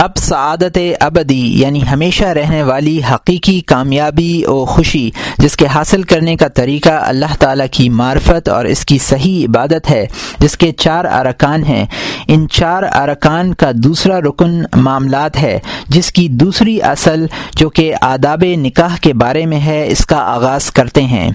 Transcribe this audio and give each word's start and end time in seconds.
اب 0.00 0.10
سعادت 0.16 0.78
ابدی 1.00 1.60
یعنی 1.60 1.80
ہمیشہ 1.92 2.24
رہنے 2.24 2.62
والی 2.62 3.00
حقیقی 3.14 3.60
کامیابی 3.60 4.42
و 4.46 4.64
خوشی، 4.64 5.10
جس 5.38 5.56
کے 5.56 5.66
حاصل 5.66 6.02
کرنے 6.02 6.36
کا 6.36 6.48
طریقہ 6.48 6.88
اللہ 6.88 7.34
تعالیٰ 7.38 7.66
کی 7.70 7.88
معرفت 7.88 8.48
اور 8.48 8.64
اس 8.64 8.84
کی 8.84 8.98
صحیح 8.98 9.46
عبادت 9.46 9.90
ہے، 9.90 10.06
جس 10.38 10.56
کے 10.56 10.72
چار 10.72 11.04
ارکان 11.04 11.64
ہیں۔ 11.64 11.86
ان 12.28 12.48
چار 12.48 12.82
ارکان 12.82 13.54
کا 13.54 13.70
دوسرا 13.74 14.20
رکن 14.20 14.62
معاملات 14.76 15.36
ہے، 15.36 15.58
جس 15.88 16.12
کی 16.12 16.28
دوسری 16.28 16.82
اصل 16.82 17.26
جو 17.56 17.70
کہ 17.70 17.94
آداب 18.00 18.44
نکاح 18.56 18.96
کے 19.00 19.12
بارے 19.12 19.46
میں 19.46 19.60
ہے، 19.60 19.88
اس 19.88 20.06
کا 20.06 20.16
آغاز 20.16 20.70
کرتے 20.70 21.02
ہیں۔ 21.02 21.30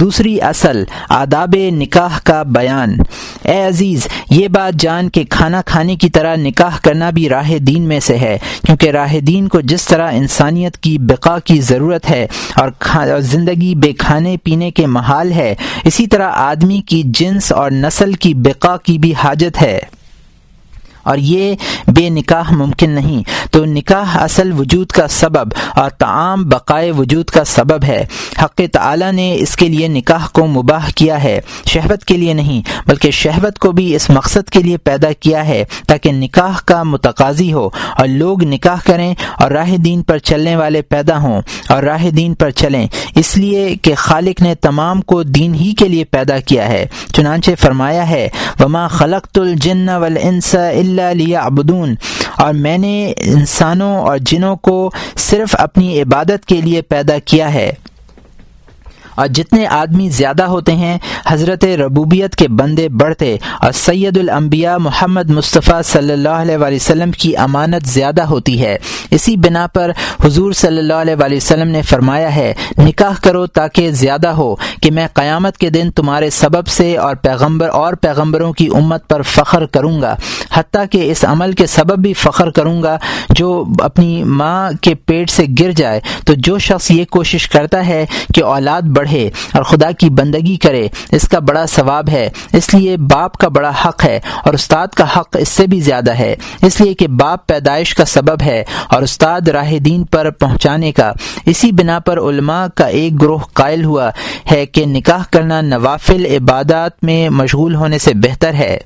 دوسری 0.00 0.40
اصل، 0.40 0.84
آداب 1.08 1.54
نکاح 1.72 2.18
کا 2.24 2.42
بیان۔ 2.42 2.96
اے 3.42 3.62
عزیز، 3.62 4.06
یہ 4.30 4.48
بات 4.48 4.80
جان 4.80 5.08
کہ 5.10 5.24
کھانا 5.24 5.62
کھانے 5.62 5.96
کی 5.96 6.10
طرح 6.10 6.36
نکاح 6.36 6.78
کرنا 6.82 7.10
بھی 7.10 7.28
راہ 7.28 7.56
دین 7.58 7.82
میں 7.82 8.00
سے 8.00 8.16
ہے، 8.18 8.36
کیونکہ 8.66 8.90
راہ 8.90 9.18
دین 9.18 9.48
کو 9.48 9.60
جس 9.60 9.84
طرح 9.84 10.12
انسانیت 10.12 10.76
کی 10.78 10.98
بقا 10.98 11.38
کی 11.38 11.60
ضرورت 11.60 12.10
ہے 12.10 12.26
اور 12.56 12.70
زندگی 13.20 13.74
بے 13.74 13.92
کھانے 13.92 14.36
پینے 14.42 14.70
کے 14.70 14.86
محال 14.86 15.32
ہے، 15.32 15.54
اسی 15.84 16.06
طرح 16.06 16.30
آدمی 16.30 16.80
کی 16.80 17.02
جنس 17.06 17.52
اور 17.52 17.70
نسل 17.70 18.12
کی 18.12 18.34
بقا 18.34 18.76
کی 18.76 18.98
بھی 18.98 19.14
حاجت 19.24 19.62
ہے۔ 19.62 19.78
اور 21.06 21.18
یہ 21.18 21.54
بے 21.88 22.10
نکاح 22.10 22.52
ممکن 22.52 22.90
نہیں۔ 22.90 23.22
تو 23.52 23.64
نکاح 23.64 24.18
اصل 24.18 24.52
وجود 24.52 24.86
کا 24.86 25.08
سبب 25.08 25.48
اور 25.74 25.90
تعام 25.90 26.48
بقائے 26.48 26.90
وجود 26.90 27.24
کا 27.24 27.44
سبب 27.44 27.84
ہے۔ 27.84 28.06
حق 28.42 28.60
تعالی 28.72 29.10
نے 29.12 29.34
اس 29.34 29.56
کے 29.56 29.68
لیے 29.68 29.88
نکاح 29.88 30.26
کو 30.32 30.46
مباح 30.46 30.90
کیا 30.94 31.22
ہے، 31.22 31.40
شہوت 31.66 32.04
کے 32.04 32.16
لیے 32.16 32.32
نہیں، 32.32 32.62
بلکہ 32.86 33.10
شہوت 33.10 33.58
کو 33.58 33.72
بھی 33.72 33.96
اس 33.96 34.10
مقصد 34.10 34.50
کے 34.50 34.62
لیے 34.62 34.76
پیدا 34.76 35.12
کیا 35.20 35.46
ہے 35.46 35.64
تاکہ 35.86 36.12
نکاح 36.12 36.58
کا 36.64 36.82
متقاضی 36.82 37.52
ہو 37.52 37.68
اور 37.98 38.08
لوگ 38.08 38.44
نکاح 38.44 38.76
کریں 38.86 39.14
اور 39.40 39.50
راہ 39.50 39.76
دین 39.76 40.02
پر 40.02 40.18
چلنے 40.18 40.56
والے 40.56 40.82
پیدا 40.82 41.18
ہوں 41.18 41.42
اور 41.68 41.82
راہ 41.82 42.10
دین 42.10 42.34
پر 42.34 42.50
چلیں۔ 42.50 42.86
اس 43.14 43.36
لیے 43.36 43.76
کہ 43.82 43.94
خالق 43.94 44.42
نے 44.42 44.54
تمام 44.54 45.02
کو 45.02 45.22
دین 45.22 45.54
ہی 45.54 45.72
کے 45.72 45.88
لیے 45.88 46.04
پیدا 46.04 46.38
کیا 46.38 46.68
ہے۔ 46.68 46.86
چنانچہ 47.14 47.50
فرمایا 47.60 48.08
ہے، 48.08 48.28
وما 48.60 48.88
خلق 48.88 49.38
الجن 49.38 49.88
والانس 49.88 50.54
الا 50.54 50.95
ابدون 51.02 51.94
اور 52.36 52.54
میں 52.54 52.78
نے 52.78 53.12
انسانوں 53.16 53.96
اور 53.96 54.18
جنوں 54.18 54.56
کو 54.56 54.90
صرف 55.16 55.56
اپنی 55.58 56.02
عبادت 56.02 56.46
کے 56.46 56.60
لیے 56.60 56.82
پیدا 56.82 57.18
کیا 57.18 57.54
ہے۔ 57.54 57.72
اور 59.16 59.26
جتنے 59.26 59.66
آدمی 59.66 60.08
زیادہ 60.08 60.42
ہوتے 60.42 60.74
ہیں، 60.76 60.96
حضرت 61.26 61.64
ربوبیت 61.78 62.36
کے 62.36 62.48
بندے 62.48 62.88
بڑھتے 62.88 63.36
اور 63.60 63.72
سید 63.72 64.18
الانبیاء 64.18 64.76
محمد 64.76 65.30
مصطفیٰ 65.30 65.82
صلی 65.82 66.12
اللہ 66.12 66.42
علیہ 66.42 66.56
وآلہ 66.56 66.74
وسلم 66.74 67.10
کی 67.10 67.36
امانت 67.36 67.88
زیادہ 67.88 68.22
ہوتی 68.22 68.60
ہے۔ 68.62 68.76
اسی 69.10 69.36
بنا 69.36 69.66
پر 69.66 69.90
حضور 70.24 70.52
صلی 70.52 70.78
اللہ 70.78 70.94
علیہ 70.94 71.14
وآلہ 71.20 71.36
وسلم 71.36 71.68
نے 71.68 71.82
فرمایا 71.82 72.34
ہے، 72.36 72.52
نکاح 72.78 73.14
کرو 73.22 73.46
تاکہ 73.46 73.90
زیادہ 73.90 74.28
ہو 74.28 74.54
کہ 74.82 74.90
میں 74.90 75.06
قیامت 75.14 75.58
کے 75.58 75.70
دن 75.70 75.90
تمہارے 75.90 76.30
سبب 76.30 76.66
سے 76.66 76.96
اور 76.96 77.16
پیغمبر 77.16 77.68
اور 77.68 77.94
پیغمبروں 77.94 78.52
کی 78.52 78.68
امت 78.74 79.08
پر 79.08 79.22
فخر 79.22 79.66
کروں 79.66 80.00
گا 80.02 80.14
حتیٰ 80.54 80.84
کہ 80.90 81.10
اس 81.10 81.24
عمل 81.24 81.52
کے 81.52 81.66
سبب 81.66 81.98
بھی 81.98 82.12
فخر 82.12 82.50
کروں 82.50 82.82
گا 82.82 82.96
جو 83.30 83.64
اپنی 83.78 84.22
ماں 84.24 84.70
کے 84.80 84.94
پیٹ 84.94 85.30
سے 85.30 85.46
گر 85.60 85.70
جائے۔ 85.70 86.00
تو 86.26 86.34
جو 86.36 86.58
شخص 86.58 86.90
یہ 86.90 87.04
کوشش 87.10 87.48
کرتا 87.48 87.86
ہے 87.86 88.04
کہ 88.34 88.44
اولاد 88.44 88.82
بڑھ 88.96 89.05
پڑھے 89.06 89.30
اور 89.52 89.62
خدا 89.62 89.90
کی 89.90 90.10
بندگی 90.10 90.56
کرے، 90.56 90.88
اس 91.12 91.28
کا 91.28 91.38
بڑا 91.38 91.66
ثواب 91.66 92.08
ہے۔ 92.08 92.30
اس 92.52 92.74
لیے 92.74 92.96
باپ 92.96 93.38
کا 93.38 93.48
بڑا 93.48 93.72
حق 93.84 94.04
ہے 94.04 94.20
اور 94.44 94.54
استاد 94.54 94.86
کا 94.86 95.04
حق 95.16 95.36
اس 95.38 95.48
سے 95.48 95.66
بھی 95.66 95.80
زیادہ 95.80 96.12
ہے۔ 96.12 96.36
اس 96.62 96.80
لیے 96.80 96.94
کہ 96.94 97.08
باپ 97.08 97.46
پیدائش 97.46 97.94
کا 97.94 98.04
سبب 98.04 98.42
ہے 98.42 98.64
اور 98.88 99.02
استاد 99.02 99.48
راہ 99.48 99.78
دین 99.78 100.04
پر 100.04 100.30
پہنچانے 100.30 100.92
کا۔ 100.92 101.12
اسی 101.46 101.72
بنا 101.72 101.98
پر 101.98 102.18
علماء 102.18 102.66
کا 102.74 102.86
ایک 102.86 103.22
گروہ 103.22 103.38
قائل 103.52 103.84
ہوا 103.84 104.10
ہے 104.50 104.66
کہ 104.66 104.86
نکاح 104.86 105.24
کرنا 105.30 105.60
نوافل 105.60 106.26
عبادات 106.26 107.04
میں 107.04 107.28
مشغول 107.28 107.74
ہونے 107.74 107.98
سے 107.98 108.14
بہتر 108.14 108.54
ہے۔ 108.54 108.78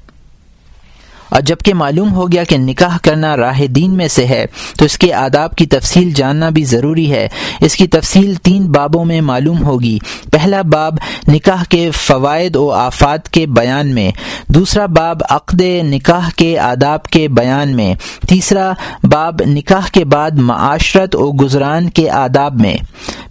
اور 1.31 1.41
جبکہ 1.41 1.75
معلوم 1.75 2.15
ہو 2.15 2.33
گیا 2.33 2.45
کہ 2.45 2.59
نکاح 2.59 2.99
کرنا 3.03 3.37
راہ 3.37 3.67
دین 3.67 3.97
میں 3.97 4.09
سے 4.09 4.27
ہے، 4.27 4.47
تو 4.79 4.85
اس 4.85 4.99
کے 4.99 5.13
آداب 5.13 5.57
کی 5.57 5.67
تفصیل 5.67 6.11
جاننا 6.11 6.49
بھی 6.49 6.65
ضروری 6.65 7.11
ہے۔ 7.13 7.29
اس 7.61 7.77
کی 7.77 7.87
تفصیل 7.87 8.35
تین 8.35 8.73
بابوں 8.73 9.05
میں 9.05 9.21
معلوم 9.21 9.65
ہوگی۔ 9.65 9.99
پہلا 10.33 10.63
باب، 10.63 10.95
نکاح 11.29 11.65
کے 11.69 11.91
فوائد 11.91 12.57
و 12.57 12.71
آفات 12.71 13.29
کے 13.29 13.47
بیان 13.47 13.95
میں۔ 13.95 14.11
دوسرا 14.49 14.87
باب، 14.87 15.17
عقد 15.29 15.61
نکاح 15.83 16.29
کے 16.37 16.59
آداب 16.59 17.03
کے 17.03 17.29
بیان 17.29 17.77
میں۔ 17.77 17.95
تیسرا 18.29 18.73
باب، 19.03 19.43
نکاح 19.47 19.89
کے 19.93 20.05
بعد 20.05 20.31
معاشرت 20.31 21.17
و 21.17 21.33
گزران 21.33 21.91
کے 21.91 22.11
آداب 22.11 22.61
میں۔ 22.61 22.77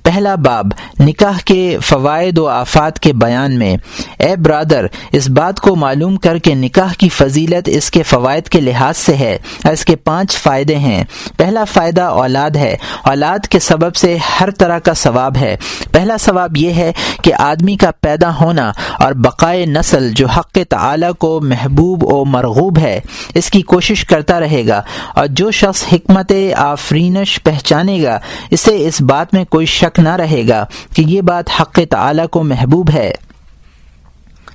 پہلا 0.03 0.35
باب، 0.35 0.65
نکاح 0.99 1.39
کے 1.45 1.77
فوائد 1.83 2.37
و 2.37 2.47
آفات 2.47 2.99
کے 2.99 3.13
بیان 3.13 3.59
میں۔ 3.59 3.77
اے 4.19 4.35
برادر، 4.35 4.85
اس 5.11 5.29
بات 5.29 5.59
کو 5.59 5.75
معلوم 5.75 6.15
کر 6.15 6.37
کے 6.37 6.53
نکاح 6.53 6.93
کی 6.97 7.09
فضیلت 7.09 7.63
اس 7.65 7.88
کے 7.91 8.03
فوائد 8.03 8.43
کے 8.43 8.61
لحاظ 8.61 8.97
سے 8.97 9.15
ہے، 9.15 9.37
اس 9.71 9.85
کے 9.85 9.95
پانچ 9.95 10.37
فائدے 10.37 10.75
ہیں۔ 10.75 11.03
پہلا 11.37 11.63
فائدہ 11.63 12.01
اولاد 12.01 12.55
ہے۔ 12.55 12.75
اولاد 13.03 13.47
کے 13.47 13.59
سبب 13.59 13.95
سے 13.95 14.17
ہر 14.39 14.51
طرح 14.51 14.79
کا 14.79 14.93
ثواب 14.93 15.37
ہے۔ 15.37 15.57
پہلا 15.91 16.17
ثواب 16.19 16.57
یہ 16.57 16.73
ہے 16.73 16.91
کہ 17.23 17.33
آدمی 17.33 17.75
کا 17.75 17.91
پیدا 18.01 18.35
ہونا 18.41 18.71
اور 18.99 19.13
بقائے 19.13 19.65
نسل 19.65 20.11
جو 20.11 20.27
حق 20.27 20.57
تعالی 20.69 21.07
کو 21.19 21.41
محبوب 21.41 22.13
و 22.13 22.25
مرغوب 22.25 22.79
ہے، 22.79 22.99
اس 23.33 23.49
کی 23.49 23.61
کوشش 23.61 24.05
کرتا 24.05 24.39
رہے 24.39 24.67
گا 24.67 24.81
اور 25.15 25.27
جو 25.27 25.51
شخص 25.51 25.83
حکمت 25.93 26.31
آفرینش 26.55 27.39
پہچانے 27.43 28.03
گا، 28.03 28.19
اسے 28.51 28.87
اس 28.87 29.01
بات 29.01 29.33
میں 29.33 29.45
کوئی 29.45 29.65
شک 29.65 29.99
نہ 29.99 30.15
رہے 30.15 30.43
گا 30.49 30.65
کہ 30.93 31.01
یہ 31.01 31.21
بات 31.21 31.61
حق 31.61 31.79
تعالی 31.89 32.23
کو 32.31 32.43
محبوب 32.43 32.89
ہے۔ 32.93 33.13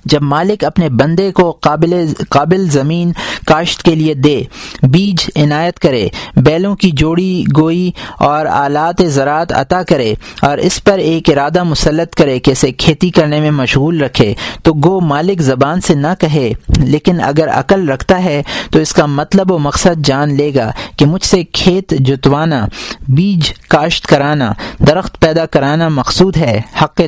جب 0.04 0.22
مالک 0.22 0.64
اپنے 0.64 0.88
بندے 0.88 1.30
کو 1.32 1.50
قابل 1.60 1.94
قابل 2.30 2.68
زمین 2.70 3.12
کاشت 3.46 3.82
کے 3.82 3.94
لیے 3.94 4.14
دے، 4.14 4.42
بیج 4.82 5.30
عنایت 5.36 5.78
کرے، 5.78 6.08
بیلوں 6.36 6.74
کی 6.76 6.90
جوڑی، 6.90 7.44
گوئی 7.56 7.90
اور 8.20 8.46
آلات 8.46 9.02
زراعت 9.06 9.52
عطا 9.52 9.82
کرے 9.82 10.12
اور 10.42 10.58
اس 10.58 10.82
پر 10.84 10.98
ایک 10.98 11.30
ارادہ 11.30 11.62
مسلط 11.62 12.14
کرے 12.14 12.38
کہ 12.38 12.50
اسے 12.50 12.72
کھیتی 12.72 13.10
کرنے 13.10 13.40
میں 13.40 13.50
مشغول 13.50 14.02
رکھے، 14.02 14.32
تو 14.62 14.72
گو 14.84 15.00
مالک 15.00 15.42
زبان 15.42 15.80
سے 15.80 15.94
نہ 15.94 16.14
کہے، 16.20 16.52
لیکن 16.78 17.20
اگر 17.20 17.48
عقل 17.48 17.88
رکھتا 17.88 18.22
ہے 18.24 18.42
تو 18.70 18.78
اس 18.78 18.92
کا 18.92 19.06
مطلب 19.06 19.50
و 19.50 19.58
مقصد 19.58 20.04
جان 20.04 20.34
لے 20.36 20.50
گا۔ 20.54 20.70
کہ 20.96 21.06
مجھ 21.06 21.24
سے 21.24 21.44
کھیت 21.44 21.90
جتوانا، 21.90 22.66
بیج 23.08 23.52
کاشت 23.68 24.06
کرانا، 24.06 24.52
درخت 24.86 25.20
پیدا 25.20 25.46
کرانا 25.46 25.88
مقصود 25.88 26.36
ہے۔ 26.36 26.60
حق 26.82 27.00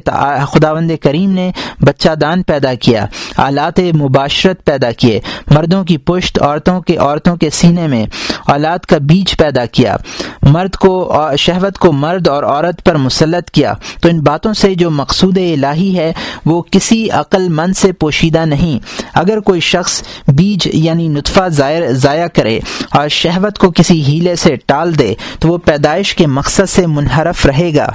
خداوند 0.52 0.90
کریم 1.02 1.30
نے 1.30 1.50
بچہ 1.80 2.14
دان 2.14 2.42
پیدا 2.42 2.74
کیا، 2.74 3.06
آلات 3.36 3.80
مباشرت 3.80 4.64
پیدا 4.64 4.92
کیے، 4.92 5.20
مردوں 5.50 5.84
کی 5.84 5.98
پشت 5.98 6.42
عورتوں 6.42 6.80
کے 6.80 6.96
عورتوں 6.96 7.36
کے 7.36 7.50
سینے 7.50 7.86
میں 7.86 8.06
اولاد 8.46 8.78
کا 8.78 8.98
بیج 8.98 9.36
پیدا 9.36 9.66
کیا۔ 9.66 9.96
مرد 10.42 10.76
کو، 10.76 11.20
شہوت 11.38 11.78
کو 11.78 11.92
مرد 11.92 12.28
اور 12.28 12.42
عورت 12.42 12.84
پر 12.84 12.94
مسلط 12.94 13.50
کیا۔ 13.50 13.74
تو 14.02 14.08
ان 14.08 14.20
باتوں 14.20 14.54
سے 14.54 14.74
جو 14.74 14.90
مقصود 14.90 15.38
الہی 15.38 15.98
ہے، 15.98 16.12
وہ 16.46 16.62
کسی 16.70 17.10
عقل 17.10 17.48
مند 17.48 17.76
سے 17.76 17.92
پوشیدہ 17.92 18.44
نہیں۔ 18.44 18.78
اگر 19.14 19.40
کوئی 19.40 19.60
شخص 19.60 20.02
بیج 20.28 20.68
یعنی 20.72 21.08
نطفہ 21.08 21.48
ضائع 21.90 22.26
کرے 22.26 22.60
اور 22.90 23.08
شہوت 23.08 23.58
کو 23.58 23.70
کسی 23.76 24.02
ہیلے 24.02 24.36
سے 24.36 24.56
ٹال 24.66 24.98
دے 24.98 25.14
تو 25.38 25.48
وہ 25.48 25.58
پیدائش 25.58 26.14
کے 26.14 26.26
مقصد 26.26 26.68
سے 26.68 26.86
منحرف 26.86 27.46
رہے 27.46 27.74
گا۔ 27.74 27.86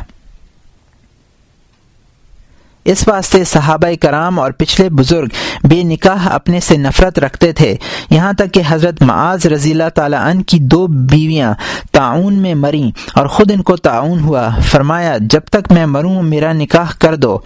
اس 2.86 3.08
واسطے 3.08 3.44
صحابہ 3.44 3.88
کرام 4.02 4.40
اور 4.40 4.52
پچھلے 4.52 4.90
بزرگ 4.90 5.28
بے 5.64 5.84
نکاح 5.84 6.28
اپنے 6.30 6.60
سے 6.60 6.78
نفرت 6.78 7.20
رکھتے 7.20 7.52
تھے۔ 7.52 7.76
یہاں 8.10 8.34
تک 8.34 8.54
کہ 8.54 8.62
حضرت 8.68 9.02
معاذ 9.02 9.46
رضی 9.46 9.72
اللہ 9.72 9.90
تعالیٰ 9.96 10.20
عنہ 10.20 10.42
کی 10.42 10.60
دو 10.60 10.88
بیویاں 10.88 11.54
تعاون 11.92 12.34
میں 12.34 12.56
مریں 12.56 12.92
اور 13.16 13.28
خود 13.28 13.52
ان 13.52 13.62
کو 13.62 13.76
تعاون 13.76 14.20
ہوا۔ 14.20 14.50
فرمایا، 14.62 15.18
جب 15.20 15.42
تک 15.42 15.72
میں 15.72 15.86
مروں، 15.86 16.24
میرا 16.24 16.54
نکاح 16.54 16.92
کر 17.00 17.16
دو۔ 17.16 17.38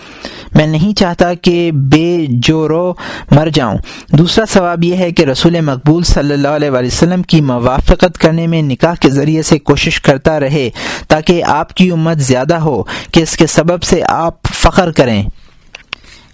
میں 0.55 0.67
نہیں 0.67 0.97
چاہتا 0.97 1.33
کہ 1.33 1.71
بے 1.73 2.25
جو 2.29 2.67
رو 2.67 2.93
مر 3.31 3.49
جاؤں۔ 3.53 3.77
دوسرا 4.09 4.45
ثواب 4.49 4.83
یہ 4.83 4.95
ہے 4.95 5.11
کہ 5.11 5.23
رسول 5.23 5.61
مقبول 5.61 6.03
صلی 6.03 6.33
اللہ 6.33 6.47
علیہ 6.47 6.69
وسلم 6.69 7.21
کی 7.21 7.41
موافقت 7.41 8.17
کرنے 8.17 8.47
میں 8.47 8.61
نکاح 8.61 8.93
کے 8.93 9.09
ذریعے 9.09 9.41
سے 9.41 9.59
کوشش 9.59 10.01
کرتا 10.01 10.39
رہے 10.39 10.69
تاکہ 11.07 11.43
آپ 11.43 11.73
کی 11.73 11.91
امت 11.91 12.17
زیادہ 12.17 12.55
ہو، 12.55 12.83
کہ 13.11 13.19
اس 13.19 13.37
کے 13.37 13.47
سبب 13.47 13.83
سے 13.83 14.01
آپ 14.07 14.44
فخر 14.65 14.91
کریں۔ 14.91 15.23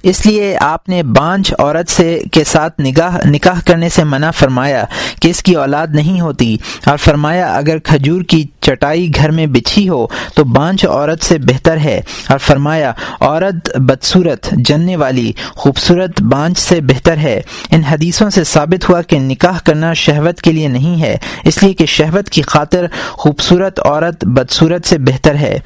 اس 0.03 0.25
لیے 0.25 0.57
آپ 0.57 0.89
نے 0.89 1.03
بانج 1.03 1.53
عورت 1.59 1.89
سے 1.89 2.21
کے 2.31 2.43
ساتھ 2.43 2.81
نگاہ 2.81 3.17
نکاح 3.25 3.59
کرنے 3.67 3.89
سے 3.89 4.03
منع 4.03 4.31
فرمایا 4.31 4.85
کہ 5.21 5.27
اس 5.27 5.43
کی 5.43 5.53
اولاد 5.53 5.87
نہیں 5.93 6.21
ہوتی 6.21 6.57
اور 6.85 6.97
فرمایا 6.97 7.55
اگر 7.55 7.79
کھجور 7.79 8.21
کی 8.21 8.45
چٹائی 8.59 9.11
گھر 9.15 9.31
میں 9.31 9.45
بچھی 9.45 9.89
ہو 9.89 10.07
تو 10.35 10.43
بانج 10.43 10.85
عورت 10.85 11.23
سے 11.23 11.37
بہتر 11.37 11.77
ہے۔ 11.77 12.01
اور 12.29 12.37
فرمایا، 12.37 12.93
عورت 13.19 13.77
بدصورت، 13.77 14.47
جننے 14.51 14.95
والی، 14.95 15.31
خوبصورت 15.55 16.21
بانج 16.21 16.57
سے 16.57 16.81
بہتر 16.81 17.17
ہے۔ 17.17 17.41
ان 17.71 17.83
حدیثوں 17.83 18.29
سے 18.29 18.43
ثابت 18.43 18.89
ہوا 18.89 19.01
کہ 19.01 19.19
نکاح 19.19 19.59
کرنا 19.65 19.93
شہوت 19.93 20.41
کے 20.41 20.51
لیے 20.51 20.67
نہیں 20.67 21.01
ہے، 21.01 21.17
اس 21.43 21.63
لیے 21.63 21.73
کہ 21.73 21.85
شہوت 21.85 22.29
کی 22.29 22.41
خاطر 22.41 22.85
خوبصورت 23.11 23.79
عورت 23.85 24.25
بدصورت 24.25 24.87
سے 24.87 24.97
بہتر 24.97 25.35
ہے۔ 25.35 25.57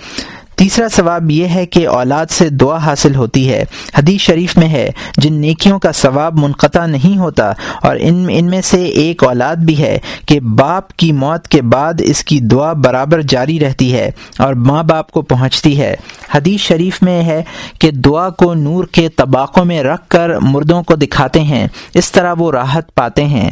تیسرا 0.55 0.87
ثواب 0.91 1.31
یہ 1.31 1.47
ہے 1.47 1.65
کہ 1.65 1.87
اولاد 1.87 2.25
سے 2.25 2.49
دعا 2.49 2.77
حاصل 2.77 3.15
ہوتی 3.15 3.51
ہے۔ 3.51 3.63
حدیث 3.97 4.21
شریف 4.21 4.57
میں 4.57 4.69
ہے، 4.69 4.91
جن 5.17 5.33
نیکیوں 5.33 5.79
کا 5.79 5.91
ثواب 5.91 6.39
منقطع 6.39 6.85
نہیں 6.85 7.17
ہوتا 7.17 7.53
اور 7.81 7.95
ان 7.99 8.27
ان 8.29 8.45
میں 8.45 8.61
سے 8.61 8.83
ایک 8.83 9.23
اولاد 9.23 9.55
بھی 9.55 9.77
ہے 9.77 9.99
کہ 10.27 10.39
باپ 10.39 10.93
کی 10.93 11.11
موت 11.11 11.47
کے 11.47 11.61
بعد 11.61 11.93
اس 11.99 12.23
کی 12.23 12.39
دعا 12.39 12.73
برابر 12.73 13.21
جاری 13.21 13.59
رہتی 13.59 13.93
ہے 13.93 14.11
اور 14.39 14.53
ماں 14.53 14.83
باپ 14.83 15.11
کو 15.11 15.21
پہنچتی 15.21 15.79
ہے۔ 15.79 15.95
حدیث 16.35 16.61
شریف 16.61 17.03
میں 17.03 17.23
ہے 17.23 17.43
کہ 17.79 17.91
دعا 17.91 18.29
کو 18.29 18.53
نور 18.53 18.83
کے 18.83 19.09
طباقوں 19.09 19.65
میں 19.65 19.83
رکھ 19.83 20.07
کر 20.07 20.37
مردوں 20.41 20.83
کو 20.83 20.95
دکھاتے 20.95 21.41
ہیں، 21.41 21.67
اس 21.93 22.11
طرح 22.11 22.33
وہ 22.37 22.51
راحت 22.51 22.95
پاتے 22.95 23.25
ہیں۔ 23.25 23.51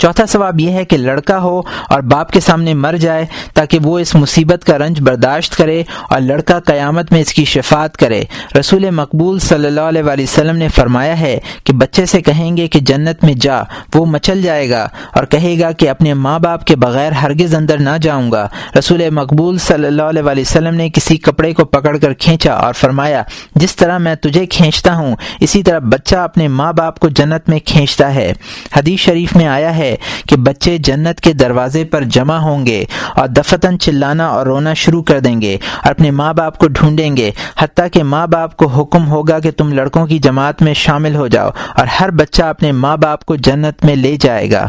چوتھا 0.00 0.26
ثواب 0.26 0.60
یہ 0.60 0.70
ہے 0.70 0.84
کہ 0.84 0.96
لڑکا 0.96 1.38
ہو 1.38 1.60
اور 1.88 2.00
باپ 2.00 2.30
کے 2.30 2.40
سامنے 2.40 2.74
مر 2.74 2.96
جائے 2.96 3.24
تاکہ 3.54 3.78
وہ 3.84 3.98
اس 3.98 4.14
مصیبت 4.14 4.64
کا 4.64 4.78
رنج 4.78 5.00
برداشت 5.00 5.56
کرے 5.56 5.82
اور 6.10 6.20
لڑکا 6.20 6.58
قیامت 6.60 7.12
میں 7.12 7.20
اس 7.20 7.32
کی 7.34 7.44
شفاعت 7.44 7.96
کرے۔ 7.96 8.22
رسول 8.60 8.90
مقبول 8.90 9.38
صلی 9.38 9.66
اللہ 9.66 9.80
علیہ 9.80 10.02
وآلہ 10.02 10.22
وسلم 10.22 10.56
نے 10.56 10.68
فرمایا 10.68 11.18
ہے 11.20 11.38
کہ 11.64 11.72
بچے 11.72 12.06
سے 12.06 12.20
کہیں 12.22 12.56
گے 12.56 12.66
کہ 12.68 12.80
جنت 12.80 13.24
میں 13.24 13.34
جا، 13.34 13.60
وہ 13.94 14.04
مچل 14.06 14.42
جائے 14.42 14.70
گا 14.70 14.88
اور 15.14 15.24
کہے 15.24 15.58
گا 15.60 15.70
کہ 15.72 15.88
اپنے 15.88 16.14
ماں 16.14 16.38
باپ 16.38 16.64
کے 16.64 16.76
بغیر 16.76 17.12
ہرگز 17.12 17.54
اندر 17.54 17.78
نہ 17.78 17.96
جاؤں 18.02 18.32
گا۔ 18.32 18.46
رسول 18.78 19.08
مقبول 19.10 19.58
صلی 19.58 19.86
اللہ 19.86 20.02
علیہ 20.02 20.22
وآلہ 20.22 20.40
وسلم 20.40 20.74
نے 20.74 20.88
کسی 20.90 21.16
کپڑے 21.16 21.52
کو 21.54 21.64
پکڑ 21.64 21.96
کر 21.96 22.12
کھینچا 22.12 22.52
اور 22.52 22.72
فرمایا، 22.72 23.22
جس 23.54 23.76
طرح 23.76 23.98
میں 23.98 24.14
تجھے 24.14 24.46
کھینچتا 24.46 24.94
ہوں، 24.94 25.16
اسی 25.40 25.62
طرح 25.62 25.78
بچہ 25.78 26.16
اپنے 26.16 26.48
ماں 26.48 26.72
باپ 26.72 26.98
کو 26.98 27.08
جنت 27.08 27.48
میں 27.48 27.58
کھینچتا 27.64 28.14
ہے۔ 28.14 28.32
حدیث 28.76 29.00
شریف 29.00 29.36
میں 29.36 29.46
آیا 29.46 29.76
ہے 29.76 29.89
کہ 30.28 30.36
بچے 30.36 30.78
جنت 30.78 31.20
کے 31.20 31.32
دروازے 31.32 31.84
پر 31.84 32.04
جمع 32.04 32.36
ہوں 32.36 32.66
گے 32.66 32.84
اور 33.16 33.28
دفتن 33.28 33.78
چلانا 33.78 34.26
اور 34.26 34.46
رونا 34.46 34.74
شروع 34.74 35.02
کر 35.02 35.20
دیں 35.20 35.40
گے 35.40 35.56
اور 35.82 35.90
اپنے 35.90 36.10
ماں 36.10 36.32
باپ 36.32 36.58
کو 36.58 36.68
ڈھونڈیں 36.68 37.16
گے، 37.16 37.30
حتیٰ 37.58 37.86
کہ 37.92 38.02
ماں 38.02 38.26
باپ 38.26 38.56
کو 38.56 38.66
حکم 38.66 39.08
ہوگا 39.08 39.38
کہ 39.38 39.50
تم 39.50 39.72
لڑکوں 39.72 40.06
کی 40.06 40.18
جماعت 40.18 40.62
میں 40.62 40.74
شامل 40.74 41.16
ہو 41.16 41.26
جاؤ 41.26 41.50
اور 41.76 41.86
ہر 41.86 42.10
بچہ 42.10 42.42
اپنے 42.42 42.72
ماں 42.72 42.96
باپ 42.96 43.24
کو 43.24 43.36
جنت 43.36 43.84
میں 43.84 43.96
لے 43.96 44.16
جائے 44.20 44.50
گا۔ 44.50 44.66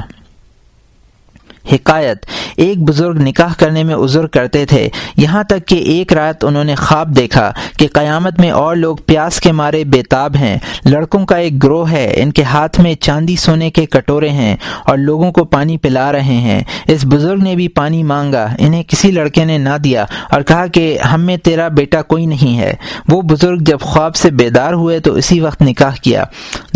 حکایت۔ 1.72 2.26
ایک 2.56 2.78
بزرگ 2.78 3.18
نکاح 3.18 3.54
کرنے 3.58 3.84
میں 3.84 3.96
عذر 3.96 4.28
کرتے 4.28 4.66
تھے۔ 4.66 4.90
یہاں 5.18 5.44
تک 5.44 5.68
کہ 5.68 5.76
ایک 5.76 6.14
رات 6.14 6.44
انہوں 6.44 6.64
نے 6.64 6.76
خواب 6.76 7.16
دیکھا 7.16 7.52
کہ 7.78 7.88
قیامت 7.94 8.40
میں 8.40 8.52
اور 8.52 8.76
لوگ 8.76 8.98
پیاس 9.06 9.40
کے 9.40 9.52
مارے 9.52 9.84
بےتاب 9.84 10.36
ہیں۔ 10.36 10.58
لڑکوں 10.86 11.26
کا 11.26 11.36
ایک 11.36 11.64
گروہ 11.64 11.92
ہے۔ 11.92 12.14
ان 12.16 12.32
کے 12.32 12.44
ہاتھ 12.44 12.80
میں 12.80 12.94
چاندی 12.94 13.36
سونے 13.36 13.72
کے 13.72 13.86
کٹورے 13.86 14.30
ہیں 14.30 14.56
اور 14.86 14.98
لوگوں 14.98 15.32
کو 15.32 15.44
پانی 15.44 15.78
پلا 15.78 16.12
رہے 16.12 16.22
ہیں۔ 16.22 16.60
اس 16.88 17.06
بزرگ 17.06 17.44
نے 17.44 17.56
بھی 17.56 17.68
پانی 17.68 18.04
مانگا۔ 18.04 18.48
انہیں 18.60 18.84
کسی 18.88 19.12
لڑکے 19.12 19.46
نے 19.46 19.58
نہ 19.58 19.78
دیا 19.84 20.06
اور 20.30 20.42
کہا 20.42 20.68
کہ 20.68 20.98
ہم 21.00 21.22
میں 21.22 21.38
تیرا 21.38 21.68
بیٹا 21.68 22.02
کوئی 22.02 22.26
نہیں 22.26 22.60
ہے۔ 22.60 22.74
وہ 23.10 23.22
بزرگ 23.22 23.58
جب 23.60 23.80
خواب 23.82 24.16
سے 24.16 24.32
بیدار 24.32 24.74
ہوئے 24.74 25.00
تو 25.00 25.14
اسی 25.14 25.40
وقت 25.40 25.62
نکاح 25.62 25.92
کیا۔ 26.02 26.24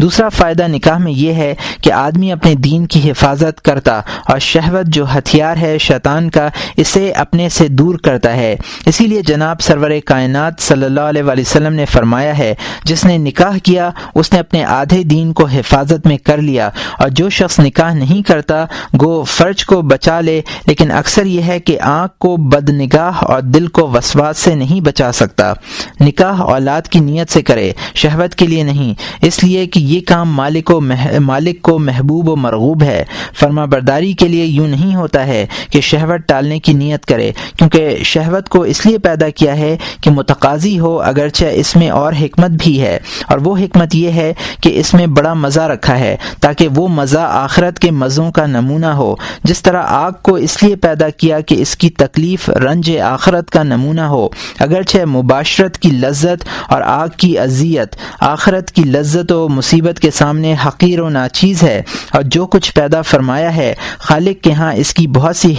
دوسرا 0.02 0.30
فائدہ 0.30 0.68
نکاح 0.68 0.98
میں 0.98 1.12
یہ 1.12 1.34
ہے 1.34 1.56
کہ 1.82 1.92
آدمی 1.92 2.32
اپنے 2.32 2.56
دین 2.56 2.86
کی 2.86 3.12
حفاظت 3.12 3.62
کرتا 3.62 4.02
اور 4.28 4.40
شہر 4.76 4.84
جو 4.84 5.06
ہتھیار 5.18 5.58
ہے 5.58 5.78
شیطان 5.78 6.30
کا، 6.30 6.48
اسے 6.78 7.12
اپنے 7.12 7.50
سے 7.50 7.68
دور 7.68 7.96
کرتا 7.96 8.36
ہے۔ 8.36 8.56
اسی 8.86 9.08
لیے 9.08 9.22
جناب 9.22 9.62
سرور 9.62 9.92
کائنات 10.06 10.54
صلی 10.60 10.86
اللہ 10.86 11.02
علیہ 11.02 11.24
وسلم 11.24 11.74
نے 11.74 11.86
فرمایا 11.86 12.38
ہے، 12.38 12.56
جس 12.84 13.06
نے 13.06 13.18
نکاح 13.18 13.58
کیا، 13.64 13.90
اس 14.16 14.34
نے 14.34 14.40
اپنے 14.40 14.64
آدھے 14.64 15.04
دین 15.04 15.34
کو 15.34 15.46
حفاظت 15.46 16.08
میں 16.08 16.18
کر 16.18 16.38
لیا۔ 16.38 16.70
اور 17.00 17.10
جو 17.10 17.30
شخص 17.30 17.60
نکاح 17.60 17.94
نہیں 17.94 18.22
کرتا، 18.22 18.66
گو 19.02 19.24
فرج 19.24 19.66
کو 19.66 19.82
بچا 19.82 20.22
لے۔ 20.22 20.42
لیکن 20.68 20.92
اکثر 20.92 21.26
یہ 21.26 21.42
ہے 21.42 21.60
کہ 21.60 21.82
آنکھ 21.82 22.14
کو 22.20 22.38
بد 22.38 22.70
نگاہ 22.70 23.12
اور 23.16 23.42
دل 23.42 23.68
کو 23.68 23.92
وسواس 23.92 24.38
سے 24.38 24.56
نہیں 24.56 24.82
بچا 24.82 25.12
سکتا۔ 25.12 25.54
نکاح 26.02 26.36
اولاد 26.42 26.82
کی 26.82 27.00
نیت 27.00 27.32
سے 27.32 27.42
کرے، 27.42 27.72
شہوت 27.96 28.36
کے 28.36 28.48
لیے 28.48 28.64
نہیں۔ 28.64 28.94
اس 29.22 29.44
لیے 29.44 29.68
کہ 29.68 29.80
یہ 29.80 30.00
کام 30.08 30.34
مالک 30.34 30.72
و 30.72 30.82
مالک 31.20 31.62
کو 31.62 31.80
محبوب 31.80 32.30
و 32.30 32.36
مرغوب 32.36 32.84
ہے۔ 32.84 33.04
فرما 33.40 33.66
برداری 33.66 34.14
کے 34.14 34.28
لیے 34.28 34.46
یوں 34.46 34.65
نہیں 34.68 34.96
ہوتا 34.96 35.28
ہے 35.28 35.46
کہ 35.72 35.82
شہوت 35.82 36.28
ٹالنے 36.28 36.60
کی 36.60 36.74
نیت 36.74 37.06
کرے، 37.06 37.32
کیونکہ 37.58 37.98
شہوت 38.04 38.50
کو 38.50 38.62
اس 38.62 38.86
لیے 38.86 38.98
پیدا 38.98 39.30
کیا 39.30 39.58
ہے 39.58 39.78
کہ 40.02 40.10
متقاضی 40.10 40.80
ہو 40.80 41.02
اگرچہ 41.02 41.46
اس 41.52 41.76
میں 41.76 41.90
اور 41.90 42.14
حکمت 42.22 42.50
بھی 42.50 42.82
ہے۔ 42.82 43.00
اور 43.28 43.38
وہ 43.44 43.58
حکمت 43.58 43.96
یہ 43.96 44.12
ہے 44.12 44.34
کہ 44.62 44.80
اس 44.80 44.94
میں 44.94 45.08
بڑا 45.08 45.34
مزہ 45.34 45.62
رکھا 45.62 46.00
ہے، 46.00 46.18
تاکہ 46.42 46.68
وہ 46.76 46.88
مزہ 46.88 47.20
آخرت 47.20 47.80
کے 47.80 47.92
مزوں 47.92 48.32
کا 48.32 48.46
نمونہ 48.46 48.86
ہو۔ 48.86 49.16
جس 49.44 49.62
طرح 49.62 49.82
آگ 49.86 50.12
کو 50.22 50.36
اس 50.36 50.64
لیے 50.64 50.76
پیدا 50.76 51.10
کیا 51.10 51.40
کہ 51.40 51.56
اس 51.56 51.78
کی 51.78 51.90
تکلیف 51.90 52.50
رنج 52.50 52.98
آخرت 52.98 53.52
کا 53.52 53.64
نمونہ 53.64 54.02
ہو، 54.02 54.30
اگرچہ 54.60 55.06
مباشرت 55.06 55.78
کی 55.78 55.90
لذت 55.92 56.46
اور 56.70 56.82
آگ 56.82 57.08
کی 57.18 57.40
اذیت، 57.40 57.96
آخرت 58.20 58.72
کی 58.72 58.84
لذت 58.84 59.32
و 59.32 59.50
مصیبت 59.50 60.00
کے 60.00 60.12
سامنے 60.12 60.56
حقیر 60.68 61.00
و 61.00 61.10
ناچیز 61.10 61.64
ہے۔ 61.64 61.82
اور 62.12 62.22
جو 62.22 62.46
کچھ 62.46 62.74
پیدا 62.74 63.02
فرمایا 63.02 63.56
ہے، 63.56 63.74
خالق 63.98 64.44
کے 64.44 64.52
ہاں 64.56 64.74
اس 64.74 64.94
کی 64.94 65.08
بہت 65.08 65.36
سی 65.36 65.56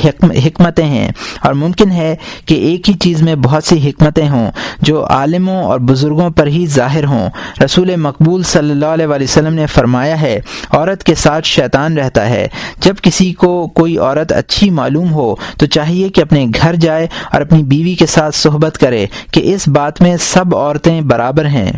حکمتیں 0.46 0.86
ہیں 0.86 1.10
اور 1.40 1.52
ممکن 1.52 1.90
ہے 1.90 2.16
کہ 2.46 2.54
ایک 2.54 2.88
ہی 2.88 2.94
چیز 2.94 3.22
میں 3.22 3.34
بہت 3.34 3.64
سی 3.64 3.90
حکمتیں 3.90 4.28
ہوں 4.28 4.50
جو 4.82 5.06
عالموں 5.06 5.64
اور 5.64 5.80
بزرگوں 5.80 6.30
پر 6.30 6.46
ہی 6.46 6.66
ظاہر 6.66 7.04
ہوں۔ 7.04 7.28
رسول 7.64 7.96
مقبول 7.96 8.42
صلی 8.42 8.70
اللہ 8.70 8.86
علیہ 8.86 9.06
وسلم 9.06 9.54
نے 9.54 9.66
فرمایا 9.66 10.20
ہے، 10.20 10.40
عورت 10.70 11.04
کے 11.04 11.14
ساتھ 11.14 11.46
شیطان 11.46 11.98
رہتا 11.98 12.28
ہے۔ 12.28 12.48
جب 12.80 12.94
کسی 13.02 13.32
کو 13.32 13.68
کوئی 13.74 13.98
عورت 13.98 14.32
اچھی 14.32 14.70
معلوم 14.70 15.12
ہو، 15.12 15.34
تو 15.58 15.66
چاہیے 15.66 16.08
کہ 16.08 16.20
اپنے 16.20 16.46
گھر 16.62 16.74
جائے 16.74 17.06
اور 17.32 17.40
اپنی 17.40 17.62
بیوی 17.62 17.94
کے 17.94 18.06
ساتھ 18.06 18.34
صحبت 18.34 18.78
کرے 18.78 19.06
کہ 19.30 19.54
اس 19.54 19.68
بات 19.68 20.02
میں 20.02 20.16
سب 20.20 20.56
عورتیں 20.56 21.00
برابر 21.00 21.44
ہیں۔ 21.44 21.72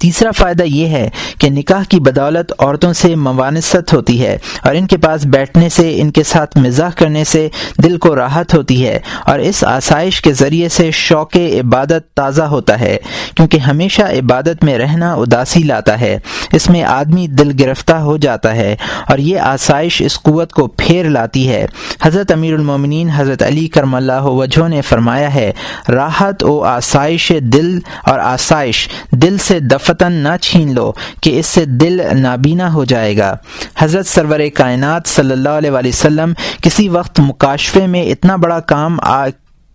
تیسرا 0.00 0.30
فائدہ 0.30 0.62
یہ 0.62 0.88
ہے 0.88 1.08
کہ 1.38 1.50
نکاح 1.50 1.82
کی 1.88 2.00
بدولت 2.00 2.52
عورتوں 2.58 2.92
سے 2.92 3.14
موانست 3.16 3.92
ہوتی 3.94 4.20
ہے 4.22 4.36
اور 4.62 4.74
ان 4.74 4.86
کے 4.86 4.96
پاس 4.96 5.24
بیٹھنے 5.26 5.68
سے، 5.68 5.92
ان 6.00 6.10
کے 6.10 6.22
ساتھ 6.22 6.56
مزاح 6.58 6.90
کرنے 6.98 7.24
سے 7.24 7.48
دل 7.82 7.96
کو 7.98 8.14
راحت 8.16 8.54
ہوتی 8.54 8.86
ہے 8.86 8.98
اور 9.26 9.38
اس 9.38 9.62
آسائش 9.64 10.20
کے 10.20 10.32
ذریعے 10.32 10.68
سے 10.68 10.90
شوق 10.90 11.36
عبادت 11.36 12.06
تازہ 12.16 12.42
ہوتا 12.52 12.78
ہے، 12.80 12.96
کیونکہ 13.36 13.58
ہمیشہ 13.58 14.02
عبادت 14.18 14.64
میں 14.64 14.78
رہنا 14.78 15.12
اداسی 15.14 15.62
لاتا 15.62 15.98
ہے، 16.00 16.18
اس 16.52 16.68
میں 16.70 16.82
آدمی 16.84 17.26
دل 17.28 17.52
گرفتہ 17.60 17.94
ہو 18.04 18.16
جاتا 18.16 18.54
ہے 18.56 18.74
اور 19.08 19.18
یہ 19.18 19.40
آسائش 19.40 20.00
اس 20.02 20.20
قوت 20.22 20.52
کو 20.52 20.66
پھیر 20.78 21.08
لاتی 21.08 21.48
ہے۔ 21.48 21.64
حضرت 22.02 22.32
امیر 22.32 22.54
المومنین 22.54 23.10
حضرت 23.10 23.42
علی 23.42 23.66
کرم 23.68 23.94
اللہ 23.94 24.26
وجہ 24.32 24.68
نے 24.68 24.80
فرمایا 24.82 25.34
ہے، 25.34 25.50
راحت 25.88 26.44
و 26.44 26.60
آسائش 26.64 27.30
دل 27.52 27.78
اور 28.02 28.18
آسائش 28.18 28.88
دل 29.12 29.36
سے 29.38 29.58
دفت 29.84 30.02
نہ 30.02 30.36
چھین 30.42 30.74
لو 30.74 30.92
کہ 31.20 31.38
اس 31.38 31.46
سے 31.46 31.64
دل 31.64 32.00
نابینا 32.20 32.72
ہو 32.72 32.84
جائے 32.84 33.16
گا۔ 33.16 33.36
حضرت 33.78 34.06
سرور 34.06 34.40
کائنات 34.54 35.08
صلی 35.08 35.32
اللہ 35.32 35.48
علیہ 35.48 35.70
وسلم 35.70 36.32
کسی 36.62 36.88
وقت 36.88 37.20
مکاشفے 37.20 37.86
میں 37.86 38.02
اتنا 38.02 38.36
بڑا 38.36 38.60
کام 38.60 38.96
آ 39.02 39.26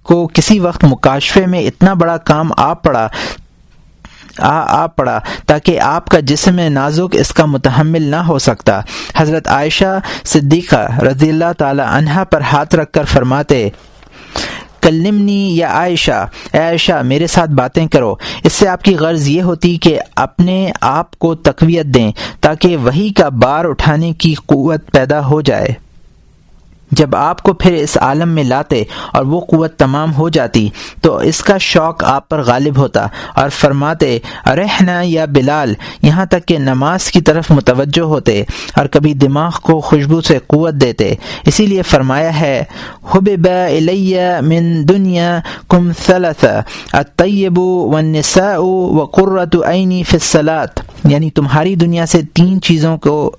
کو 0.04 0.28
کسی 0.34 0.60
وقت 0.60 0.84
مکاشفے 0.84 1.46
میں 1.46 1.60
اتنا 1.60 1.94
بڑا 1.94 2.18
کام 2.18 2.52
آ 2.58 2.74
پڑا 2.74 3.08
آ 4.38 4.84
آ 4.84 4.86
پڑا 4.88 5.20
تاکہ 5.48 5.80
آپ 5.80 6.06
کا 6.06 6.20
جسم 6.20 6.60
نازک 6.60 7.16
اس 7.20 7.30
کا 7.30 7.46
متحمل 7.46 8.02
نہ 8.02 8.16
ہو 8.16 8.40
سکتا۔ 8.40 8.80
حضرت 9.16 9.48
عائشہ 9.48 10.00
صدیقہ 10.26 11.00
رضی 11.02 11.30
اللہ 11.30 11.54
تعالی 11.58 11.84
عنہا 11.86 12.24
پر 12.24 12.42
ہاتھ 12.42 12.76
رکھ 12.76 12.92
کر 12.92 13.04
فرماتے 13.04 13.70
کلمنی 14.82 15.58
یا 15.58 15.68
عائشہ، 15.68 16.28
اے 16.54 16.60
عائشہ، 16.60 17.02
میرے 17.06 17.28
ساتھ 17.28 17.52
باتیں 17.52 17.88
کرو۔ 17.88 18.16
اس 18.44 18.54
سے 18.54 18.68
آپ 18.68 18.84
کی 18.84 18.96
غرض 18.96 19.28
یہ 19.28 19.42
ہوتی 19.42 19.78
کہ 19.78 20.00
اپنے 20.16 20.72
آپ 20.82 21.20
کو 21.20 21.36
تقویت 21.36 21.86
دیں 21.86 22.12
تاکہ 22.40 22.78
وہی 22.78 23.10
کا 23.10 23.30
بار 23.30 23.66
اٹھانے 23.66 24.12
کی 24.12 24.34
قوت 24.46 24.92
پیدا 24.92 25.26
ہو 25.26 25.42
جائے۔ 25.42 25.89
جب 26.92 27.16
آپ 27.16 27.42
کو 27.44 27.54
پھر 27.54 27.74
اس 27.74 27.98
عالم 28.02 28.30
میں 28.30 28.44
لاتے 28.44 28.84
اور 29.14 29.26
وہ 29.26 29.40
قوت 29.40 29.78
تمام 29.78 30.14
ہو 30.14 30.30
جاتی، 30.30 30.70
تو 31.02 31.18
اس 31.18 31.40
کا 31.40 31.58
شوق 31.58 32.04
آپ 32.04 32.30
پر 32.30 32.42
غالب 32.42 32.78
ہوتا 32.78 33.06
اور 33.36 33.50
فرماتے 33.50 34.18
رہنا 34.46 35.00
یا 35.04 35.26
بلال، 35.26 35.74
یہاں 36.02 36.26
تک 36.26 36.46
کہ 36.46 36.58
نماز 36.58 37.12
کی 37.12 37.22
طرف 37.22 37.52
متوجہ 37.52 38.02
ہوتے 38.02 38.44
اور 38.76 38.86
کبھی 38.86 39.14
دماغ 39.14 39.52
کو 39.62 39.80
خوشبو 39.80 40.22
سے 40.22 40.38
قوت 40.48 40.74
دیتے۔ 40.74 41.14
اسی 41.46 41.66
لیے 41.66 41.82
فرمایا 41.82 42.40
ہے 42.40 42.64
حب 43.16 43.30
من 44.42 44.88
دنیا 44.90 45.40
کم 45.68 45.92
ثلث 46.06 46.46
الطیب 46.94 47.60
والنساء 47.60 48.58
وقرۃ 48.92 49.56
عینی 49.66 50.04
فی 50.04 50.18
الصلاۃ۔ 50.18 50.82
یعنی 51.04 51.30
تمہاری 51.30 51.76
دنیا 51.76 52.06
سے 52.06 52.22
تین 52.34 52.62
چیزوں 52.62 52.98
کو 52.98 53.36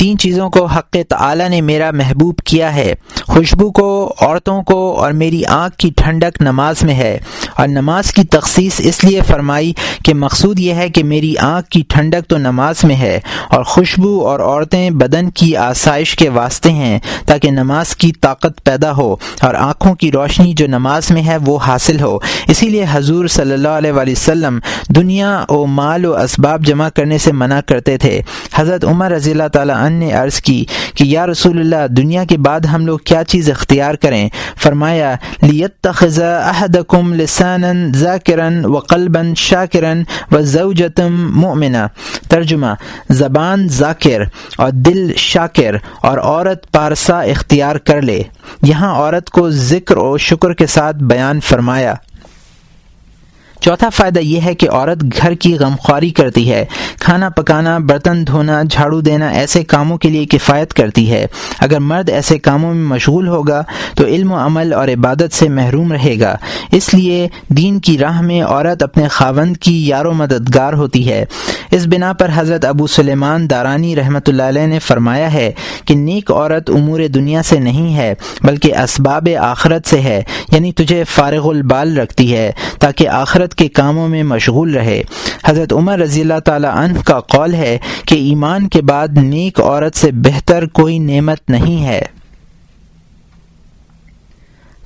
تین 0.00 0.18
چیزوں 0.18 0.50
کو 0.50 0.64
حق 0.64 0.96
تعالی 1.08 1.48
نے 1.48 1.60
میرا 1.60 1.90
محبوب 1.90 2.38
کیا 2.38 2.74
ہے۔ 2.74 2.94
خوشبو 3.26 3.72
کو، 3.72 4.14
عورتوں 4.20 4.62
کو 4.62 4.96
اور 4.98 5.12
میری 5.12 5.44
آنکھ 5.44 5.76
کی 5.76 5.90
ٹھنڈک 5.96 6.42
نماز 6.42 6.82
میں 6.82 6.94
ہے۔ 6.94 7.18
اور 7.56 7.68
نماز 7.68 8.12
کی 8.12 8.24
تخصیص 8.24 8.72
اس 8.78 9.04
لیے 9.04 9.20
فرمائی 9.26 9.72
کہ 10.04 10.14
مقصود 10.14 10.58
یہ 10.58 10.74
ہے 10.74 10.88
کہ 10.88 11.04
میری 11.04 11.34
آنکھ 11.36 11.68
کی 11.68 11.82
ٹھنڈک 11.88 12.28
تو 12.28 12.38
نماز 12.38 12.84
میں 12.84 12.96
ہے۔ 12.96 13.20
اور 13.50 13.62
خوشبو 13.62 14.28
اور 14.28 14.40
عورتیں 14.40 14.90
بدن 14.90 15.30
کی 15.30 15.56
آسائش 15.56 16.16
کے 16.16 16.28
واسطے 16.28 16.70
ہیں 16.70 16.98
تاکہ 17.26 17.50
نماز 17.50 17.96
کی 17.96 18.12
طاقت 18.12 18.64
پیدا 18.64 18.92
ہو۔ 18.96 19.16
اور 19.40 19.54
آنکھوں 19.54 19.94
کی 19.94 20.12
روشنی 20.12 20.52
جو 20.52 20.66
نماز 20.66 21.10
میں 21.10 21.22
ہے 21.22 21.36
وہ 21.36 21.58
حاصل 21.58 22.00
ہو۔ 22.00 22.18
اسی 22.48 22.68
لیے 22.68 22.86
حضور 22.90 23.26
صلی 23.26 23.52
اللہ 23.52 23.68
علیہ 23.68 23.92
وسلم 23.92 24.58
دنیا 24.88 25.44
و 25.48 25.66
مال 25.66 26.04
و 26.04 26.16
اسباب 26.16 26.66
جمع 26.66 26.88
کرنے 26.88 27.18
سے 27.18 27.32
منع 27.32 27.60
کرتے 27.66 27.98
تھے۔ 27.98 28.20
حضرت 28.54 28.84
عمر 28.84 29.10
رضی 29.10 29.30
اللہ 29.30 29.48
تعالیٰ 29.52 29.89
نے 29.92 30.12
عرض 30.12 30.40
کی 30.40 30.64
کہ 30.94 31.04
یا 31.04 31.26
رسول 31.26 31.60
اللہ، 31.60 31.86
دنیا 31.88 32.24
کے 32.24 32.38
بعد 32.38 32.60
ہم 32.60 32.86
لوگ 32.86 32.98
کیا 32.98 33.24
چیز 33.24 33.50
اختیار 33.50 33.94
کریں؟ 33.94 34.28
فرمایا 34.56 35.14
لیت 35.42 35.86
احدکم 35.86 37.14
لسانا 37.14 37.72
ذاکرن 37.96 38.64
و 38.64 38.78
قلبا 38.78 39.20
شاکرن 39.36 40.02
و 40.32 40.42
زوجتم 40.42 41.40
مؤمنہ 41.40 41.86
ترجمہ، 42.28 42.66
زبان 43.10 43.68
ذاکر 43.68 44.22
اور 44.58 44.70
دل 44.70 45.12
شاکر 45.16 45.76
اور 46.02 46.18
عورت 46.18 46.72
پارسا 46.72 47.20
اختیار 47.20 47.76
کر 47.76 48.02
لے۔ 48.02 48.22
یہاں 48.62 48.94
عورت 48.94 49.30
کو 49.30 49.50
ذکر 49.50 49.96
و 49.96 50.18
شکر 50.18 50.52
کے 50.52 50.66
ساتھ 50.66 50.96
بیان 50.96 51.40
فرمایا۔ 51.40 51.94
چوتھا 53.60 53.88
فائدہ 53.88 54.18
یہ 54.18 54.40
ہے 54.40 54.54
کہ 54.54 54.70
عورت 54.70 55.04
گھر 55.22 55.34
کی 55.34 55.58
غمخواری 55.58 56.10
کرتی 56.10 56.52
ہے۔ 56.52 56.64
کھانا 56.98 57.28
پکانا، 57.28 57.78
برتن 57.78 58.26
دھونا، 58.26 58.62
جھاڑو 58.62 59.00
دینا 59.00 59.28
ایسے 59.28 59.64
کاموں 59.64 59.98
کے 59.98 60.08
لیے 60.08 60.26
کفایت 60.26 60.74
کرتی 60.74 61.10
ہے۔ 61.10 61.26
اگر 61.58 61.80
مرد 61.80 62.10
ایسے 62.10 62.38
کاموں 62.38 62.74
میں 62.74 62.84
مشغول 62.84 63.28
ہوگا 63.28 63.62
تو 63.96 64.04
علم 64.04 64.32
و 64.32 64.36
عمل 64.36 64.72
اور 64.72 64.88
عبادت 64.88 65.34
سے 65.34 65.48
محروم 65.48 65.92
رہے 65.92 66.20
گا۔ 66.20 66.36
اس 66.72 66.94
لیے 66.94 67.28
دین 67.48 67.80
کی 67.80 67.98
راہ 67.98 68.20
میں 68.20 68.42
عورت 68.42 68.82
اپنے 68.82 69.08
خاوند 69.08 69.56
کی 69.56 69.86
یار 69.88 70.04
و 70.04 70.12
مددگار 70.12 70.72
ہوتی 70.72 71.08
ہے۔ 71.08 71.24
اس 71.70 71.86
بنا 71.86 72.12
پر 72.12 72.30
حضرت 72.34 72.64
ابو 72.64 72.86
سلیمان 72.86 73.50
دارانی 73.50 73.96
رحمۃ 73.96 74.26
اللہ 74.26 74.42
علیہ 74.42 74.66
نے 74.66 74.78
فرمایا 74.78 75.32
ہے 75.32 75.52
کہ 75.84 75.94
نیک 75.94 76.30
عورت 76.30 76.70
امور 76.70 77.00
دنیا 77.14 77.42
سے 77.42 77.58
نہیں 77.58 77.96
ہے، 77.96 78.14
بلکہ 78.42 78.76
اسباب 78.76 79.28
آخرت 79.40 79.88
سے 79.88 80.00
ہے 80.00 80.22
یعنی 80.52 80.72
تجھے 80.72 81.04
فارغ 81.04 81.48
البال 81.48 81.98
رکھتی 81.98 82.36
ہے 82.36 82.50
تاکہ 82.80 83.08
آخرت 83.08 83.49
کے 83.54 83.68
کاموں 83.68 84.08
میں 84.08 84.22
مشغول 84.22 84.74
رہے۔ 84.74 85.02
حضرت 85.44 85.72
عمر 85.72 85.98
رضی 85.98 86.20
اللہ 86.20 86.38
تعالی 86.44 86.68
عنہ 86.72 86.98
کا 87.04 87.20
قول 87.20 87.54
ہے 87.54 87.78
کہ 88.06 88.14
ایمان 88.14 88.68
کے 88.68 88.82
بعد 88.82 89.08
نیک 89.16 89.60
عورت 89.60 89.96
سے 89.96 90.10
بہتر 90.12 90.66
کوئی 90.66 90.98
نعمت 90.98 91.50
نہیں 91.50 91.86
ہے۔ 91.86 92.02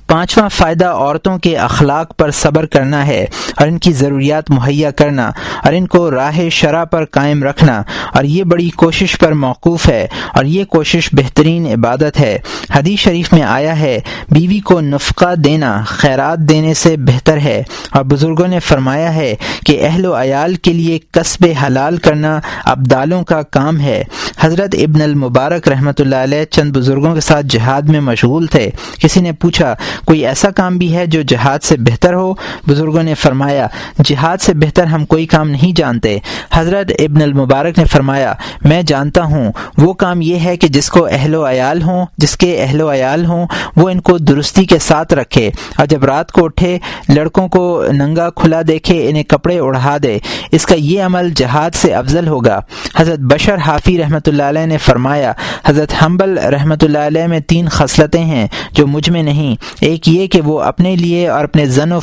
پانچواں 0.07 0.49
فائدہ 0.49 0.85
عورتوں 0.85 1.37
کے 1.37 1.57
اخلاق 1.57 2.17
پر 2.17 2.31
صبر 2.31 2.65
کرنا 2.65 3.07
ہے 3.07 3.25
اور 3.57 3.67
ان 3.67 3.77
کی 3.77 3.91
ضروریات 3.91 4.51
مہیا 4.51 4.91
کرنا 4.91 5.31
اور 5.63 5.73
ان 5.73 5.87
کو 5.87 6.11
راہ 6.11 6.39
شرح 6.51 6.83
پر 6.83 7.05
قائم 7.05 7.43
رکھنا 7.43 7.83
اور 8.13 8.23
یہ 8.23 8.43
بڑی 8.43 8.69
کوشش 8.69 9.17
پر 9.19 9.31
موقوف 9.31 9.89
ہے 9.89 10.07
اور 10.33 10.45
یہ 10.45 10.65
کوشش 10.65 11.09
بہترین 11.11 11.65
عبادت 11.65 12.19
ہے۔ 12.19 12.37
حدیث 12.75 12.99
شریف 12.99 13.33
میں 13.33 13.41
آیا 13.41 13.79
ہے، 13.79 13.99
بیوی 14.31 14.59
کو 14.59 14.81
نفقہ 14.81 15.35
دینا 15.35 15.81
خیرات 15.85 16.39
دینے 16.39 16.73
سے 16.73 16.97
بہتر 16.97 17.37
ہے 17.37 17.63
اور 17.89 18.03
بزرگوں 18.03 18.47
نے 18.47 18.59
فرمایا 18.59 19.15
ہے 19.15 19.35
کہ 19.65 19.85
اہل 19.85 20.05
و 20.05 20.21
عیال 20.21 20.55
کے 20.55 20.73
لیے 20.73 20.99
قصب 21.11 21.45
حلال 21.67 21.97
کرنا 21.97 22.39
ابدالوں 22.65 23.23
کا 23.23 23.41
کام 23.41 23.79
ہے۔ 23.79 24.03
حضرت 24.39 24.75
ابن 24.79 25.01
المبارک 25.01 25.67
رحمۃ 25.67 25.99
اللہ 25.99 26.15
علیہ 26.15 26.45
چند 26.45 26.73
بزرگوں 26.73 27.13
کے 27.13 27.21
ساتھ 27.21 27.45
جہاد 27.49 27.81
میں 27.81 28.01
مشغول 28.01 28.47
تھے۔ 28.47 28.69
کسی 28.99 29.21
نے 29.21 29.31
پوچھا 29.31 29.75
کوئی 30.05 30.25
ایسا 30.25 30.49
کام 30.49 30.77
بھی 30.77 30.95
ہے 30.95 31.05
جو 31.05 31.21
جہاد 31.21 31.59
سے 31.63 31.77
بہتر 31.77 32.13
ہو؟ 32.13 32.33
بزرگوں 32.67 33.03
نے 33.03 33.13
فرمایا، 33.13 33.67
جہاد 34.05 34.37
سے 34.37 34.53
بہتر 34.53 34.83
ہم 34.83 35.05
کوئی 35.05 35.25
کام 35.25 35.49
نہیں 35.49 35.75
جانتے۔ 35.75 36.17
حضرت 36.53 36.91
ابن 36.99 37.21
المبارک 37.21 37.79
نے 37.79 37.85
فرمایا، 37.85 38.33
میں 38.65 38.81
جانتا 38.81 39.23
ہوں، 39.23 39.51
وہ 39.77 39.93
کام 39.93 40.21
یہ 40.21 40.39
ہے 40.39 40.57
کہ 40.57 40.67
جس 40.67 40.89
کو 40.89 41.07
اہل 41.11 41.35
و 41.35 41.49
عیال 41.49 41.81
ہوں، 41.81 42.05
جس 42.17 42.37
کے 42.37 42.63
اہل 42.63 42.81
و 42.81 42.93
عیال 42.93 43.25
ہوں، 43.25 43.47
وہ 43.75 43.89
ان 43.89 43.99
کو 43.99 44.17
درستی 44.17 44.65
کے 44.65 44.79
ساتھ 44.79 45.13
رکھے۔ 45.13 45.51
اور 45.77 45.85
جب 45.85 46.05
رات 46.05 46.31
کو 46.31 46.45
اٹھے، 46.45 46.77
لڑکوں 47.09 47.47
کو 47.47 47.83
ننگا 47.91 48.29
کھلا 48.29 48.61
دیکھے، 48.67 49.09
انہیں 49.09 49.23
کپڑے 49.23 49.59
اڑا 49.59 49.97
دے۔ 50.03 50.17
اس 50.51 50.65
کا 50.65 50.75
یہ 50.75 51.03
عمل 51.03 51.29
جہاد 51.35 51.71
سے 51.75 51.93
افضل 51.93 52.27
ہوگا۔ 52.27 52.59
حضرت 52.97 53.19
بشر 53.19 53.57
حافی 53.57 53.97
رحمۃ 53.97 54.27
اللہ 54.27 54.43
علیہ 54.43 54.65
نے 54.65 54.77
فرمایا، 54.77 55.31
حضرت 55.65 55.93
حنبل 56.03 56.37
رحمۃ 56.37 56.75
اللہ 56.81 56.97
علیہ 56.97 57.27
میں 57.27 57.39
تین 57.39 57.69
خصلتیں 57.69 58.23
ہیں 58.23 58.47
جو 58.71 58.87
مجھ 58.87 59.09
میں 59.09 59.23
نہیں 59.23 59.55
ایک 59.85 60.09
یہ 60.09 60.27
کہ 60.27 60.41
وہ 60.41 60.61
اپنے 60.61 60.95
لیے 60.95 61.27
اور 61.27 61.43
اپنے 61.43 61.65
زن 61.65 61.91
و 61.91 61.99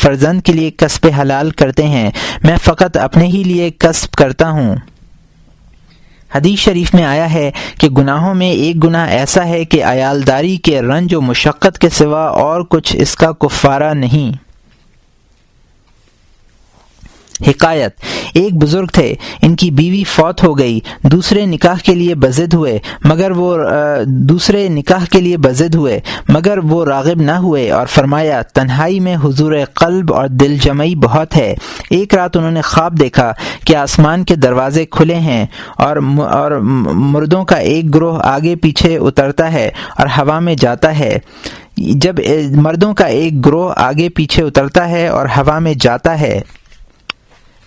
فرزند 0.00 0.40
کے 0.40 0.52
لیے 0.52 0.70
قصب 0.70 1.06
حلال 1.20 1.50
کرتے 1.50 1.82
ہیں۔ 1.82 2.10
میں 2.44 2.56
فقط 2.64 2.96
اپنے 2.96 3.24
ہی 3.24 3.42
لیے 3.42 3.70
قصب 3.78 4.12
کرتا 4.12 4.50
ہوں۔ 4.50 4.76
حدیث 6.34 6.58
شریف 6.58 6.94
میں 6.94 7.04
آیا 7.04 7.32
ہے 7.32 7.50
کہ 7.80 7.88
گناہوں 7.88 8.34
میں 8.34 8.50
ایک 8.50 8.84
گناہ 8.84 9.08
ایسا 9.08 9.46
ہے 9.46 9.64
کہ 9.64 9.84
عیالداری 9.84 10.56
کے 10.56 10.80
رنج 10.80 11.14
و 11.14 11.20
مشقت 11.20 11.78
کے 11.78 11.88
سوا 11.88 12.24
اور 12.24 12.62
کچھ 12.70 12.96
اس 12.96 13.16
کا 13.16 13.32
کفارہ 13.32 13.94
نہیں۔ 13.94 14.47
حکایت۔ 17.46 18.00
ایک 18.34 18.54
بزرگ 18.62 18.86
تھے، 18.86 19.14
ان 19.42 19.54
کی 19.56 19.70
بیوی 19.70 20.02
فوت 20.04 20.42
ہو 20.44 20.58
گئی، 20.58 20.78
دوسرے 21.02 21.44
نکاح 21.46 21.76
کے 21.84 21.94
لیے 21.94 22.14
بزد 22.14 22.54
ہوئے، 22.54 22.78
مگر 23.04 23.30
وہ 23.30 23.56
دوسرے 24.04 24.68
نکاح 24.68 25.04
کے 25.12 25.20
لیے 25.20 25.36
بزد 25.36 25.74
ہوئے، 25.74 26.00
مگر 26.28 26.58
وہ 26.58 26.84
راغب 26.84 27.20
نہ 27.20 27.36
ہوئے 27.38 27.70
اور 27.70 27.86
فرمایا، 27.86 28.42
تنہائی 28.42 29.00
میں 29.00 29.16
حضور 29.24 29.52
قلب 29.74 30.14
اور 30.14 30.26
دل 30.26 30.56
جمعی 30.60 30.94
بہت 30.94 31.36
ہے۔ 31.36 31.54
ایک 31.90 32.14
رات 32.14 32.36
انہوں 32.36 32.50
نے 32.50 32.62
خواب 32.62 33.00
دیکھا 33.00 33.32
کہ 33.64 33.76
آسمان 33.76 34.24
کے 34.24 34.34
دروازے 34.36 34.84
کھلے 34.86 35.14
ہیں 35.14 35.46
اور 35.78 35.96
اور 36.30 36.50
مردوں 37.12 37.44
کا 37.44 37.56
ایک 37.56 37.94
گروہ 37.94 38.20
آگے 38.24 38.56
پیچھے 38.56 38.96
اترتا 38.96 39.52
ہے 39.52 39.70
اور 39.98 40.06
ہوا 40.18 40.38
میں 40.38 40.54
جاتا 40.54 40.98
ہے۔ 40.98 41.18
جب 41.76 42.14
مردوں 42.50 42.94
کا 42.94 43.04
ایک 43.04 43.46
گروہ 43.46 43.72
آگے 43.76 44.08
پیچھے 44.08 44.42
اترتا 44.42 44.88
ہے 44.88 45.06
اور 45.08 45.26
ہوا 45.36 45.58
میں 45.58 45.74
جاتا 45.80 46.20
ہے۔ 46.20 46.40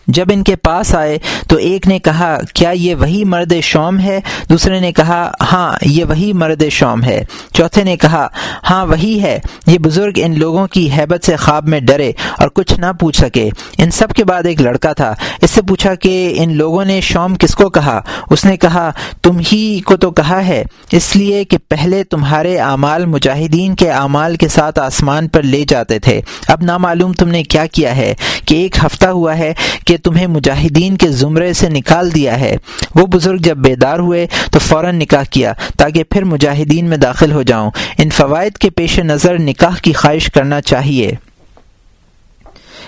جب 0.08 0.26
ان 0.32 0.44
کے 0.44 0.56
پاس 0.56 0.96
آئے 0.96 1.18
تو 1.48 1.56
ایک 1.56 1.88
نے 1.88 2.00
کہا، 2.00 2.38
کیا 2.54 2.70
یہ 2.70 2.96
وہی 2.96 3.24
مرد 3.24 3.54
شوم 3.64 4.00
ہے؟ 4.00 4.20
دوسرے 4.50 4.80
نے 4.80 4.92
کہا 4.92 5.32
ہاں 5.52 5.74
یہ 5.82 6.06
وہی 6.06 6.34
مرد 6.34 6.64
شوم 6.72 7.04
ہے۔ 7.04 7.24
چوتھے 7.54 7.84
نے 7.84 7.98
کہا 7.98 8.28
ہاں 8.70 8.86
وہی 8.86 9.22
ہے۔ 9.22 9.40
یہ 9.68 9.78
بزرگ 9.78 10.12
ان 10.16 10.40
لوگوں 10.40 10.68
کی 10.68 10.90
حیبت 10.98 11.26
سے 11.26 11.36
خواب 11.36 11.68
میں 11.68 11.80
ڈرے 11.80 12.12
اور 12.38 12.50
کچھ 12.50 12.80
نہ 12.80 12.86
پوچھ 13.00 13.18
سکے۔ 13.18 13.50
ان 13.78 13.92
سب 13.92 14.14
کے 14.14 14.24
بعد 14.24 14.46
ایک 14.46 14.62
لڑکا 14.62 14.94
تھا۔ 14.94 15.16
اس 15.42 15.52
سے 15.52 15.62
پوچھا 15.62 15.96
کہ، 15.96 16.34
ان 16.38 16.58
لوگوں 16.58 16.86
نے 16.86 17.02
شوم 17.02 17.36
کس 17.36 17.56
کو 17.56 17.70
کہا؟ 17.70 18.02
اس 18.30 18.46
نے 18.46 18.58
کہا، 18.58 18.92
تم 19.22 19.40
ہی 19.52 19.82
کو 19.86 19.98
تو 19.98 20.12
کہا 20.12 20.48
ہے، 20.48 20.64
اس 20.92 21.16
لیے 21.16 21.44
کہ 21.44 21.58
پہلے 21.70 22.04
تمہارے 22.04 22.58
اعمال 22.58 23.06
مجاہدین 23.06 23.76
کے 23.76 23.92
اعمال 23.92 24.36
کے 24.36 24.48
ساتھ 24.48 24.80
آسمان 24.80 25.28
پر 25.28 25.42
لے 25.42 25.64
جاتے 25.68 26.00
تھے۔ 26.00 26.22
اب 26.48 26.62
نامعلوم 26.62 27.14
تم 27.14 27.28
نے 27.28 27.44
کیا 27.44 27.66
کیا 27.66 27.96
ہے 27.96 28.14
کہ 28.46 28.56
ایک 28.56 28.86
ہفتہ 28.86 29.08
ہوا 29.08 29.38
ہے 29.38 29.54
کہ 29.88 29.91
تمہیں 29.98 30.28
مجاہدین 30.28 30.98
کے 30.98 31.10
زمرے 31.10 31.54
سے 31.54 31.70
نکال 31.70 32.16
دیا 32.16 32.40
ہے۔ 32.40 32.56
وہ 32.96 33.06
بزرگ 33.06 33.38
جب 33.38 33.58
بیدار 33.58 34.00
ہوئے 34.00 34.28
تو 34.52 34.60
فوراً 34.60 35.00
نکاح 35.00 35.24
کیا 35.24 35.54
تاکہ 35.78 36.04
پھر 36.04 36.24
مجاہدین 36.24 36.86
میں 36.86 36.98
داخل 36.98 37.32
ہو 37.32 37.42
جاؤں۔ 37.42 37.72
ان 37.98 38.10
فوائد 38.10 38.54
کے 38.54 38.70
پیش 38.70 39.00
نظر 39.00 39.40
نکاح 39.40 39.76
کی 39.82 39.94
خواہش 39.94 40.32
کرنا 40.32 40.62
چاہیے۔ 40.62 41.12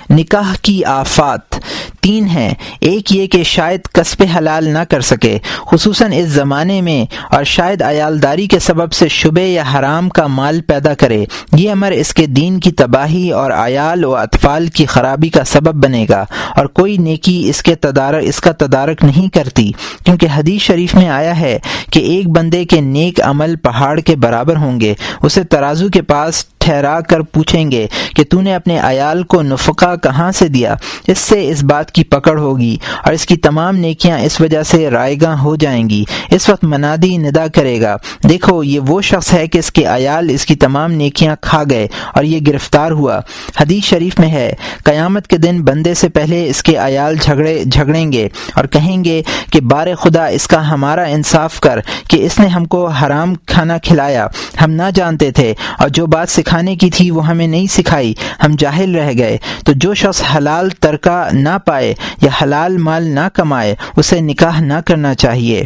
نکاح 0.10 0.54
کی 0.62 0.86
آفات۔ 0.86 1.56
تین 2.02 2.26
ہیں۔ 2.26 2.54
ایک 2.80 3.12
یہ 3.12 3.28
کہ 3.28 3.44
شاید 3.44 3.80
کسب 3.94 4.24
حلال 4.38 4.70
نہ 4.70 4.80
کر 4.90 5.02
سکے، 5.02 5.38
خصوصاً 5.72 6.12
اس 6.16 6.28
زمانے 6.28 6.82
میں، 6.82 7.34
اور 7.36 7.44
شاید 7.44 7.82
عیالداری 7.82 8.48
کے 8.48 8.60
سبب 8.60 8.94
سے 8.94 9.08
شبے 9.08 9.48
یا 9.48 9.64
حرام 9.76 10.10
کا 10.10 10.28
مال 10.28 10.62
پیدا 10.62 10.94
کرے۔ 10.94 11.26
یہ 11.56 11.72
امر 11.72 11.92
اس 11.92 12.14
کے 12.14 12.26
دین 12.26 12.60
کی 12.60 12.72
تباہی 12.72 13.32
اور 13.32 13.52
عیال 13.52 14.06
و 14.06 14.16
اطفال 14.16 14.68
کی 14.68 14.86
خرابی 14.86 15.30
کا 15.30 15.44
سبب 15.44 15.84
بنے 15.84 16.06
گا۔ 16.10 16.26
اور 16.56 16.66
کوئی 16.66 16.98
نیکی 16.98 17.50
اس 17.50 17.64
کے 17.64 17.76
تدارک 17.76 18.24
اس 18.28 18.42
کا 18.42 18.52
تدارک 18.52 19.04
نہیں 19.04 19.34
کرتی۔ 19.34 19.72
کیونکہ 20.06 20.28
حدیث 20.36 20.62
شریف 20.62 20.96
میں 20.96 21.10
آیا 21.10 21.40
ہے 21.40 21.60
کہ 21.90 22.00
ایک 22.00 22.30
بندے 22.30 22.66
کے 22.66 22.82
نیک 22.82 23.22
عمل 23.22 23.56
پہاڑ 23.56 24.00
کے 24.00 24.16
برابر 24.16 24.56
ہوں 24.56 24.80
گے۔ 24.80 24.94
اسے 25.22 25.44
ترازو 25.44 25.90
کے 25.90 26.02
پاس 26.02 26.46
ٹھہرا 26.64 27.00
کر 27.02 27.22
پوچھیں 27.22 27.72
گے 27.72 27.88
کہ 28.16 28.24
تو 28.24 28.42
نے 28.42 28.56
اپنے 28.56 28.80
عیال 28.80 29.24
کو 29.24 29.42
نفقہ 29.42 29.96
کہاں 29.96 30.32
سے 30.32 30.48
دیا؟ 30.48 30.76
اس 31.08 31.18
سے 31.18 31.50
اس 31.50 31.64
بات 31.64 31.92
کی 31.92 32.04
پکڑ 32.04 32.40
ہوگی 32.40 32.78
اور 33.06 33.14
اس 33.14 33.26
کی 33.26 33.38
تمام 33.38 33.76
نیکیاں 33.76 34.20
اس 34.20 34.42
وجہ 34.42 34.64
سے 34.64 34.90
رائے 34.90 35.16
گاہ 35.22 35.38
ہو 35.38 35.56
جائیں 35.56 35.90
گی۔ 35.90 36.04
اس 36.30 36.50
وقت 36.50 36.64
منادی 36.64 37.18
ندا 37.18 37.46
کرے 37.56 37.82
گا۔ 37.82 37.96
دیکھو، 38.30 38.64
یہ 38.64 38.80
وہ 38.80 39.02
شخص 39.02 39.34
ہے 39.34 39.48
کہ 39.48 39.58
اس 39.58 39.72
کے 39.72 39.86
عیال 39.86 40.28
اس 40.30 40.46
کی 40.46 40.56
تمام 40.56 40.92
نیکیاں 40.92 41.36
کھا 41.42 41.64
گئے 41.70 41.88
اور 42.16 42.24
یہ 42.24 42.40
گرفتار 42.48 42.92
ہوا۔ 42.92 43.20
حدیث 43.62 43.84
شریف 43.84 44.20
میں 44.20 44.32
ہے، 44.32 44.54
قیامت 44.84 45.28
کے 45.28 45.38
دن 45.38 45.62
بندے 45.62 45.94
سے 45.94 46.10
پہلے 46.10 46.50
اس 46.50 46.64
کے 46.64 46.76
عیال 46.76 47.16
جھگڑے، 47.22 47.64
جھگڑیں 47.64 48.12
گے 48.12 48.30
اور 48.56 48.66
کہیں 48.66 49.04
گے 49.04 49.22
کہ 49.52 49.62
بار 49.62 49.88
خدا 49.96 50.26
اس 50.26 50.48
کا 50.48 50.72
ہمارا 50.72 51.04
انصاف 51.04 51.60
کر 51.60 51.80
کہ 52.10 52.26
اس 52.26 52.40
نے 52.40 52.48
ہم 52.48 52.66
کو 52.66 52.88
حرام 52.88 53.36
کھانا 53.36 53.78
کھلایا۔ 53.78 54.28
ہم 54.64 54.72
نہ 54.72 54.90
جانتے 54.96 55.32
تھے 55.32 55.54
اور 55.80 55.90
جو 55.90 56.06
بات 56.06 56.30
سکھانے 56.54 56.76
کی 56.76 56.90
تھی، 56.90 57.12
وہ 57.12 57.28
ہمیں 57.28 57.48
نہیں 57.48 57.68
سکھائی۔ 57.68 58.14
ہم 58.46 58.56
جاہل 58.58 58.96
رہ 58.96 59.12
گئے۔ 59.18 59.38
تو 59.66 59.74
جو 59.76 59.94
شخص 59.94 60.24
حلال 60.36 60.70
ترکہ 60.70 61.28
نہ 61.32 61.58
پائے 61.66 61.94
یا 62.22 62.30
حلال 62.42 62.78
مال 62.78 63.04
نہ 63.04 63.28
کمائے، 63.34 63.76
اسے 63.98 64.22
نکاح 64.22 64.60
نہ 64.60 64.74
کرنا 64.86 65.16
چاہیے۔ 65.16 65.66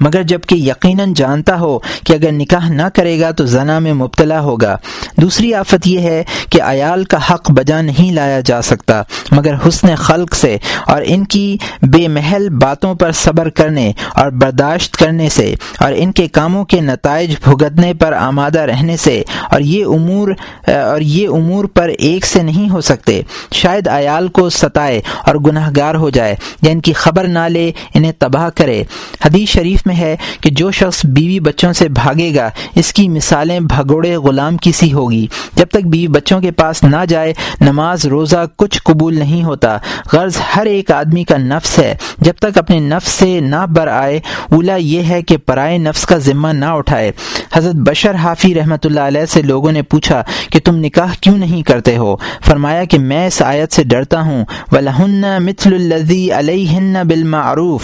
مگر 0.00 0.22
جبکہ 0.22 0.54
یقیناً 0.54 1.12
جانتا 1.16 1.58
ہو 1.60 1.78
کہ 2.06 2.12
اگر 2.12 2.32
نکاح 2.32 2.68
نہ 2.68 2.88
کرے 2.94 3.18
گا 3.20 3.30
تو 3.30 3.46
زنا 3.46 3.78
میں 3.78 3.92
مبتلا 3.94 4.40
ہوگا۔ 4.40 4.76
دوسری 5.16 5.52
آفت 5.54 5.86
یہ 5.86 6.00
ہے 6.00 6.22
کہ 6.50 6.62
عیال 6.62 7.04
کا 7.04 7.18
حق 7.30 7.50
بجا 7.50 7.80
نہیں 7.82 8.12
لایا 8.12 8.40
جا 8.40 8.60
سکتا، 8.62 9.02
مگر 9.30 9.54
حسن 9.66 9.94
خلق 9.96 10.34
سے 10.34 10.56
اور 10.86 11.02
ان 11.04 11.24
کی 11.24 11.56
بے 11.82 12.06
محل 12.08 12.48
باتوں 12.60 12.94
پر 12.94 13.12
صبر 13.14 13.48
کرنے 13.50 13.90
اور 14.14 14.30
برداشت 14.40 14.96
کرنے 14.96 15.28
سے 15.28 15.54
اور 15.80 15.92
ان 15.96 16.12
کے 16.12 16.26
کاموں 16.28 16.64
کے 16.64 16.80
نتائج 16.80 17.34
بھگتنے 17.44 17.92
پر 18.00 18.12
آمادہ 18.12 18.60
رہنے 18.60 18.96
سے 18.96 19.22
اور 19.50 19.60
یہ 19.60 19.84
امور، 19.86 20.28
اور 20.68 21.00
یہ 21.00 21.28
امور 21.28 21.64
پر 21.74 21.88
ایک 21.88 22.26
سے 22.26 22.42
نہیں 22.42 22.70
ہو 22.70 22.80
سکتے۔ 22.80 23.20
شاید 23.52 23.88
عیال 23.88 24.28
کو 24.28 24.48
ستائے 24.50 25.00
اور 25.26 25.36
گناہ 25.46 25.70
گار 25.76 25.94
ہو 25.94 26.10
جائے، 26.10 26.34
یا 26.62 26.70
ان 26.70 26.80
کی 26.80 26.92
خبر 26.92 27.28
نہ 27.28 27.46
لے، 27.48 27.70
انہیں 27.94 28.12
تباہ 28.18 28.48
کرے۔ 28.56 28.82
حدیث 29.24 29.48
شریف 29.48 29.83
میں 29.86 29.96
ہے 29.96 30.16
کہ 30.40 30.50
جو 30.50 30.70
شخص 30.70 31.06
بیوی 31.06 31.40
بچوں 31.40 31.72
سے 31.72 31.88
بھاگے 31.88 32.34
گا، 32.34 32.50
اس 32.74 32.92
کی 32.92 33.08
مثالیں 33.08 33.60
بھگوڑے 33.60 34.16
غلام 34.16 34.56
کی 34.56 34.72
سی 34.72 34.92
ہوگی۔ 34.92 35.26
جب 35.54 35.66
تک 35.68 35.86
بیوی 35.86 36.08
بچوں 36.08 36.40
کے 36.40 36.50
پاس 36.50 36.82
نہ 36.82 37.04
جائے، 37.08 37.32
نماز 37.60 38.06
روزہ 38.06 38.44
کچھ 38.56 38.82
قبول 38.82 39.18
نہیں 39.18 39.44
ہوتا۔ 39.44 39.78
غرض 40.12 40.36
ہر 40.56 40.66
ایک 40.66 40.90
آدمی 40.90 41.24
کا 41.24 41.36
نفس 41.36 41.78
ہے۔ 41.78 41.94
جب 42.18 42.32
تک 42.38 42.58
اپنے 42.58 42.78
نفس 42.78 43.08
سے 43.08 43.40
نہ 43.40 43.66
بر 43.76 43.86
آئے، 43.86 44.20
اولا 44.50 44.76
یہ 44.76 45.02
ہے 45.02 45.22
کہ 45.22 45.36
پرائے 45.36 45.78
نفس 45.78 46.06
کا 46.06 46.18
ذمہ 46.18 46.48
نہ 46.48 46.64
اٹھائے۔ 46.64 47.12
حضرت 47.52 47.74
بشر 47.74 48.14
حافی 48.14 48.54
رحمۃ 48.54 48.84
اللہ 48.84 49.00
علیہ 49.00 49.26
سے 49.26 49.42
لوگوں 49.42 49.72
نے 49.72 49.82
پوچھا 49.82 50.22
کہ 50.52 50.60
تم 50.64 50.76
نکاح 50.76 51.12
کیوں 51.20 51.38
نہیں 51.38 51.62
کرتے 51.62 51.96
ہو؟ 51.96 52.16
فرمایا 52.44 52.84
کہ 52.84 52.98
میں 52.98 53.26
اس 53.26 53.42
آیت 53.42 53.72
سے 53.72 53.84
ڈرتا 53.84 54.20
ہوں۔ 54.20 54.44
ولہن 54.72 55.20
مثل 55.20 55.74
الذی 55.74 56.30
علیہن 56.30 56.96
بالمعروف۔ 57.08 57.82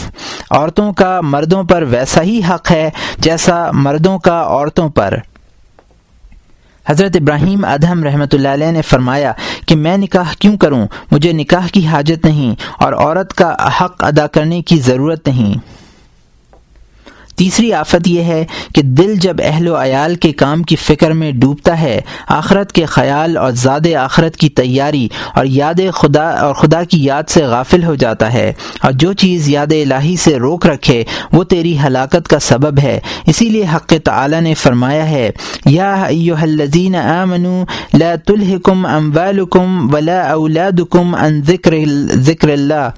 عورتوں 0.50 0.92
کا 0.92 1.20
مردوں 1.20 1.62
پر 1.64 1.82
ویسا 1.90 2.22
ہی 2.22 2.40
حق 2.48 2.70
ہے 2.70 2.90
جیسا 3.18 3.70
مردوں 3.72 4.18
کا 4.18 4.42
عورتوں 4.42 4.88
پر۔ 4.88 5.14
حضرت 6.86 7.16
ابراہیم 7.16 7.64
ادہم 7.64 8.04
رحمۃ 8.04 8.32
اللہ 8.32 8.48
علیہ 8.48 8.70
نے 8.70 8.82
فرمایا 8.82 9.32
کہ 9.66 9.76
میں 9.76 9.96
نکاح 9.96 10.32
کیوں 10.38 10.56
کروں؟ 10.56 10.86
مجھے 11.10 11.32
نکاح 11.32 11.66
کی 11.72 11.86
حاجت 11.86 12.24
نہیں 12.24 12.54
اور 12.78 12.92
عورت 12.92 13.34
کا 13.34 13.54
حق 13.80 14.04
ادا 14.04 14.26
کرنے 14.26 14.62
کی 14.62 14.78
ضرورت 14.78 15.28
نہیں۔ 15.28 15.54
تیسری 17.40 17.72
آفت 17.72 18.08
یہ 18.08 18.22
ہے 18.22 18.44
کہ 18.74 18.82
دل 18.82 19.14
جب 19.16 19.36
اہل 19.44 19.68
و 19.68 19.82
عیال 19.82 20.14
کے 20.14 20.32
کام 20.32 20.62
کی 20.62 20.76
فکر 20.76 21.10
میں 21.10 21.32
ڈوبتا 21.32 21.80
ہے، 21.80 22.00
آخرت 22.28 22.72
کے 22.72 22.84
خیال 22.84 23.36
اور 23.36 23.50
زاد 23.50 23.94
آخرت 24.00 24.36
کی 24.36 24.48
تیاری 24.48 25.08
اور 25.34 25.44
یاد 25.44 25.80
خدا 25.94 26.30
اور 26.30 26.54
خدا 26.54 26.84
کی 26.84 27.04
یاد 27.04 27.22
سے 27.28 27.44
غافل 27.44 27.84
ہو 27.84 27.94
جاتا 27.94 28.32
ہے۔ 28.32 28.52
اور 28.82 28.92
جو 28.92 29.12
چیز 29.12 29.48
یاد 29.48 29.72
الہی 29.72 30.16
سے 30.16 30.38
روک 30.38 30.66
رکھے، 30.66 31.04
وہ 31.32 31.44
تیری 31.44 31.78
ہلاکت 31.86 32.28
کا 32.28 32.38
سبب 32.38 32.78
ہے۔ 32.78 33.00
اسی 33.26 33.48
لیے 33.48 33.64
حق 33.74 33.92
تعالی 34.04 34.40
نے 34.40 34.54
فرمایا 34.54 35.10
ہے، 35.10 35.30
یا 35.66 36.04
الذین 36.40 36.96
آمنوا 36.96 37.64
لا 37.94 38.14
تلہکم 38.26 38.86
اموالکم 38.86 39.94
ولا 39.94 40.32
اولادکم 40.32 41.14
عن 41.14 41.42
ذکر 41.42 41.74
ذکر 42.12 42.48
اللہ۔ 42.48 42.90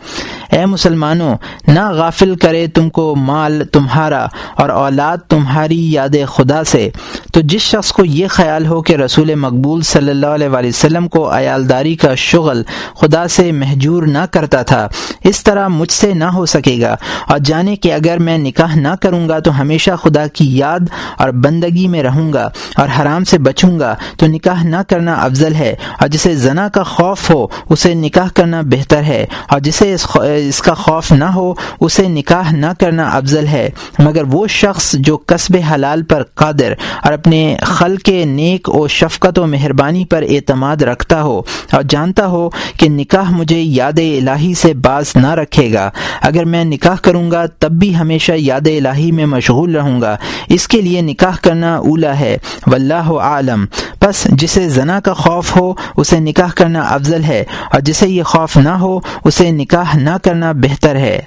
اے 0.51 0.67
مسلمانوں 0.67 1.37
نہ 1.69 1.91
غافل 1.91 2.35
کرے 2.35 2.67
تم 2.67 2.91
کو 2.91 3.17
مال 3.17 3.63
تمہارا۔ 3.73 4.27
اور 4.55 4.69
اولاد 4.69 5.17
تمہاری 5.29 5.93
یاد 5.93 6.17
خدا 6.29 6.65
سے۔ 6.65 6.91
تو 7.33 7.41
جس 7.41 7.61
شخص 7.61 7.93
کو 7.93 8.05
یہ 8.05 8.27
خیال 8.29 8.67
ہو 8.67 8.83
کہ 8.83 8.97
رسول 8.97 9.35
مقبول 9.35 9.83
صلی 9.83 10.11
اللہ 10.11 10.27
علیہ 10.27 10.49
وآلہ 10.49 10.69
وسلم 10.69 11.09
کو 11.09 11.37
عیالداری 11.37 11.95
کا 11.97 12.15
شغل 12.15 12.63
خدا 13.01 13.29
سے 13.29 13.53
محجور 13.53 14.03
نہ 14.03 14.25
کرتا 14.31 14.63
تھا، 14.63 14.89
اس 15.25 15.43
طرح 15.43 15.69
مجھ 15.69 15.93
سے 15.93 16.15
نہ 16.15 16.25
ہو 16.25 16.47
سکے 16.47 16.81
گا۔ 16.81 16.97
اور 17.29 17.39
جانے 17.39 17.77
کہ 17.77 17.93
اگر 17.93 18.19
میں 18.19 18.39
نکاح 18.39 18.75
نہ 18.75 18.95
کروں 19.01 19.29
گا 19.29 19.39
تو 19.39 19.61
ہمیشہ 19.61 19.91
خدا 20.03 20.27
کی 20.27 20.57
یاد 20.59 20.81
اور 21.19 21.29
بندگی 21.29 21.89
میں 21.89 22.03
رہوں 22.03 22.33
گا 22.33 22.49
اور 22.77 22.89
حرام 23.01 23.25
سے 23.25 23.39
بچوں 23.39 23.81
گا۔ 23.81 23.95
تو 24.19 24.27
نکاح 24.27 24.63
نہ 24.65 24.77
کرنا 24.89 25.15
افضل 25.15 25.55
ہے، 25.55 25.75
اور 26.01 26.09
جسے 26.09 26.35
زنا 26.35 26.69
کا 26.69 26.83
خوف 26.83 27.31
ہو، 27.31 27.47
اسے 27.69 27.95
نکاح 27.95 28.29
کرنا 28.35 28.61
بہتر 28.61 29.03
ہے۔ 29.03 29.27
اور 29.49 29.61
جسے 29.61 29.95
اس 29.95 30.07
اس 30.15 30.63
کا 30.63 30.75
خوف 30.75 31.13
نہ 31.13 31.25
ہو، 31.25 31.55
اسے 31.81 32.09
نکاح 32.09 32.53
نہ 32.53 32.67
کرنا 32.81 33.09
افضل 33.09 33.47
ہے۔ 33.47 33.71
مگر 33.99 34.22
وہ 34.23 34.47
شخص 34.47 34.95
جو 34.99 35.19
قصب 35.27 35.57
حلال 35.75 36.03
پر 36.03 36.23
قادر 36.35 36.73
اور 37.03 37.13
اپنے 37.13 37.57
خل 37.63 37.97
کے 37.97 38.25
نیک 38.25 38.69
و 38.69 38.89
شفقت 38.89 39.39
و 39.39 39.47
مہربانی 39.47 40.05
پر 40.05 40.23
اعتماد 40.23 40.83
رکھتا 40.83 41.23
ہو 41.23 41.43
اور 41.73 41.83
جانتا 41.89 42.27
ہو 42.27 42.49
کہ 42.77 42.89
نکاح 42.89 43.31
مجھے 43.31 43.61
یاد 43.61 43.99
الہی 43.99 44.55
سے 44.55 44.75
باز 44.75 45.13
نہ 45.17 45.35
رکھے 45.35 45.73
گا، 45.73 45.91
اگر 46.21 46.45
میں 46.45 46.65
نکاح 46.65 46.97
کروں 47.03 47.31
گا 47.31 47.47
تب 47.47 47.71
بھی 47.71 47.97
ہمیشہ 47.97 48.33
یاد 48.37 48.67
الہی 48.67 49.13
میں 49.13 49.27
مشغول 49.27 49.77
رہوں 49.77 50.01
گا۔ 50.01 50.17
اس 50.49 50.69
کے 50.69 50.81
لیے 50.81 51.01
نکاح 51.01 51.37
کرنا 51.43 51.77
اولا 51.77 52.19
ہے۔ 52.21 52.37
واللہ 52.67 53.13
عالم 53.21 53.65
بس 54.03 54.27
جسے 54.31 54.69
زنا 54.69 55.01
کا 55.01 55.13
خوف 55.13 55.57
ہو، 55.57 55.73
اسے 55.97 56.21
نکاح 56.21 56.51
کرنا 56.57 56.81
افضل 56.81 57.25
ہے، 57.25 57.45
اور 57.73 57.81
جسے 57.81 58.09
یہ 58.09 58.23
خوف 58.23 58.57
نہ 58.57 58.69
ہو، 58.69 58.99
اسے 59.25 59.51
نکاح 59.51 59.97
نہ 59.97 60.17
کرنا 60.23 60.53
بہتر 60.53 60.97
ہے۔ 60.97 61.21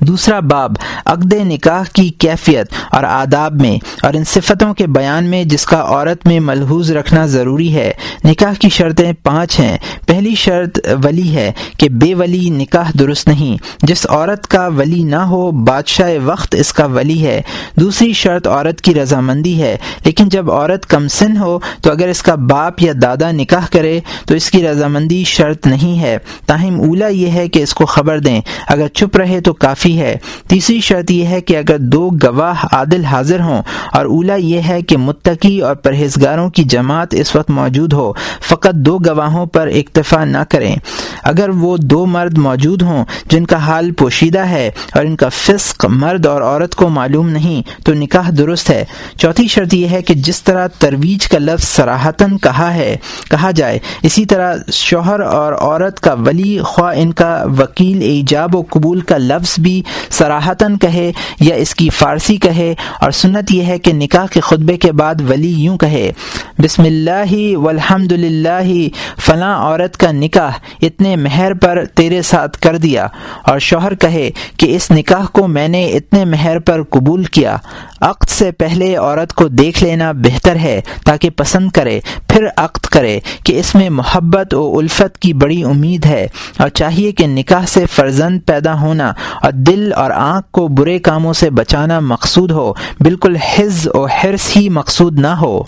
دوسرا 0.00 0.40
باب، 0.40 0.72
عقد 1.06 1.32
نکاح 1.32 1.82
کی 1.92 2.08
کیفیت 2.08 2.66
اور 2.90 3.04
آداب 3.04 3.60
میں، 3.60 4.06
اور 4.06 4.14
ان 4.14 4.24
صفتوں 4.24 4.74
کے 4.74 4.86
بیان 4.86 5.24
میں 5.24 5.44
جس 5.44 5.66
کا 5.66 5.80
عورت 5.80 6.26
میں 6.26 6.40
ملحوظ 6.40 6.92
رکھنا 6.92 7.26
ضروری 7.26 7.74
ہے۔ 7.74 7.92
نکاح 8.24 8.52
کی 8.60 8.68
شرطیں 8.68 9.12
پانچ 9.22 9.60
ہیں۔ 9.60 9.78
پہلی 10.06 10.34
شرط 10.34 10.78
ولی 11.04 11.34
ہے 11.34 11.52
کہ 11.78 11.88
بے 11.88 12.14
ولی 12.14 12.50
نکاح 12.50 12.90
درست 12.98 13.28
نہیں۔ 13.28 13.56
جس 13.82 14.06
عورت 14.10 14.46
کا 14.46 14.66
ولی 14.66 15.02
نہ 15.02 15.16
ہو، 15.16 15.50
بادشاہ 15.50 16.10
وقت 16.24 16.54
اس 16.54 16.72
کا 16.72 16.86
ولی 16.86 17.26
ہے۔ 17.26 17.42
دوسری 17.80 18.12
شرط 18.12 18.48
عورت 18.48 18.80
کی 18.80 18.94
رضامندی 18.94 19.62
ہے۔ 19.62 19.76
لیکن 20.04 20.28
جب 20.28 20.52
عورت 20.52 20.86
کم 20.86 21.08
سن 21.08 21.36
ہو، 21.36 21.58
تو 21.82 21.90
اگر 21.90 22.08
اس 22.08 22.22
کا 22.22 22.34
باپ 22.34 22.82
یا 22.82 22.92
دادا 23.02 23.30
نکاح 23.30 23.66
کرے، 23.72 24.00
تو 24.26 24.34
اس 24.34 24.50
کی 24.50 24.68
رضامندی 24.68 25.24
شرط 25.24 25.66
نہیں 25.66 26.00
ہے۔ 26.00 26.18
تاہم 26.46 26.80
اولا 26.80 27.08
یہ 27.08 27.30
ہے 27.30 27.48
کہ 27.48 27.62
اس 27.62 27.74
کو 27.74 27.86
خبر 27.86 28.18
دیں۔ 28.18 28.40
اگر 28.68 28.88
چپ 28.88 29.16
رہے 29.16 29.40
تو 29.40 29.52
کافی 29.52 29.87
کافی 29.88 30.00
ہے۔ 30.00 30.16
تیسری 30.48 30.80
شرط 30.80 31.10
یہ 31.10 31.26
ہے 31.26 31.40
کہ 31.40 31.56
اگر 31.56 31.78
دو 31.78 32.10
گواہ 32.22 32.66
عادل 32.72 33.04
حاضر 33.04 33.40
ہوں 33.40 33.62
اور 33.92 34.04
اولا 34.06 34.34
یہ 34.34 34.60
ہے 34.68 34.82
کہ 34.82 34.96
متقی 34.96 35.60
اور 35.60 35.74
پرہیزگاروں 35.74 36.48
کی 36.50 36.64
جماعت 36.64 37.14
اس 37.14 37.34
وقت 37.36 37.50
موجود 37.50 37.92
ہو، 37.92 38.12
فقط 38.40 38.74
دو 38.74 38.98
گواہوں 38.98 39.46
پر 39.46 39.66
اکتفا 39.66 40.24
نہ 40.24 40.42
کریں۔ 40.48 40.76
اگر 41.22 41.48
وہ 41.48 41.76
دو 41.76 42.06
مرد 42.06 42.38
موجود 42.38 42.82
ہوں 42.82 43.04
جن 43.30 43.44
کا 43.46 43.56
حال 43.56 43.90
پوشیدہ 43.90 44.44
ہے 44.48 44.70
اور 44.94 45.04
ان 45.04 45.16
کا 45.16 45.28
فسق 45.28 45.86
مرد 45.88 46.26
اور 46.26 46.42
عورت 46.42 46.74
کو 46.74 46.88
معلوم 46.88 47.28
نہیں، 47.28 47.62
تو 47.84 47.94
نکاح 47.94 48.30
درست 48.38 48.70
ہے۔ 48.70 48.84
چوتھی 49.16 49.48
شرط 49.48 49.74
یہ 49.74 49.88
ہے 49.88 50.02
کہ 50.02 50.14
جس 50.14 50.42
طرح 50.42 50.66
ترویج 50.78 51.28
کا 51.28 51.38
لفظ 51.38 51.68
سراہتاً 51.68 52.36
کہا 52.36 52.74
ہے، 52.74 52.96
کہا 53.30 53.50
جائے، 53.50 53.78
اسی 54.02 54.24
طرح 54.24 54.54
شوہر 54.72 55.20
اور 55.20 55.52
عورت 55.52 56.00
کا 56.00 56.12
ولی، 56.12 56.58
خواہ 56.58 56.96
ان 56.96 57.12
کا 57.12 57.44
وکیل، 57.58 58.02
ایجاب 58.02 58.56
و 58.56 58.62
قبول 58.70 59.00
کا 59.00 59.16
لفظ 59.18 59.58
بھی 59.58 59.77
عربی 59.78 60.08
سراہتاً 60.10 60.76
کہے 60.76 61.12
یا 61.40 61.54
اس 61.54 61.74
کی 61.74 61.88
فارسی 61.88 62.36
کہے 62.36 62.74
اور 63.00 63.10
سنت 63.10 63.52
یہ 63.52 63.62
ہے 63.62 63.78
کہ 63.78 63.92
نکاح 63.92 64.26
کے 64.26 64.40
خطبے 64.40 64.76
کے 64.76 64.92
بعد 64.92 65.14
ولی 65.30 65.52
یوں 65.52 65.78
کہے، 65.78 66.12
بسم 66.58 66.82
اللہ 66.82 67.56
والحمد 67.56 68.12
للہ، 68.12 68.88
فلاں 69.20 69.58
عورت 69.58 69.96
کا 69.96 70.12
نکاح 70.12 70.50
اتنے 70.82 71.16
مہر 71.16 71.54
پر 71.54 71.84
تیرے 71.84 72.22
ساتھ 72.22 72.58
کر 72.58 72.76
دیا۔ 72.76 73.06
اور 73.42 73.58
شوہر 73.58 73.94
کہے 73.94 74.30
کہ 74.56 74.76
اس 74.76 74.90
نکاح 74.90 75.24
کو 75.32 75.48
میں 75.48 75.68
نے 75.68 75.86
اتنے 75.86 76.24
مہر 76.24 76.58
پر 76.58 76.82
قبول 76.82 77.24
کیا۔ 77.24 77.56
عقد 78.00 78.28
سے 78.28 78.50
پہلے 78.50 78.96
عورت 78.96 79.32
کو 79.32 79.48
دیکھ 79.48 79.84
لینا 79.84 80.12
بہتر 80.12 80.56
ہے 80.56 80.80
تاکہ 81.04 81.30
پسند 81.30 81.70
کرے، 81.70 82.00
پھر 82.28 82.46
عقد 82.56 82.86
کرے 82.86 83.18
کہ 83.44 83.58
اس 83.60 83.74
میں 83.74 83.90
محبت 83.90 84.54
و 84.54 84.78
الفت 84.78 85.18
کی 85.18 85.32
بڑی 85.32 85.62
امید 85.64 86.06
ہے 86.06 86.26
اور 86.58 86.68
چاہیے 86.68 87.12
کہ 87.12 87.26
نکاح 87.26 87.66
سے 87.66 87.86
فرزند 87.86 88.40
پیدا 88.46 88.80
ہونا 88.80 89.12
اور 89.42 89.52
دل 89.52 89.92
اور 89.92 90.10
آنکھ 90.10 90.46
کو 90.50 90.68
برے 90.68 90.98
کاموں 90.98 91.32
سے 91.32 91.50
بچانا 91.50 92.00
مقصود 92.00 92.50
ہو، 92.50 92.72
بالکل 93.00 93.36
حز 93.36 93.88
و 93.94 94.04
حرص 94.04 94.56
ہی 94.56 94.68
مقصود 94.68 95.18
نہ 95.18 95.34
ہو۔ 95.40 95.62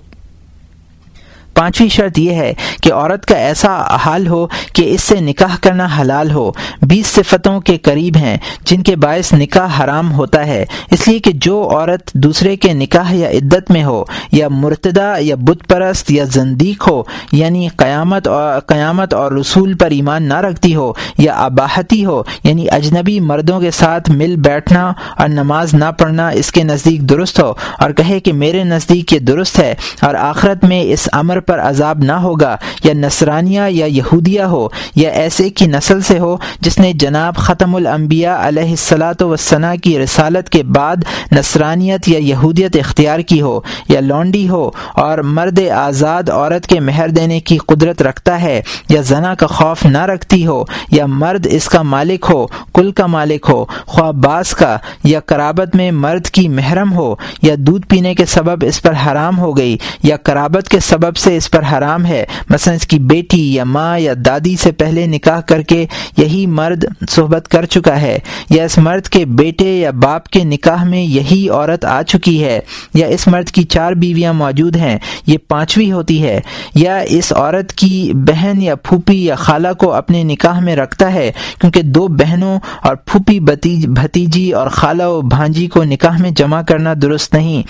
پانچویں 1.54 1.88
شرط 1.88 2.18
یہ 2.18 2.34
ہے 2.34 2.52
کہ 2.82 2.92
عورت 2.92 3.26
کا 3.26 3.36
ایسا 3.36 3.76
حال 4.04 4.26
ہو 4.26 4.46
کہ 4.74 4.82
اس 4.94 5.02
سے 5.02 5.18
نکاح 5.20 5.56
کرنا 5.60 5.86
حلال 5.98 6.30
ہو۔ 6.30 6.50
بیس 6.82 7.06
صفتوں 7.06 7.58
کے 7.60 7.76
قریب 7.78 8.16
ہیں 8.16 8.36
جن 8.64 8.82
کے 8.82 8.96
باعث 8.96 9.32
نکاح 9.32 9.82
حرام 9.82 10.12
ہوتا 10.12 10.46
ہے۔ 10.46 10.64
اس 10.90 11.06
لیے 11.08 11.18
کہ 11.18 11.32
جو 11.34 11.62
عورت 11.70 12.12
دوسرے 12.14 12.56
کے 12.56 12.72
نکاح 12.72 13.12
یا 13.12 13.30
عدت 13.30 13.70
میں 13.70 13.84
ہو، 13.84 14.02
یا 14.32 14.48
مرتدہ، 14.48 15.14
یا 15.20 15.36
بت 15.38 15.66
پرست، 15.68 16.10
یا 16.10 16.24
زندیق 16.24 16.88
ہو 16.88 17.02
یعنی 17.32 17.68
قیامت 17.76 18.28
اور 18.28 18.60
قیامت 18.60 19.14
اور 19.14 19.32
رسول 19.32 19.74
پر 19.74 19.90
ایمان 19.90 20.22
نہ 20.22 20.40
رکھتی 20.40 20.74
ہو، 20.74 20.92
یا 21.18 21.34
آباہتی 21.36 22.04
ہو 22.04 22.22
یعنی 22.44 22.66
اجنبی 22.70 23.18
مردوں 23.20 23.60
کے 23.60 23.70
ساتھ 23.70 24.10
مل 24.10 24.36
بیٹھنا 24.36 24.90
اور 25.16 25.28
نماز 25.28 25.74
نہ 25.74 25.90
پڑھنا 25.98 26.28
اس 26.30 26.50
کے 26.52 26.62
نزدیک 26.64 27.08
درست 27.10 27.40
ہو، 27.40 27.52
اور 27.78 27.90
کہے 27.90 28.18
کہ 28.20 28.32
میرے 28.32 28.64
نزدیک 28.64 29.12
یہ 29.12 29.18
درست 29.18 29.58
ہے 29.58 29.74
اور 30.00 30.14
آخرت 30.14 30.64
میں 30.64 30.80
اس 30.82 31.08
امر 31.12 31.39
پر 31.40 31.60
عذاب 31.60 32.02
نہ 32.02 32.12
ہوگا، 32.22 32.56
یا 32.84 32.92
نصرانیہ 32.96 33.62
یا 33.68 33.86
یہودیہ 33.86 34.42
ہو، 34.42 34.66
یا 34.96 35.10
ایسے 35.10 35.48
کی 35.50 35.66
نسل 35.66 36.00
سے 36.00 36.18
ہو 36.18 36.36
جس 36.60 36.78
نے 36.78 36.92
جناب 37.00 37.36
ختم 37.36 37.74
الانبیاء 37.74 38.36
علیہ 38.48 38.70
السلاۃ 38.70 39.22
وسنا 39.22 39.74
کی 39.82 39.98
رسالت 39.98 40.48
کے 40.50 40.62
بعد 40.76 41.04
نصرانیت 41.32 42.08
یا 42.08 42.18
یہودیت 42.18 42.76
اختیار 42.76 43.20
کی 43.20 43.40
ہو، 43.42 43.58
یا 43.88 44.00
لونڈی 44.00 44.48
ہو 44.48 44.70
اور 44.96 45.18
مرد 45.36 45.58
آزاد 45.74 46.30
عورت 46.30 46.66
کے 46.66 46.80
مہر 46.80 47.08
دینے 47.08 47.40
کی 47.40 47.58
قدرت 47.66 48.02
رکھتا 48.02 48.40
ہے، 48.42 48.60
یا 48.88 49.00
زنا 49.04 49.34
کا 49.34 49.46
خوف 49.46 49.84
نہ 49.86 50.04
رکھتی 50.06 50.46
ہو، 50.46 50.62
یا 50.90 51.06
مرد 51.06 51.46
اس 51.50 51.68
کا 51.68 51.82
مالک 51.84 52.26
ہو، 52.30 52.46
کل 52.74 52.90
کا 52.92 53.06
مالک 53.06 53.46
ہو، 53.48 53.64
خواہ 53.86 54.10
باس 54.22 54.54
کا، 54.54 54.76
یا 55.04 55.20
کرابت 55.22 55.74
میں 55.76 55.90
مرد 55.90 56.28
کی 56.28 56.48
محرم 56.48 56.92
ہو، 56.92 57.14
یا 57.42 57.54
دودھ 57.58 57.86
پینے 57.86 58.14
کے 58.14 58.24
سبب 58.26 58.64
اس 58.66 58.80
پر 58.82 58.94
حرام 59.06 59.38
ہو 59.38 59.56
گئی، 59.56 59.76
یا 60.02 60.16
کرابت 60.16 60.68
کے 60.68 60.80
سبب 60.80 61.16
سے 61.16 61.29
اس 61.36 61.50
پر 61.50 61.62
حرام 61.72 62.06
ہے۔ 62.06 62.24
مثلا 62.50 62.74
اس 62.74 62.86
کی 62.86 62.98
بیٹی 62.98 63.54
یا 63.54 63.64
ماں 63.64 63.98
یا 63.98 64.12
دادی 64.24 64.56
سے 64.56 64.72
پہلے 64.72 65.06
نکاح 65.06 65.40
کر 65.40 65.62
کے 65.62 65.86
یہی 66.16 66.46
مرد 66.46 66.84
صحبت 67.10 67.48
کر 67.48 67.64
چکا 67.64 68.00
ہے۔ 68.00 68.18
یا 68.50 68.64
اس 68.64 68.78
مرد 68.78 69.08
کے 69.08 69.24
بیٹے 69.24 69.78
یا 69.78 69.90
باپ 69.90 70.28
کے 70.28 70.44
نکاح 70.44 70.84
میں 70.84 71.02
یہی 71.02 71.48
عورت 71.48 71.84
آ 71.84 72.02
چکی 72.02 72.44
ہے۔ 72.44 72.60
یا 72.94 73.06
اس 73.06 73.28
مرد 73.28 73.48
کی 73.48 73.62
چار 73.62 73.92
بیویاں 73.92 74.32
موجود 74.32 74.76
ہیں۔ 74.76 74.98
یہ 75.26 75.38
پانچویں 75.48 75.92
ہوتی 75.92 76.22
ہے۔ 76.22 76.40
یا 76.74 76.98
اس 76.98 77.32
عورت 77.32 77.72
کی 77.72 78.12
بہن 78.14 78.62
یا 78.62 78.74
پھوپھی 78.74 79.24
یا 79.24 79.34
خالہ 79.34 79.68
کو 79.78 79.92
اپنے 79.92 80.22
نکاح 80.22 80.60
میں 80.60 80.76
رکھتا 80.76 81.12
ہے۔ 81.12 81.32
کیونکہ 81.60 81.82
دو 81.82 82.08
بہنوں 82.08 82.58
اور 82.82 82.96
پھوپھی 82.96 83.40
بھتیجی 83.40 84.52
اور 84.52 84.66
خالہ 84.66 85.02
و 85.02 85.20
بھانجی 85.20 85.66
کو 85.66 85.84
نکاح 85.84 86.16
میں 86.18 86.30
جمع 86.30 86.62
کرنا 86.62 86.94
درست 87.02 87.34
نہیں۔ 87.34 87.62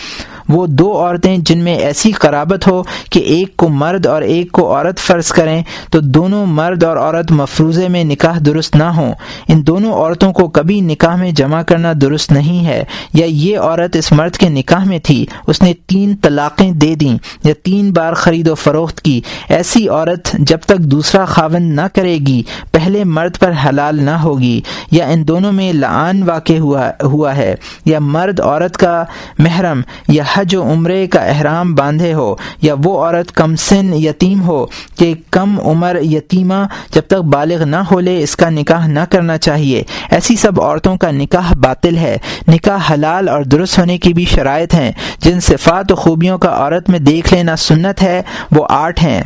وہ 0.48 0.66
دو 0.66 0.98
عورتیں 0.98 1.36
جن 1.38 1.58
میں 1.58 1.74
ایسی 1.74 2.12
قرابت 2.12 2.68
ہو 2.68 2.82
کہ 3.10 3.18
ایک 3.18 3.49
کو 3.56 3.68
مرد 3.68 4.06
اور 4.06 4.22
ایک 4.22 4.52
کو 4.52 4.76
عورت 4.76 4.98
فرض 4.98 5.28
کریں 5.28 5.62
تو 5.90 6.00
دونوں 6.00 6.46
مرد 6.46 6.84
اور 6.84 6.96
عورت 6.96 7.32
مفروضے 7.32 7.88
میں 7.88 8.04
نکاح 8.04 8.38
درست 8.46 8.76
نہ 8.76 8.84
ہوں۔ 8.84 9.12
ان 9.48 9.66
دونوں 9.66 9.92
عورتوں 9.92 10.32
کو 10.32 10.48
کبھی 10.48 10.80
نکاح 10.80 11.16
میں 11.16 11.32
جمع 11.32 11.62
کرنا 11.62 11.92
درست 12.00 12.32
نہیں 12.32 12.66
ہے۔ 12.66 12.84
یا 13.14 13.26
یہ 13.26 13.58
عورت 13.58 13.96
اس 13.96 14.12
مرد 14.12 14.36
کے 14.36 14.48
نکاح 14.48 14.84
میں 14.84 14.98
تھی، 14.98 15.26
اس 15.46 15.62
نے 15.62 15.72
تین 15.86 16.16
طلاقیں 16.22 16.72
دے 16.72 16.94
دیں 16.94 17.18
یا 17.44 17.54
تین 17.62 17.92
بار 17.92 18.12
خرید 18.12 18.48
و 18.48 18.54
فروخت 18.54 19.00
کی۔ 19.02 19.20
ایسی 19.48 19.88
عورت 19.88 20.32
جب 20.32 20.58
تک 20.66 20.78
دوسرا 20.78 21.24
خاون 21.24 21.62
نہ 21.62 21.80
کرے 21.94 22.18
گی، 22.26 22.42
پہلے 22.72 23.04
مرد 23.04 23.38
پر 23.38 23.52
حلال 23.64 24.02
نہ 24.02 24.10
ہوگی۔ 24.10 24.60
یا 24.90 25.06
ان 25.06 25.28
دونوں 25.28 25.52
میں 25.52 25.72
لعان 25.72 26.22
واقع 26.22 26.58
ہوا 26.58 26.90
ہوا 27.02 27.36
ہے۔ 27.36 27.54
یا 27.84 27.98
مرد 27.98 28.40
عورت 28.40 28.76
کا 28.76 29.04
محرم 29.38 29.80
یا 30.08 30.24
حج 30.32 30.54
و 30.54 30.62
عمرے 30.62 31.06
کا 31.06 31.20
احرام 31.20 31.74
باندھے 31.74 32.12
ہو، 32.12 32.34
یا 32.62 32.74
وہ 32.84 33.04
عورت 33.04 33.32
کم 33.40 33.56
سن 33.56 33.94
یتیم 33.94 34.42
ہو 34.42 34.66
کہ 34.98 35.14
کم 35.30 35.60
عمر 35.60 35.96
یتیمہ 36.02 36.66
جب 36.94 37.02
تک 37.06 37.14
بالغ 37.14 37.64
نہ 37.64 37.76
ہو 37.76 38.00
لے، 38.00 38.22
اس 38.22 38.36
کا 38.36 38.50
نکاح 38.50 38.86
نہ 38.86 39.00
کرنا 39.10 39.38
چاہیے۔ 39.38 39.82
ایسی 40.10 40.36
سب 40.36 40.60
عورتوں 40.60 40.96
کا 40.96 41.10
نکاح 41.10 41.52
باطل 41.54 41.96
ہے۔ 41.96 42.16
نکاح 42.48 42.92
حلال 42.92 43.28
اور 43.28 43.42
درست 43.42 43.78
ہونے 43.78 43.98
کی 43.98 44.14
بھی 44.14 44.24
شرائط 44.24 44.74
ہیں۔ 44.74 44.92
جن 45.18 45.40
صفات 45.40 45.92
و 45.92 45.94
خوبیوں 45.94 46.38
کا 46.38 46.48
عورت 46.48 46.90
میں 46.90 46.98
دیکھ 46.98 47.34
لینا 47.34 47.56
سنت 47.56 48.02
ہے، 48.02 48.22
وہ 48.52 48.66
آٹھ 48.70 49.04
ہیں۔ 49.04 49.22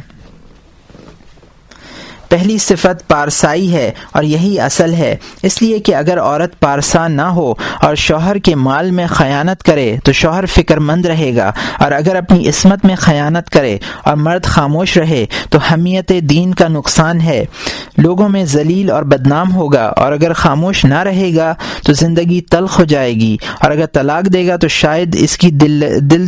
پہلی 2.29 2.59
صفت 2.59 3.09
پارسائی 3.09 3.75
ہے 3.75 3.91
اور 4.13 4.23
یہی 4.23 4.61
اصل 4.61 4.95
ہے۔ 4.95 5.17
اس 5.43 5.63
لیے 5.63 5.79
کہ 5.79 5.95
اگر 5.95 6.21
عورت 6.21 6.61
پارسا 6.61 7.09
نہ 7.09 7.23
ہو 7.23 7.55
اور 7.83 7.95
شوہر 7.95 8.37
کے 8.37 8.55
مال 8.55 8.91
میں 8.91 9.07
خیانت 9.07 9.63
کرے 9.63 9.97
تو 10.05 10.13
شوہر 10.13 10.47
فکر 10.47 10.77
مند 10.77 11.07
رہے 11.07 11.37
گا۔ 11.37 11.53
اور 11.79 11.93
اگر 11.93 12.17
اپنی 12.17 12.49
عصمت 12.49 12.85
میں 12.85 12.97
خیانت 12.97 13.51
کرے 13.51 13.79
اور 14.05 14.17
مرد 14.17 14.45
خاموش 14.45 14.97
رہے 14.97 15.27
تو 15.51 15.59
حمیت 15.59 16.13
دین 16.21 16.55
کا 16.55 16.69
نقصان 16.69 17.21
ہے۔ 17.21 17.45
لوگوں 17.99 18.29
میں 18.29 18.45
ذلیل 18.45 18.91
اور 18.91 19.03
بدنام 19.03 19.55
ہوگا 19.55 19.85
اور 19.85 20.13
اگر 20.13 20.33
خاموش 20.33 20.85
نہ 20.85 20.99
رہے 20.99 21.37
گا 21.37 21.55
تو 21.85 21.93
زندگی 21.93 22.41
تلخ 22.41 22.79
ہو 22.79 22.85
جائے 22.85 23.15
گی۔ 23.15 23.37
اور 23.61 23.71
اگر 23.71 23.87
طلاق 23.87 24.33
دے 24.33 24.47
گا 24.47 24.57
تو 24.57 24.69
شاید 24.69 25.17
اس 25.21 25.39
کی 25.39 25.51
دل 25.51 25.99
دل 26.11 26.27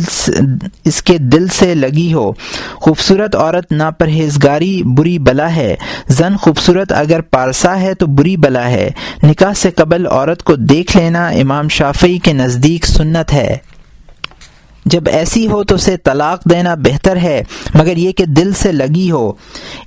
اس 0.85 1.03
کے 1.03 1.17
دل 1.17 1.47
سے 1.47 1.75
لگی 1.75 2.13
ہو۔ 2.13 2.31
خوبصورت 2.73 3.35
عورت 3.35 3.71
ناپرہیزگاری، 3.71 4.81
بری 4.83 5.19
بلا 5.19 5.55
ہے۔ 5.55 5.75
زن 6.07 6.37
خوبصورت 6.37 6.91
اگر 6.91 7.21
پارسا 7.21 7.81
ہے 7.81 7.93
تو 7.93 8.05
بری 8.05 8.37
بلا 8.37 8.69
ہے۔ 8.69 8.89
نکاح 9.23 9.53
سے 9.53 9.71
قبل 9.71 10.07
عورت 10.07 10.43
کو 10.43 10.55
دیکھ 10.55 10.97
لینا 10.97 11.27
امام 11.27 11.67
شافعی 11.67 12.17
کے 12.17 12.33
نزدیک 12.33 12.85
سنت 12.85 13.33
ہے۔ 13.33 13.57
جب 14.85 15.01
ایسی 15.05 15.47
ہو 15.47 15.63
تو 15.63 15.75
اسے 15.75 15.97
طلاق 15.97 16.49
دینا 16.49 16.75
بہتر 16.75 17.17
ہے، 17.17 17.43
مگر 17.73 17.97
یہ 17.97 18.11
کہ 18.11 18.25
دل 18.25 18.53
سے 18.53 18.71
لگی 18.71 19.11
ہو۔ 19.11 19.31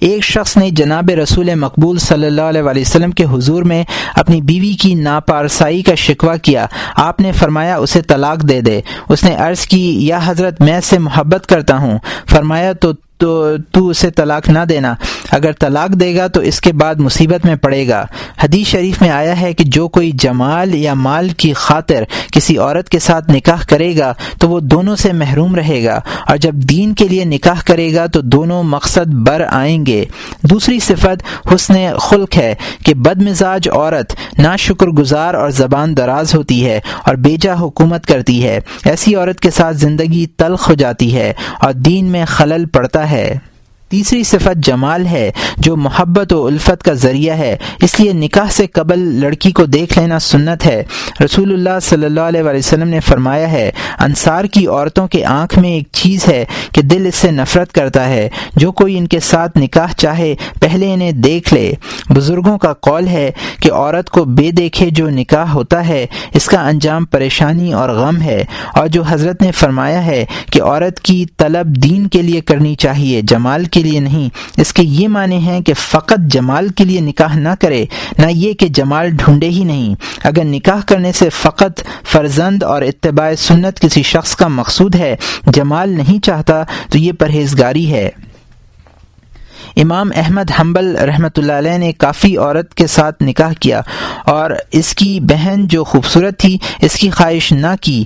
ایک 0.01 0.25
شخص 0.25 0.57
نے 0.57 0.71
جناب 0.71 1.11
رسول 1.11 1.55
مقبول 1.55 1.99
صلی 1.99 2.27
اللہ 2.27 2.43
علیہ 2.43 2.63
وسلم 2.63 3.11
کے 3.11 3.25
حضور 3.25 3.63
میں 3.63 3.85
اپنی 4.15 4.43
بیوی 4.43 4.73
کی 4.73 4.95
ناپارسائی 4.95 5.83
کا 5.83 5.95
شکوہ 5.95 6.37
کیا۔ 6.37 6.67
آپ 6.97 7.21
نے 7.21 7.33
فرمایا، 7.33 7.77
اسے 7.77 8.03
طلاق 8.03 8.49
دے 8.49 8.61
دے۔ 8.61 8.81
اس 9.09 9.25
نے 9.25 9.35
عرض 9.35 9.61
کی، 9.61 10.07
یا 10.07 10.21
حضرت، 10.25 10.61
میں 10.61 10.81
سے 10.81 10.99
محبت 10.99 11.47
کرتا 11.47 11.77
ہوں۔ 11.77 11.99
فرمایا، 12.31 12.73
تو 12.73 12.93
تو 13.21 13.57
تو 13.73 13.89
اسے 13.89 14.11
طلاق 14.11 14.49
نہ 14.49 14.59
دینا۔ 14.69 14.95
اگر 15.31 15.53
طلاق 15.53 15.93
دے 15.93 16.17
گا 16.17 16.27
تو 16.27 16.41
اس 16.41 16.61
کے 16.61 16.73
بعد 16.73 16.95
مصیبت 16.95 17.47
میں 17.47 17.57
پڑے 17.57 17.89
گا۔ 17.89 18.07
حدیث 18.43 18.67
شریف 18.67 19.03
میں 19.03 19.11
آیا 19.11 19.41
ہے 19.41 19.53
کہ 19.53 19.65
جو 19.65 19.89
کوئی 19.89 20.11
جمال 20.15 20.75
یا 20.75 20.95
مال 20.95 21.29
کی 21.29 21.53
خاطر 21.53 22.05
کسی 22.33 22.59
عورت 22.59 22.89
کے 22.89 22.99
ساتھ 22.99 23.31
نکاح 23.31 23.63
کرے 23.69 23.99
گا 23.99 24.15
تو 24.41 24.49
وہ 24.49 24.61
دونوں 24.61 24.97
سے 24.97 25.13
محروم 25.13 25.55
رہے 25.55 25.85
گا۔ 25.85 26.01
اور 26.27 26.37
جب 26.37 26.55
دین 26.55 26.95
کے 26.95 27.09
لیے 27.09 27.25
نکاح 27.25 27.61
کرے 27.67 27.95
گا 27.95 28.07
تو 28.07 28.21
دونوں 28.21 28.63
مقصد 28.63 29.07
بر 29.07 29.43
آئیں 29.51 29.87
گے۔ 29.87 30.05
دوسری 30.43 30.79
صفت 30.79 31.49
حسن 31.55 31.75
خلق 31.99 32.37
ہے 32.37 32.55
کہ 32.85 32.95
بد 32.95 33.23
مزاج 33.23 33.69
عورت 33.69 34.17
نا 34.39 34.57
شکر 34.57 34.87
گزار 34.87 35.35
اور 35.35 35.51
زبان 35.51 35.97
دراز 35.97 36.35
ہوتی 36.35 36.67
ہے 36.67 36.81
اور 37.07 37.15
بیجا 37.15 37.55
حکومت 37.61 38.07
کرتی 38.07 38.45
ہے۔ 38.45 38.61
ایسی 38.85 39.15
عورت 39.15 39.41
کے 39.41 39.51
ساتھ 39.51 39.77
زندگی 39.77 40.27
تلخ 40.27 40.69
ہو 40.69 40.75
جاتی 40.75 41.17
ہے 41.17 41.33
اور 41.61 41.73
دین 41.73 42.05
میں 42.05 42.25
خلل 42.25 42.67
پڑتا 42.67 43.10
ہے 43.10 43.10
ہے۔ 43.11 43.35
تیسری 43.91 44.23
صفت 44.23 44.57
جمال 44.57 45.07
ہے، 45.07 45.31
جو 45.57 45.77
محبت 45.77 46.33
و 46.33 46.47
الفت 46.47 46.83
کا 46.83 46.93
ذریعہ 46.93 47.39
ہے۔ 47.39 47.57
اس 47.83 48.01
لیے 48.01 48.13
نکاح 48.13 48.47
سے 48.51 48.67
قبل 48.67 48.99
لڑکی 48.99 49.53
کو 49.53 49.65
دیکھ 49.65 49.99
لینا 49.99 50.19
سنت 50.19 50.67
ہے۔ 50.67 50.83
رسول 51.25 51.53
اللہ 51.53 51.81
صلی 51.83 52.07
اللہ 52.07 52.21
علیہ 52.21 52.43
وسلم 52.43 52.89
نے 52.89 53.01
فرمایا 53.01 53.53
ہے، 53.53 53.71
انصار 53.99 54.45
کی 54.45 54.67
عورتوں 54.67 55.09
کے 55.09 55.25
آنکھ 55.25 55.59
میں 55.59 55.71
ایک 55.71 55.89
چیز 55.93 56.29
ہے 56.29 56.45
کہ 56.73 56.83
دل 56.83 57.07
اس 57.07 57.15
سے 57.15 57.31
نفرت 57.31 57.73
کرتا 57.73 58.09
ہے۔ 58.09 58.29
جو 58.57 58.73
کوئی 58.73 58.99
ان 58.99 59.07
کے 59.07 59.21
ساتھ 59.21 59.59
نکاح 59.59 59.93
چاہے، 59.97 60.35
پہلے 60.61 60.93
انہیں 60.93 61.13
دیکھ 61.13 61.55
لے۔ 61.55 61.73
بزرگوں 62.09 62.59
کا 62.59 62.73
قول 62.73 63.09
ہے 63.09 63.31
کہ 63.61 63.73
عورت 63.73 64.11
کو 64.11 64.25
بے 64.25 64.51
دیکھے 64.51 64.91
جو 64.91 65.11
نکاح 65.11 65.47
ہوتا 65.47 65.89
ہے، 65.89 66.07
اس 66.35 66.47
کا 66.47 66.69
انجام 66.69 67.05
پریشانی 67.05 67.73
اور 67.73 67.91
غم 67.91 68.23
ہے۔ 68.23 68.45
اور 68.75 68.87
جو 68.87 69.03
حضرت 69.09 69.43
نے 69.43 69.53
فرمایا 69.53 70.07
ہے 70.07 70.25
کہ 70.53 70.63
عورت 70.63 71.01
کی 71.01 71.25
طلب 71.37 71.67
دین 71.67 72.07
کے 72.07 72.23
لیے 72.23 72.41
کرنی 72.41 72.75
چاہیے، 72.75 73.21
جمال 73.23 73.65
کی 73.65 73.80
کے 73.81 73.89
لیے 73.89 74.01
نہیں۔ 74.01 74.29
اس 74.61 74.73
کے 74.73 74.83
یہ 74.83 75.09
معنی 75.09 75.37
ہیں 75.37 75.61
کہ 75.61 75.75
فقط 75.75 76.19
جمال 76.27 76.69
کے 76.69 76.85
لیے 76.85 77.01
نکاح 77.01 77.35
نہ 77.35 77.49
کرے، 77.61 77.85
نہ 78.19 78.27
یہ 78.31 78.53
کہ 78.53 78.69
جمال 78.69 79.11
ڈھونڈے 79.11 79.49
ہی 79.49 79.65
نہیں۔ 79.65 79.95
اگر 80.25 80.45
نکاح 80.45 80.81
کرنے 80.87 81.13
سے 81.13 81.29
فقط 81.29 81.81
فرزند 82.05 82.63
اور 82.63 82.83
اتباع 82.83 83.35
سنت 83.39 83.81
کسی 83.81 84.03
شخص 84.03 84.37
کا 84.37 84.49
مقصود 84.49 84.95
ہے، 84.95 85.17
جمال 85.47 85.91
نہیں 85.91 86.25
چاہتا، 86.25 86.63
تو 86.91 86.99
یہ 86.99 87.13
پرہیزگاری 87.13 87.93
ہے۔ 87.93 88.11
امام 89.77 90.11
احمد 90.15 90.51
حنبل 90.61 90.97
رحمۃ 90.97 91.37
اللہ 91.37 91.53
علیہ 91.53 91.79
نے 91.79 91.93
کافی 91.93 92.37
عورت 92.37 92.75
کے 92.75 92.87
ساتھ 92.87 93.23
نکاح 93.23 93.53
کیا 93.61 93.81
اور 94.25 94.51
اس 94.73 94.95
کی 94.95 95.21
بہن 95.21 95.67
جو 95.67 95.85
خوبصورت 95.85 96.39
تھی، 96.39 96.59
اس 96.83 96.95
کی 96.95 97.11
خواہش 97.11 97.53
نہ 97.53 97.75
کی۔ 97.81 98.05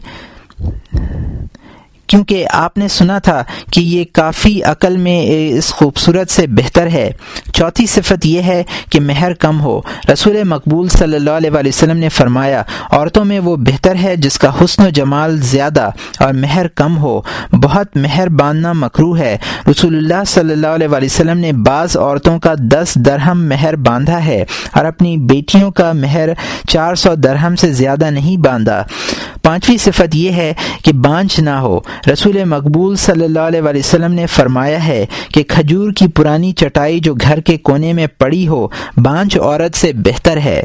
کیونکہ 2.07 2.47
آپ 2.51 2.79
نے 2.79 2.89
سنا 2.89 3.19
تھا 3.19 3.45
کہ 3.73 3.81
یہ 3.81 4.05
کافی 4.13 4.63
عقل 4.63 4.97
میں 4.97 5.27
اس 5.59 5.73
خوبصورت 5.73 6.31
سے 6.31 6.47
بہتر 6.47 6.87
ہے۔ 6.87 7.13
چوتھی 7.53 7.87
صفت 7.87 8.27
یہ 8.27 8.43
ہے 8.43 8.63
کہ 8.91 9.01
مہر 9.01 9.35
کم 9.35 9.61
ہو۔ 9.61 9.81
رسول 10.13 10.45
مقبول 10.45 10.89
صلی 10.89 11.17
اللہ 11.17 11.31
علیہ 11.31 11.51
وسلم 11.65 11.97
نے 11.97 12.09
فرمایا، 12.09 12.63
عورتوں 12.91 13.25
میں 13.25 13.41
وہ 13.41 13.57
بہتر 13.57 13.95
ہے 14.03 14.17
جس 14.17 14.39
کا 14.39 14.65
حسن 14.65 14.87
و 14.87 14.89
جمال 14.89 15.41
زیادہ 15.41 15.91
اور 16.19 16.35
مہر 16.35 16.69
کم 16.69 16.99
ہو۔ 16.99 17.21
بہت 17.53 17.97
مہر 17.97 18.29
باندھنا 18.29 18.73
مکرو 18.73 19.17
ہے۔ 19.17 19.39
رسول 19.71 19.97
اللہ 19.97 20.25
صلی 20.27 20.53
اللہ 20.53 20.67
علیہ 20.67 20.89
وسلم 21.03 21.39
نے 21.39 21.53
بعض 21.53 21.97
عورتوں 21.97 22.39
کا 22.39 22.55
دس 22.59 22.95
درہم 22.95 23.49
مہر 23.49 23.77
باندھا 23.77 24.25
ہے 24.25 24.45
اور 24.73 24.85
اپنی 24.85 25.17
بیٹیوں 25.17 25.71
کا 25.71 25.93
مہر 25.93 26.29
چار 26.69 26.95
سو 26.95 27.15
درہم 27.15 27.57
سے 27.57 27.73
زیادہ 27.73 28.11
نہیں 28.11 28.37
باندھا۔ 28.37 28.85
پانچویں 29.45 29.79
صفت 29.79 30.15
یہ 30.15 30.31
ہے 30.31 30.53
کہ 30.85 30.93
بانجھ 30.93 31.41
نہ 31.41 31.51
ہو۔ 31.51 31.81
رسول 32.13 32.45
مقبول 32.45 32.97
صلی 32.97 33.25
اللہ 33.25 33.39
علیہ 33.39 33.61
وسلم 33.63 34.13
نے 34.13 34.27
فرمایا 34.27 34.87
ہے 34.87 35.07
کہ 35.35 35.43
کھجور 35.43 35.93
کی 35.93 36.07
پرانی 36.07 36.53
چٹائی 36.53 36.99
جو 36.99 37.15
گھر 37.15 37.41
کے 37.41 37.57
کونے 37.57 37.93
میں 37.93 38.07
پڑی 38.19 38.49
ہو، 38.49 38.69
بانجھ 38.97 39.39
عورت 39.39 39.77
سے 39.77 39.93
بہتر 39.93 40.37
ہے۔ 40.37 40.63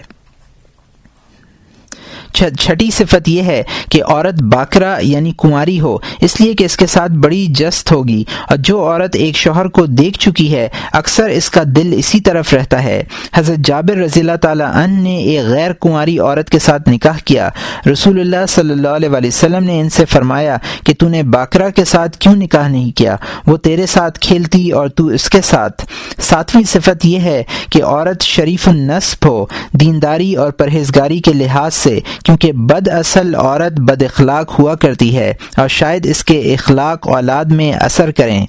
چھٹی 2.33 2.91
صفت 2.91 3.29
یہ 3.29 3.41
ہے 3.41 3.63
کہ 3.91 4.03
عورت 4.03 4.43
باکرا 4.43 4.97
یعنی 5.01 5.31
کنواری 5.37 5.79
ہو، 5.79 5.97
اس 6.21 6.41
لیے 6.41 6.53
کہ 6.53 6.63
اس 6.63 6.77
کے 6.77 6.87
ساتھ 6.87 7.11
بڑی 7.11 7.47
جست 7.49 7.91
ہوگی۔ 7.91 8.23
اور 8.49 8.57
جو 8.57 8.83
عورت 8.83 9.15
ایک 9.15 9.35
شوہر 9.35 9.67
کو 9.67 9.85
دیکھ 9.85 10.19
چکی 10.19 10.55
ہے، 10.55 10.67
اکثر 10.93 11.29
اس 11.29 11.49
کا 11.49 11.63
دل 11.65 11.93
اسی 11.97 12.19
طرف 12.19 12.53
رہتا 12.53 12.83
ہے۔ 12.83 13.03
حضرت 13.33 13.57
جابر 13.57 13.97
رضی 13.97 14.19
اللہ 14.19 14.35
تعالیٰ 14.41 14.71
عنہ 14.73 15.01
نے 15.01 15.15
ایک 15.15 15.45
غیر 15.45 15.73
کنواری 15.73 16.19
عورت 16.19 16.49
کے 16.49 16.59
ساتھ 16.59 16.89
نکاح 16.89 17.17
کیا۔ 17.25 17.49
رسول 17.91 18.19
اللہ 18.19 18.45
صلی 18.49 18.71
اللہ 18.71 18.87
علیہ 18.87 19.09
وسلم 19.09 19.63
نے 19.63 19.79
ان 19.79 19.89
سے 19.89 20.05
فرمایا 20.05 20.57
کہ 20.85 20.93
تو 20.99 21.09
نے 21.09 21.23
باکرا 21.23 21.69
کے 21.69 21.85
ساتھ 21.85 22.17
کیوں 22.17 22.35
نکاح 22.35 22.67
نہیں 22.67 22.97
کیا؟ 22.97 23.15
وہ 23.47 23.57
تیرے 23.57 23.85
ساتھ 23.85 24.19
کھیلتی 24.19 24.71
اور 24.71 24.87
تو 24.87 25.05
اس 25.07 25.29
کے 25.29 25.41
ساتھ۔ 25.43 25.85
ساتویں 26.19 26.63
صفت 26.63 27.05
یہ 27.05 27.19
ہے 27.19 27.43
کہ 27.69 27.83
عورت 27.83 28.21
شریف 28.21 28.67
النصب 28.67 29.27
ہو، 29.27 29.45
دینداری 29.71 30.35
اور 30.35 30.51
پرہیزگاری 30.51 31.19
کے 31.19 31.33
لحاظ 31.33 31.73
سے 31.73 31.99
کیونکہ 32.23 32.51
بد 32.51 32.87
اصل 32.87 33.35
عورت 33.35 33.79
بد 33.79 34.03
اخلاق 34.03 34.57
ہوا 34.59 34.75
کرتی 34.75 35.15
ہے 35.17 35.33
اور 35.57 35.67
شاید 35.67 36.05
اس 36.05 36.23
کے 36.23 36.39
اخلاق 36.53 37.07
اولاد 37.07 37.45
میں 37.51 37.71
اثر 37.73 38.11
کریں۔ 38.11 38.45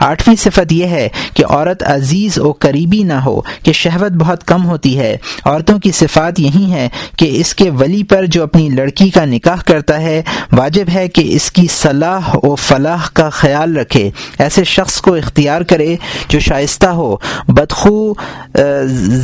آٹھویں 0.00 0.36
صفت 0.36 0.72
یہ 0.72 0.86
ہے 0.86 1.08
کہ 1.34 1.44
عورت 1.46 1.82
عزیز 1.82 2.38
و 2.38 2.52
قریبی 2.52 3.02
نہ 3.02 3.20
ہو، 3.26 3.40
کہ 3.62 3.72
شہوت 3.72 4.12
بہت 4.12 4.44
کم 4.44 4.66
ہوتی 4.66 4.98
ہے۔ 4.98 5.16
عورتوں 5.44 5.78
کی 5.78 5.90
صفات 5.92 6.40
یہی 6.40 6.70
ہے 6.72 6.88
کہ 7.16 7.30
اس 7.40 7.54
کے 7.54 7.68
ولی 7.70 8.02
پر 8.02 8.26
جو 8.26 8.42
اپنی 8.42 8.68
لڑکی 8.68 9.08
کا 9.10 9.24
نکاح 9.24 9.62
کرتا 9.66 10.00
ہے، 10.00 10.20
واجب 10.52 10.88
ہے 10.94 11.06
کہ 11.08 11.22
اس 11.26 11.50
کی 11.52 11.66
صلاح 11.70 12.36
و 12.42 12.54
فلاح 12.54 13.08
کا 13.12 13.28
خیال 13.30 13.76
رکھے۔ 13.76 14.10
ایسے 14.38 14.64
شخص 14.64 15.00
کو 15.00 15.14
اختیار 15.14 15.62
کرے 15.62 15.94
جو 16.28 16.40
شائستہ 16.40 16.86
ہو، 16.86 17.14
بدخو 17.48 18.12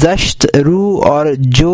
زشت، 0.02 0.46
رو 0.56 1.02
اور 1.02 1.26
جو 1.38 1.72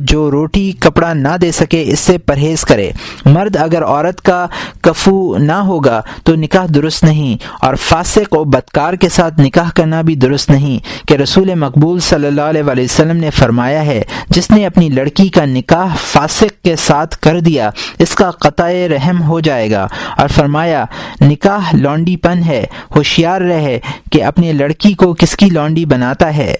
جو 0.00 0.30
روٹی، 0.30 0.70
کپڑا 0.78 1.12
نہ 1.12 1.33
دے 1.36 1.52
سکے، 1.52 1.84
اس 1.86 2.00
سے 2.00 2.18
پرہیز 2.18 2.60
کرے۔ 2.60 2.90
مرد 3.24 3.56
اگر 3.56 3.84
عورت 3.84 4.22
کا 4.22 4.46
کفو 4.80 5.36
نہ 5.38 5.52
ہوگا 5.52 6.02
تو 6.24 6.34
نکاح 6.34 6.66
درست 6.74 7.04
نہیں، 7.04 7.44
اور 7.60 7.74
فاسق 7.74 8.36
و 8.36 8.44
بدکار 8.44 8.94
کے 8.94 9.08
ساتھ 9.08 9.40
نکاح 9.40 9.70
کرنا 9.74 10.02
بھی 10.02 10.14
درست 10.14 10.50
نہیں۔ 10.50 11.08
کہ 11.08 11.14
رسول 11.14 11.54
مقبول 11.54 12.00
صلی 12.00 12.26
اللہ 12.26 12.42
علیہ 12.42 12.62
وسلم 12.62 13.16
نے 13.16 13.30
فرمایا 13.30 13.86
ہے، 13.86 14.02
جس 14.30 14.50
نے 14.50 14.66
اپنی 14.66 14.88
لڑکی 14.88 15.28
کا 15.28 15.44
نکاح 15.44 15.96
فاسق 16.06 16.64
کے 16.64 16.76
ساتھ 16.76 17.18
کر 17.18 17.40
دیا، 17.40 17.70
اس 17.98 18.14
کا 18.14 18.30
قطع 18.30 18.68
رحم 18.68 19.22
ہو 19.22 19.40
جائے 19.40 19.70
گا۔ 19.70 19.86
اور 20.16 20.28
فرمایا، 20.28 20.84
نکاح 21.20 21.76
لانڈی 21.76 22.16
پن 22.16 22.42
ہے، 22.46 22.64
ہوشیار 22.96 23.40
رہے 23.40 23.78
کہ 24.12 24.24
اپنی 24.24 24.52
لڑکی 24.52 24.94
کو 24.94 25.14
کس 25.14 25.36
کی 25.36 25.46
لانڈی 25.46 25.84
بناتا 25.84 26.36
ہے؟ 26.36 26.54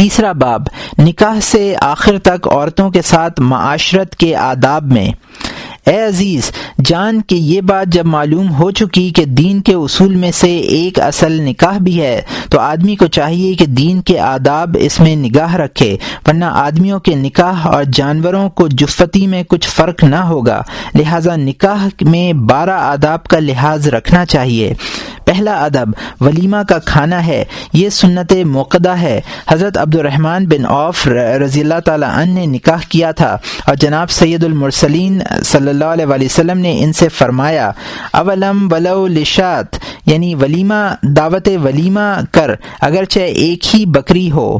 تیسرا 0.00 0.32
باب، 0.32 0.62
نکاح 0.98 1.40
سے 1.42 1.74
آخر 1.80 2.18
تک 2.18 2.48
عورتوں 2.48 2.90
کے 2.90 3.02
ساتھ 3.02 3.40
معاشرت 3.40 4.16
کے 4.16 4.36
آداب 4.36 4.92
میں۔ 4.92 5.10
اے 5.86 6.02
عزیز، 6.02 6.52
جان 6.84 7.20
کہ 7.22 7.34
یہ 7.34 7.60
بات 7.60 7.86
جب 7.86 8.06
معلوم 8.06 8.54
ہو 8.54 8.70
چکی 8.70 9.10
کہ 9.10 9.24
دین 9.24 9.60
کے 9.60 9.74
اصول 9.74 10.14
میں 10.14 10.32
سے 10.32 10.56
ایک 10.56 11.00
اصل 11.00 11.32
نکاح 11.32 11.78
بھی 11.78 12.00
ہے، 12.00 12.20
تو 12.50 12.60
آدمی 12.60 12.96
کو 12.96 13.06
چاہیے 13.06 13.54
کہ 13.54 13.66
دین 13.66 14.00
کے 14.00 14.20
آداب 14.20 14.76
اس 14.80 15.00
میں 15.00 15.16
نگاہ 15.16 15.54
رکھے، 15.54 15.96
ورنہ 16.26 16.44
آدمیوں 16.44 17.00
کے 17.00 17.14
نکاح 17.14 17.66
اور 17.66 17.84
جانوروں 17.84 18.50
کو 18.50 18.68
جفتی 18.68 19.26
میں 19.26 19.42
کچھ 19.48 19.68
فرق 19.68 20.04
نہ 20.04 20.16
ہوگا۔ 20.16 20.62
لہذا 20.94 21.36
نکاح 21.36 21.86
میں 22.00 22.32
بارہ 22.32 22.80
آداب 22.80 23.24
کا 23.24 23.38
لحاظ 23.38 23.88
رکھنا 23.88 24.26
چاہیے۔ 24.26 24.74
پہلا 25.24 25.64
ادب 25.64 25.88
ولیمہ 26.20 26.56
کا 26.68 26.78
کھانا 26.78 27.26
ہے، 27.26 27.44
یہ 27.72 27.88
سنت 27.88 28.32
موقع 28.32 28.88
ہے۔ 29.00 29.20
حضرت 29.48 29.78
عبد 29.78 29.96
الرحمن 29.96 30.46
بن 30.46 30.66
عوف 30.66 31.08
رضی 31.42 31.60
اللہ 31.60 31.80
تعالیٰ 31.84 32.10
عنہ 32.10 32.32
نے 32.32 32.46
نکاح 32.46 32.80
کیا 32.88 33.10
تھا۔ 33.10 33.36
اور 33.66 33.74
جناب 33.74 34.10
سید 34.10 34.44
المرسلین 34.44 35.20
صلی 35.44 35.68
اللہ 35.68 35.84
علیہ 35.84 36.06
وسلم 36.06 36.58
نے 36.58 36.84
ان 36.84 36.92
سے 36.92 37.08
فرمایا، 37.08 37.70
اولم 38.12 38.68
ولو 38.72 39.06
لشات 39.06 39.76
یعنی 40.06 40.34
ولیمہ، 40.34 40.94
دعوت 41.02 41.48
ولیمہ 41.64 42.20
کر، 42.32 42.50
اگرچہ 42.80 43.20
ایک 43.20 43.74
ہی 43.74 43.86
بکری 43.86 44.30
ہو۔ 44.30 44.58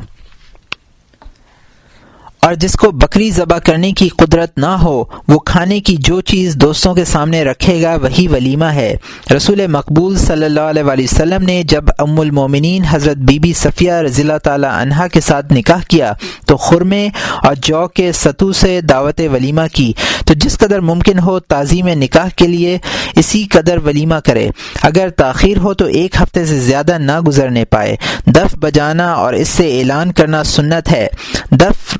اور 2.40 2.54
جس 2.54 2.72
کو 2.72 2.90
بکری 2.90 3.30
ذبح 3.30 3.58
کرنے 3.58 3.92
کی 3.92 4.08
قدرت 4.08 4.58
نہ 4.58 4.66
ہو، 4.66 5.04
وہ 5.28 5.38
کھانے 5.38 5.80
کی 5.80 5.96
جو 5.96 6.20
چیز 6.20 6.54
دوستوں 6.54 6.94
کے 6.94 7.04
سامنے 7.04 7.44
رکھے 7.44 7.82
گا، 7.82 7.94
وہی 7.94 8.28
ولیمہ 8.28 8.64
ہے۔ 8.64 8.96
رسول 9.36 9.66
مقبول 9.66 10.16
صلی 10.16 10.44
اللہ 10.44 10.60
علیہ 10.60 10.82
وسلم 10.82 11.42
نے 11.42 11.62
جب 11.62 11.84
ام 11.98 12.20
المومنین 12.20 12.84
حضرت 12.90 13.16
بی 13.16 13.38
بی 13.38 13.52
صفیہ 13.52 13.92
رضی 13.92 14.22
اللہ 14.22 14.38
تعالی 14.38 14.66
عنہا 14.70 15.06
کے 15.06 15.20
ساتھ 15.20 15.52
نکاح 15.52 15.80
کیا، 15.88 16.12
تو 16.46 16.56
خرمے 16.56 17.08
اور 17.42 17.54
جو 17.62 17.88
کے 17.88 18.12
ستو 18.12 18.52
سے 18.52 18.80
دعوت 18.80 19.20
ولیمہ 19.32 19.66
کی۔ 19.72 19.92
تو 20.26 20.34
جس 20.34 20.58
قدر 20.58 20.80
ممکن 20.80 21.18
ہو 21.18 21.40
تعظیم 21.40 21.88
نکاح 21.88 22.28
کے 22.36 22.46
لیے 22.46 22.78
اسی 23.16 23.46
قدر 23.50 23.76
ولیمہ 23.76 24.14
کرے۔ 24.14 24.48
اگر 24.82 25.08
تاخیر 25.08 25.56
ہو 25.56 25.74
تو 25.74 25.84
ایک 25.84 26.16
ہفتے 26.22 26.46
سے 26.46 26.60
زیادہ 26.60 26.98
نہ 26.98 27.20
گزرنے 27.20 27.64
پائے۔ 27.64 27.96
دف 28.26 28.56
بجانا 28.58 29.12
اور 29.12 29.32
اس 29.32 29.48
سے 29.48 29.78
اعلان 29.78 30.12
کرنا 30.12 30.44
سنت 30.44 30.92
ہے۔ 30.92 31.08
دف 31.50 31.98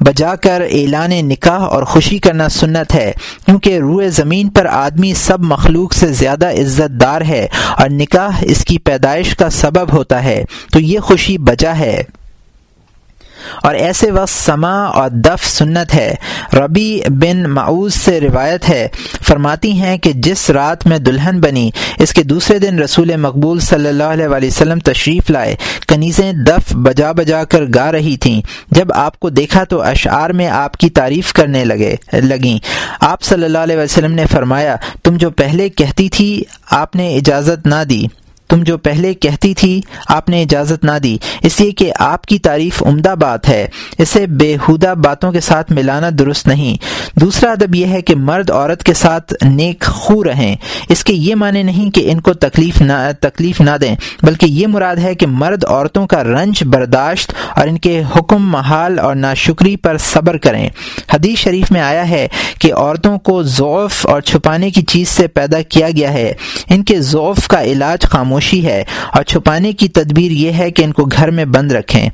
بجا 0.00 0.34
کر 0.36 0.62
اعلان 0.70 1.10
نکاح 1.10 1.60
اور 1.60 1.82
خوشی 1.82 2.18
کرنا 2.18 2.48
سنت 2.48 2.94
ہے، 2.94 3.12
کیونکہ 3.46 3.78
روئے 3.78 4.10
زمین 4.10 4.48
پر 4.48 4.66
آدمی 4.66 5.14
سب 5.14 5.40
مخلوق 5.40 5.92
سے 5.92 6.06
زیادہ 6.06 6.50
عزت 6.50 7.00
دار 7.00 7.20
ہے 7.20 7.46
اور 7.78 7.88
نکاح 7.90 8.30
اس 8.42 8.64
کی 8.64 8.78
پیدائش 8.78 9.36
کا 9.36 9.50
سبب 9.50 9.92
ہوتا 9.92 10.24
ہے۔ 10.24 10.44
تو 10.72 10.80
یہ 10.80 10.98
خوشی 10.98 11.38
بجا 11.38 11.78
ہے۔ 11.78 12.02
اور 13.62 13.74
ایسے 13.74 14.10
وقت 14.10 14.32
سما 14.32 14.84
اور 14.84 15.10
دف 15.10 15.46
سنت 15.46 15.94
ہے۔ 15.94 16.14
ربی 16.52 17.00
بن 17.08 17.50
معوز 17.50 17.94
سے 17.94 18.20
روایت 18.20 18.68
ہے، 18.68 18.88
فرماتی 19.22 19.72
ہیں 19.72 19.98
کہ 19.98 20.12
جس 20.14 20.50
رات 20.50 20.86
میں 20.86 20.98
دلہن 20.98 21.40
بنی، 21.40 21.70
اس 21.98 22.12
کے 22.12 22.22
دوسرے 22.22 22.58
دن 22.58 22.78
رسول 22.78 23.16
مقبول 23.16 23.60
صلی 23.60 23.88
اللہ 23.88 24.02
علیہ 24.02 24.28
وسلم 24.28 24.78
تشریف 24.78 25.30
لائے۔ 25.30 25.56
کنیزیں 25.88 26.32
دف 26.32 26.76
بجا 26.76 27.12
بجا 27.12 27.44
کر 27.44 27.64
گا 27.74 27.92
رہی 27.92 28.16
تھیں۔ 28.16 28.42
جب 28.70 28.92
آپ 28.94 29.20
کو 29.20 29.30
دیکھا 29.30 29.64
تو 29.64 29.82
اشعار 29.82 30.30
میں 30.30 30.48
آپ 30.48 30.76
کی 30.76 30.90
تعریف 30.90 31.32
کرنے 31.32 31.64
لگے، 31.64 31.96
لگیں۔ 32.12 32.58
آپ 33.00 33.22
صلی 33.22 33.44
اللہ 33.44 33.58
علیہ 33.58 33.76
وسلم 33.76 34.12
نے 34.12 34.24
فرمایا، 34.26 34.76
تم 35.02 35.16
جو 35.16 35.30
پہلے 35.30 35.68
کہتی 35.68 36.08
تھی، 36.08 36.42
آپ 36.70 36.96
نے 36.96 37.16
اجازت 37.16 37.66
نہ 37.66 37.84
دی۔ 37.88 38.04
تم 38.52 38.62
جو 38.62 38.78
پہلے 38.78 39.14
کہتی 39.14 39.54
تھی، 39.54 39.80
آپ 40.08 40.28
نے 40.28 40.42
اجازت 40.42 40.84
نہ 40.84 40.98
دی۔ 41.02 41.16
اس 41.42 41.60
لیے 41.60 41.70
کہ 41.70 41.92
آپ 41.98 42.26
کی 42.26 42.38
تعریف 42.38 42.82
عمدہ 42.82 43.14
بات 43.20 43.48
ہے۔ 43.48 43.68
اسے 43.98 44.26
بےحودہ 44.26 44.94
باتوں 45.04 45.32
کے 45.32 45.40
ساتھ 45.40 45.72
ملانا 45.72 46.10
درست 46.18 46.46
نہیں۔ 46.46 46.76
دوسرا 47.18 47.50
ادب 47.50 47.74
یہ 47.74 47.86
ہے 47.86 48.02
کہ 48.02 48.16
مرد 48.16 48.50
عورت 48.50 48.84
کے 48.84 48.94
ساتھ 48.94 49.34
نیک 49.44 49.80
خو 49.80 50.24
رہیں۔ 50.24 50.56
اس 50.88 51.04
کے 51.04 51.12
یہ 51.12 51.34
معنی 51.34 51.62
نہیں 51.62 51.90
کہ 51.90 52.10
ان 52.10 52.20
کو 52.20 52.32
تکلیف 52.32 52.82
نہ 52.82 52.92
تکلیف 53.20 53.60
نہ 53.60 53.70
دیں، 53.80 53.96
بلکہ 54.22 54.46
یہ 54.46 54.66
مراد 54.66 54.96
ہے 54.96 55.14
کہ 55.14 55.26
مرد 55.26 55.64
عورتوں 55.64 56.06
کا 56.06 56.24
رنج 56.24 56.64
برداشت 56.64 57.32
اور 57.56 57.68
ان 57.68 57.78
کے 57.78 58.02
حکم، 58.16 58.50
محال 58.50 58.98
اور 58.98 59.14
ناشکری 59.14 59.76
پر 59.76 59.96
صبر 59.98 60.36
کریں۔ 60.36 60.68
حدیث 61.14 61.38
شریف 61.38 61.72
میں 61.72 61.80
آیا 61.80 62.08
ہے 62.08 62.28
کہ 62.58 62.74
عورتوں 62.74 63.18
کو 63.18 63.42
ضعف 63.42 64.06
اور 64.06 64.20
چھپانے 64.20 64.70
کی 64.70 64.82
چیز 64.82 65.08
سے 65.08 65.26
پیدا 65.26 65.62
کیا 65.62 65.88
گیا 65.96 66.12
ہے۔ 66.12 66.32
ان 66.68 66.84
کے 66.84 67.00
ضعف 67.00 67.48
کا 67.48 67.62
علاج 67.62 68.02
خاموش 68.02 68.41
خاموشی 68.42 68.64
ہے 68.66 68.82
اور 69.12 69.22
چھپانے 69.22 69.72
کی 69.72 69.88
تدبیر 69.88 70.30
یہ 70.30 70.52
ہے 70.52 70.70
کہ 70.70 70.82
ان 70.82 70.92
کو 70.92 71.04
گھر 71.04 71.30
میں 71.30 71.44
بند 71.44 71.72
رکھیں۔ 71.72 72.08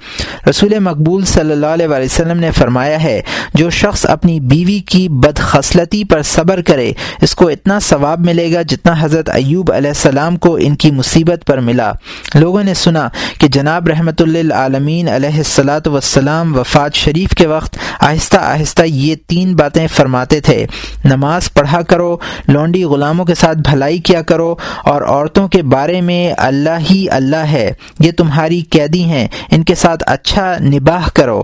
رسول 0.48 0.78
مقبول 0.78 1.24
صلی 1.24 1.52
اللہ 1.52 1.66
علیہ 1.66 1.86
وسلم 1.88 2.38
نے 2.38 2.50
فرمایا 2.50 3.02
ہے، 3.02 3.20
جو 3.54 3.68
شخص 3.70 4.04
اپنی 4.08 4.38
بیوی 4.40 4.78
کی 4.86 5.08
بدخصلتی 5.08 6.02
پر 6.04 6.22
صبر 6.22 6.60
کرے، 6.62 6.92
اس 7.22 7.34
کو 7.34 7.48
اتنا 7.48 7.78
ثواب 7.80 8.24
ملے 8.26 8.52
گا 8.52 8.62
جتنا 8.62 8.94
حضرت 9.00 9.30
ایوب 9.30 9.72
علیہ 9.72 9.90
السلام 9.90 10.36
کو 10.36 10.56
ان 10.60 10.76
کی 10.76 10.90
مصیبت 10.90 11.46
پر 11.46 11.60
ملا۔ 11.60 11.92
لوگوں 12.34 12.62
نے 12.64 12.74
سنا 12.74 13.08
کہ 13.38 13.48
جناب 13.48 13.88
رحمۃ 13.88 14.20
اللہ 14.20 14.54
عالمین 14.54 15.08
علیہ 15.08 15.36
السلاۃ 15.36 15.86
وسلام 15.86 16.56
وفات 16.56 16.94
شریف 16.94 17.34
کے 17.38 17.46
وقت 17.46 17.76
آہستہ 18.00 18.36
آہستہ 18.36 18.82
یہ 18.82 19.14
تین 19.26 19.54
باتیں 19.56 19.86
فرماتے 19.86 20.40
تھے۔ 20.40 20.64
نماز 21.04 21.52
پڑھا 21.54 21.82
کرو، 21.82 22.16
لونڈی 22.48 22.84
غلاموں 22.84 23.24
کے 23.24 23.34
ساتھ 23.34 23.58
بھلائی 23.68 23.98
کیا 23.98 24.22
کرو 24.22 24.54
اور 24.84 25.02
عورتوں 25.02 25.46
کے 25.48 25.62
بارے 25.74 26.00
میں 26.09 26.33
اللہ 26.38 26.79
ہی 26.90 27.05
اللہ 27.11 27.44
ہے، 27.53 27.71
یہ 28.01 28.12
تمہاری 28.12 28.61
قیدی 28.71 29.03
ہیں، 29.05 29.27
ان 29.51 29.62
کے 29.62 29.75
ساتھ 29.75 30.05
اچھا 30.07 30.53
نباہ 30.61 31.09
کرو۔ 31.14 31.42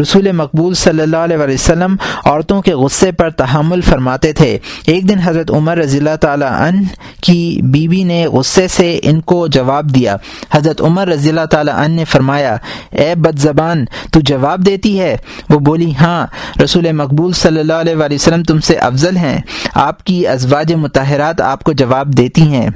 رسول 0.00 0.32
مقبول 0.32 0.74
صلی 0.74 1.02
اللہ 1.02 1.16
علیہ 1.16 1.36
وسلم 1.36 1.96
عورتوں 2.24 2.62
کے 2.62 2.74
غصے 2.74 3.12
پر 3.12 3.30
تحمل 3.30 3.80
فرماتے 3.80 4.32
تھے۔ 4.32 4.58
ایک 4.86 5.08
دن 5.08 5.18
حضرت 5.18 5.50
عمر 5.50 5.76
رضی 5.78 5.98
اللہ 5.98 6.16
تعالیٰ 6.20 6.52
عنہ 6.60 6.82
کی 7.22 7.60
بیوی 7.64 7.86
بی 7.88 8.02
نے 8.04 8.26
غصے 8.26 8.66
سے 8.68 8.88
ان 9.02 9.20
کو 9.20 9.46
جواب 9.46 9.94
دیا۔ 9.94 10.16
حضرت 10.52 10.80
عمر 10.80 11.08
رضی 11.08 11.28
اللہ 11.28 11.46
تعالیٰ 11.50 11.74
عنہ 11.74 11.94
نے 11.94 12.04
فرمایا، 12.04 12.56
اے 12.90 13.14
بد 13.14 13.38
زبان 13.38 13.84
تو 14.12 14.20
جواب 14.20 14.66
دیتی 14.66 15.00
ہے؟ 15.00 15.16
وہ 15.50 15.58
بولی 15.58 15.92
ہاں 16.00 16.26
رسول 16.64 16.90
مقبول 16.92 17.32
صلی 17.32 17.60
اللہ 17.60 17.80
علیہ 17.80 18.14
وسلم 18.14 18.42
تم 18.42 18.60
سے 18.60 18.74
افضل 18.74 19.16
ہیں، 19.16 19.38
آپ 19.74 20.04
کی 20.04 20.26
ازواج 20.28 20.72
متحرات 20.74 21.40
آپ 21.40 21.64
کو 21.64 21.72
جواب 21.72 22.16
دیتی 22.16 22.42
ہیں۔ 22.42 22.68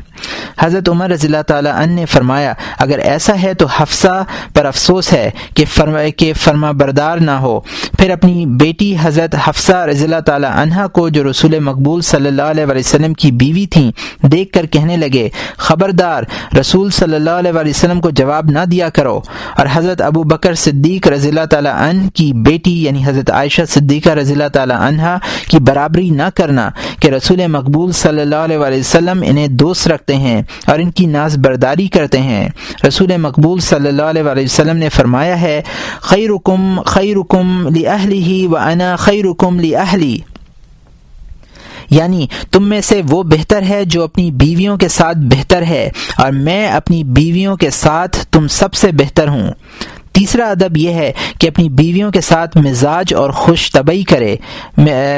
حضرت 0.58 0.88
عمر 0.88 1.10
رضی 1.10 1.21
رضی 1.22 1.32
اللہ 1.32 1.42
تعالیٰ 1.42 1.72
عنہ 1.72 1.92
نے 1.92 2.06
فرمایا، 2.06 2.52
اگر 2.78 2.98
ایسا 2.98 3.32
ہے 3.42 3.54
تو 3.54 3.66
حفصہ 3.66 4.24
پر 4.54 4.64
افسوس 4.64 5.12
ہے 5.12 5.30
کہ 5.54 5.64
فرما 5.74 5.98
کہ 6.16 6.32
فرما 6.32 6.70
بردار 6.70 7.18
نہ 7.18 7.30
ہو۔ 7.30 7.60
پھر 7.98 8.10
اپنی 8.10 8.46
بیٹی 8.46 8.96
حضرت 9.02 9.34
حفصہ 9.46 9.72
رضی 9.72 10.04
اللہ 10.04 10.20
تعالیٰ 10.26 10.50
عنہ 10.52 10.86
کو 10.92 11.08
جو 11.08 11.30
رسول 11.30 11.58
مقبول 11.58 12.00
صلی 12.00 12.28
اللہ 12.28 12.42
علیہ 12.42 12.64
وسلم 12.68 13.14
کی 13.14 13.32
بیوی 13.32 13.66
تھیں، 13.66 13.90
دیکھ 14.26 14.52
کر 14.52 14.66
کہنے 14.66 14.96
لگے، 14.96 15.28
خبردار، 15.56 16.22
رسول 16.60 16.90
صلی 16.90 17.14
اللہ 17.14 17.30
علیہ 17.30 17.52
وسلم 17.54 18.00
کو 18.00 18.10
جواب 18.10 18.50
نہ 18.50 18.64
دیا 18.70 18.88
کرو۔ 18.88 19.20
اور 19.56 19.66
حضرت 19.72 20.00
ابو 20.02 20.22
بکر 20.22 20.54
صدیق 20.54 21.08
رضی 21.08 21.28
اللہ 21.28 21.44
تعالیٰ 21.50 21.74
عنہ 21.74 22.08
کی 22.14 22.32
بیٹی 22.32 22.84
یعنی 22.84 23.02
حضرت 23.06 23.30
عائشہ 23.30 23.62
صدیقہ 23.68 24.10
رضی 24.10 24.32
اللہ 24.32 24.48
تعالیٰ 24.48 24.80
عنہ 24.80 25.16
کی 25.50 25.58
برابری 25.58 26.10
نہ 26.10 26.28
کرنا 26.34 26.68
کہ 27.00 27.08
رسول 27.08 27.46
مقبول 27.46 27.92
صلی 27.92 28.20
اللہ 28.20 28.36
علیہ 28.36 28.58
وسلم 28.58 29.22
انہیں 29.26 29.48
دوست 29.48 29.88
رکھتے 29.88 30.16
ہیں 30.16 30.42
اور 30.66 30.78
ان 30.78 30.90
کی 30.90 31.06
ناز 31.12 31.36
برداری 31.36 31.86
کرتے 31.88 32.20
ہیں۔ 32.20 32.48
رسول 32.88 33.16
مقبول 33.18 33.60
صلی 33.60 33.88
اللہ 33.88 34.02
علیہ 34.02 34.22
وآلہ 34.22 34.40
وسلم 34.40 34.76
نے 34.76 34.88
فرمایا 34.88 35.40
ہے، 35.40 35.60
خیرکم 36.00 36.80
خیرکم 36.86 37.62
خیر 37.64 37.70
لی 37.70 37.86
اہلی 37.86 38.46
و 38.46 38.56
انا 38.56 38.94
خیرکم 38.96 39.60
لی 39.60 39.74
اہلی 39.76 40.16
یعنی 41.90 42.26
تم 42.52 42.68
میں 42.68 42.80
سے 42.80 43.00
وہ 43.10 43.22
بہتر 43.22 43.62
ہے 43.62 43.84
جو 43.84 44.02
اپنی 44.04 44.30
بیویوں 44.30 44.76
کے 44.76 44.88
ساتھ 44.88 45.18
بہتر 45.30 45.62
ہے، 45.62 45.88
اور 46.18 46.30
میں 46.32 46.66
اپنی 46.68 47.02
بیویوں 47.04 47.56
کے 47.56 47.70
ساتھ 47.70 48.18
تم 48.26 48.48
سب 48.48 48.74
سے 48.74 48.92
بہتر 48.92 49.28
ہوں۔ 49.28 49.50
تیسرا 50.12 50.50
ادب 50.50 50.76
یہ 50.76 50.90
ہے 50.90 51.12
کہ 51.38 51.46
اپنی 51.46 51.68
بیویوں 51.68 52.10
کے 52.10 52.20
ساتھ 52.20 52.56
مزاج 52.56 53.14
اور 53.14 53.30
خوش 53.30 53.70
طبعی 53.72 54.02
کرے 54.02 54.36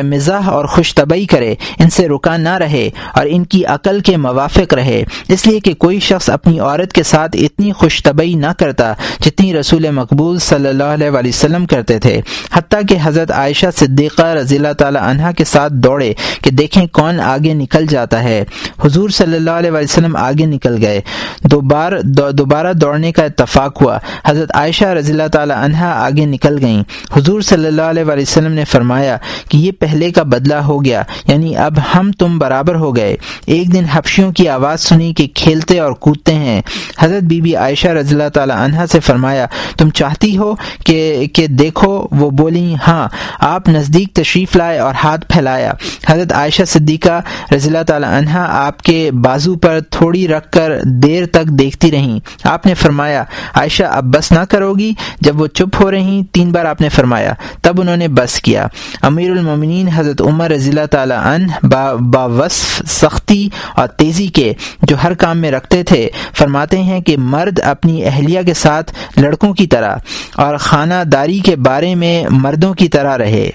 مزاح 0.02 0.48
اور 0.48 0.64
خوش 0.64 0.94
طبعی 0.94 1.24
کرے، 1.24 1.54
ان 1.78 1.90
سے 1.90 2.08
رکا 2.08 2.36
نہ 2.36 2.56
رہے 2.58 2.88
اور 3.14 3.26
ان 3.28 3.44
کی 3.44 3.64
عقل 3.64 4.00
کے 4.00 4.16
موافق 4.16 4.74
رہے۔ 4.74 5.04
اس 5.28 5.46
لیے 5.46 5.60
کہ 5.60 5.74
کوئی 5.74 6.00
شخص 6.00 6.30
اپنی 6.30 6.58
عورت 6.60 6.92
کے 6.92 7.02
ساتھ 7.02 7.36
اتنی 7.40 7.72
خوش 7.72 8.02
طبعی 8.02 8.34
نہ 8.34 8.52
کرتا 8.58 8.92
جتنی 9.20 9.54
رسول 9.54 9.90
مقبول 9.90 10.38
صلی 10.38 10.68
اللہ 10.68 10.84
علیہ 10.84 11.10
وسلم 11.10 11.66
کرتے 11.66 11.98
تھے۔ 11.98 12.20
حتیٰ 12.52 12.80
کہ 12.88 12.96
حضرت 13.02 13.30
عائشہ 13.30 13.66
صدیقہ 13.76 14.26
رضی 14.26 14.56
اللہ 14.56 14.72
تعالی 14.78 14.98
عنہ 15.02 15.30
کے 15.36 15.44
ساتھ 15.44 15.72
دوڑے 15.72 16.12
کہ 16.42 16.50
دیکھیں 16.50 16.86
کون 16.92 17.20
آگے 17.20 17.54
نکل 17.54 17.86
جاتا 17.86 18.22
ہے۔ 18.22 18.44
حضور 18.84 19.08
صلی 19.08 19.36
اللہ 19.36 19.50
علیہ 19.50 19.70
وسلم 19.70 20.16
آگے 20.16 20.46
نکل 20.46 20.76
گئے۔ 20.82 21.00
دوبارہ 21.42 22.00
دوبارہ 22.32 22.72
دوڑنے 22.72 23.12
کا 23.12 23.24
اتفاق 23.24 23.82
ہوا۔ 23.82 23.98
حضرت 24.26 24.54
عائشہ 24.54 24.83
عائشہ 24.84 24.98
رضی 24.98 25.12
اللہ 25.12 25.28
تعالی 25.32 25.52
عنہ 25.56 25.82
آگے 25.82 26.24
نکل 26.26 26.58
گئیں۔ 26.60 26.82
حضور 27.16 27.40
صلی 27.40 27.66
اللہ 27.66 27.82
علیہ 27.82 28.04
وسلم 28.06 28.52
نے 28.52 28.64
فرمایا 28.64 29.16
کہ 29.48 29.56
یہ 29.56 29.72
پہلے 29.78 30.10
کا 30.10 30.22
بدلہ 30.22 30.54
ہو 30.54 30.84
گیا 30.84 31.02
یعنی 31.28 31.56
اب 31.56 31.78
ہم 31.94 32.10
تم 32.12 32.38
برابر 32.38 32.74
ہو 32.74 32.94
گئے۔ 32.96 33.16
ایک 33.46 33.72
دن 33.72 33.84
حفشیوں 33.84 34.32
کی 34.32 34.48
آواز 34.48 34.80
سنی 34.80 35.12
کہ 35.14 35.26
کھیلتے 35.34 35.78
اور 35.80 35.92
کودتے 35.92 36.34
ہیں۔ 36.34 36.60
حضرت 36.98 37.22
بی 37.22 37.40
بی 37.40 37.56
عائشہ 37.56 37.88
رضی 37.88 38.14
اللہ 38.14 38.28
تعالی 38.28 38.52
عنہ 38.56 38.86
سے 38.92 39.00
فرمایا، 39.00 39.46
تم 39.78 39.90
چاہتی 39.90 40.36
ہو 40.38 40.54
کہ 40.86 41.26
کہ 41.32 41.46
دیکھو؟ 41.46 41.92
وہ 42.10 42.30
بولی 42.30 42.74
ہاں 42.86 43.08
آپ 43.40 43.68
نزدیک 43.68 44.14
تشریف 44.14 44.56
لائے 44.56 44.78
اور 44.78 44.94
ہاتھ 45.04 45.26
پھیلایا۔ 45.28 45.72
حضرت 46.08 46.32
عائشہ 46.32 46.62
صدیقہ 46.68 47.20
رضی 47.54 47.68
اللہ 47.68 47.82
تعالی 47.86 48.06
عنہ 48.10 48.36
آپ 48.36 48.82
کے 48.82 49.10
بازو 49.24 49.54
پر 49.54 49.78
تھوڑی 49.90 50.28
رکھ 50.28 50.50
کر 50.52 50.72
دیر 50.84 51.26
تک 51.26 51.46
دیکھتی 51.58 51.90
رہیں۔ 51.90 52.18
آپ 52.44 52.66
نے 52.66 52.74
فرمایا، 52.74 53.24
عائشہ 53.54 53.82
اب 53.82 54.04
بس 54.04 54.32
نہ 54.32 54.44
کرو 54.50 54.73
ہوگی۔ 54.74 54.92
جب 55.20 55.40
وہ 55.40 55.46
چپ 55.46 55.82
ہو 55.82 55.90
رہی 55.90 56.22
تین 56.32 56.52
بار 56.52 56.64
آپ 56.64 56.80
نے 56.80 56.88
فرمایا۔ 56.88 57.32
تب 57.62 57.80
انہوں 57.80 57.96
نے 57.96 58.08
بس 58.08 58.40
کیا۔ 58.40 58.66
امیر 59.02 59.30
المومنین 59.30 59.88
حضرت 59.88 60.20
عمر 60.20 60.50
رضی 60.50 60.70
اللہ 60.70 60.86
تعالیٰ 60.86 61.18
عنہ 61.24 61.66
با, 61.66 61.92
با 61.94 62.24
وصف 62.24 62.82
سختی 62.90 63.48
اور 63.76 63.88
تیزی 63.88 64.26
کے 64.26 64.52
جو 64.82 64.96
ہر 65.02 65.14
کام 65.14 65.38
میں 65.38 65.50
رکھتے 65.50 65.82
تھے 65.82 66.08
فرماتے 66.34 66.82
ہیں 66.82 67.00
کہ 67.00 67.16
مرد 67.18 67.60
اپنی 67.64 68.04
اہلیہ 68.04 68.40
کے 68.46 68.54
ساتھ 68.54 68.92
لڑکوں 69.16 69.54
کی 69.54 69.66
طرح 69.66 69.96
اور 70.34 70.56
خانہ 70.56 71.04
داری 71.12 71.38
کے 71.38 71.56
بارے 71.56 71.94
میں 71.94 72.24
مردوں 72.30 72.74
کی 72.74 72.88
طرح 72.88 73.18
رہے۔ 73.18 73.50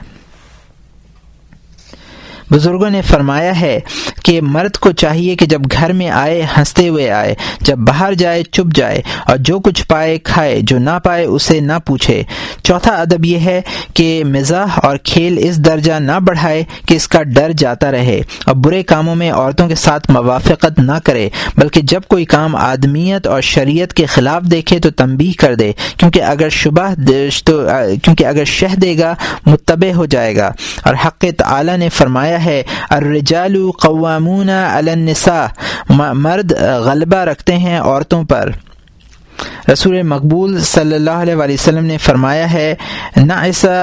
بزرگوں 2.52 2.90
نے 2.90 3.02
فرمایا 3.02 3.62
ہے 3.62 3.80
کہ 4.24 4.42
مرد 4.42 4.78
کو 4.78 4.92
چاہیے 4.92 5.36
کہ 5.36 5.46
جب 5.46 5.62
گھر 5.72 5.94
میں 5.94 6.10
آئے، 6.10 6.42
ہنستے 6.58 6.88
ہوئے 6.88 7.10
آئے، 7.12 7.36
جب 7.62 7.78
باہر 7.78 8.14
جائے، 8.14 8.44
چپ 8.44 8.76
جائے 8.76 9.02
اور 9.26 9.38
جو 9.38 9.60
کچھ 9.60 9.88
پائے، 9.88 10.18
کھائے، 10.18 10.60
جو 10.62 10.80
نہ 10.80 11.00
پائے، 11.04 11.26
اسے 11.26 11.60
نہ 11.60 11.74
پوچھے۔ 11.86 12.24
چوتھا 12.64 12.92
ادب 12.92 13.26
یہ 13.26 13.40
ہے 13.40 13.62
کہ 13.94 14.24
مزاح 14.24 14.80
اور 14.84 14.98
کھیل 14.98 15.38
اس 15.40 15.58
درجہ 15.58 15.94
نہ 16.00 16.20
بڑھائے 16.20 16.64
کہ 16.86 16.96
اس 16.96 17.08
کا 17.08 17.24
ڈر 17.24 17.52
جاتا 17.52 17.92
رہے 17.92 18.22
اور 18.46 18.56
برے 18.56 18.84
کاموں 18.84 19.16
میں 19.16 19.32
عورتوں 19.32 19.68
کے 19.68 19.76
ساتھ 19.76 20.12
موافقت 20.12 20.80
نہ 20.80 21.00
کرے، 21.04 21.30
بلکہ 21.58 21.82
جب 21.82 22.02
کوئی 22.08 22.26
کام 22.26 22.56
آدمیت 22.56 23.28
اور 23.28 23.42
شریعت 23.42 23.94
کے 23.94 24.06
خلاف 24.06 24.42
دیکھے 24.42 24.80
تو 24.80 24.90
تنبیہ 24.90 25.32
کر 25.40 25.56
دے۔ 25.56 25.72
کیونکہ 25.98 26.24
اگر 26.24 26.50
شبہ 26.50 26.90
تو 27.44 27.68
کیونکہ 28.04 28.26
اگر 28.26 28.44
شہ 28.46 28.76
دے 28.76 28.98
گا، 28.98 29.16
متبع 29.46 29.94
ہو 29.96 30.06
جائے 30.06 30.36
گا۔ 30.36 30.52
اور 30.84 30.96
حق 31.06 31.26
تعالی 31.38 31.78
نے 31.78 31.90
فرمایا 31.90 32.39
ہے۔ 32.46 32.64
الرجال 32.90 33.72
قوامون 33.72 34.50
علی 34.50 34.92
النساء۔ 34.92 35.46
مرد 36.14 36.52
غلبہ 36.62 37.18
رکھتے 37.18 37.58
ہیں 37.58 37.80
عورتوں 37.80 38.24
پر۔ 38.24 38.50
رسول 39.74 40.02
مقبول 40.02 40.62
صلی 40.62 40.96
اللہ 40.96 41.10
علیہ 41.12 41.36
وسلم 41.36 41.86
نے 41.86 41.98
فرمایا 41.98 42.54
ہے 42.54 42.76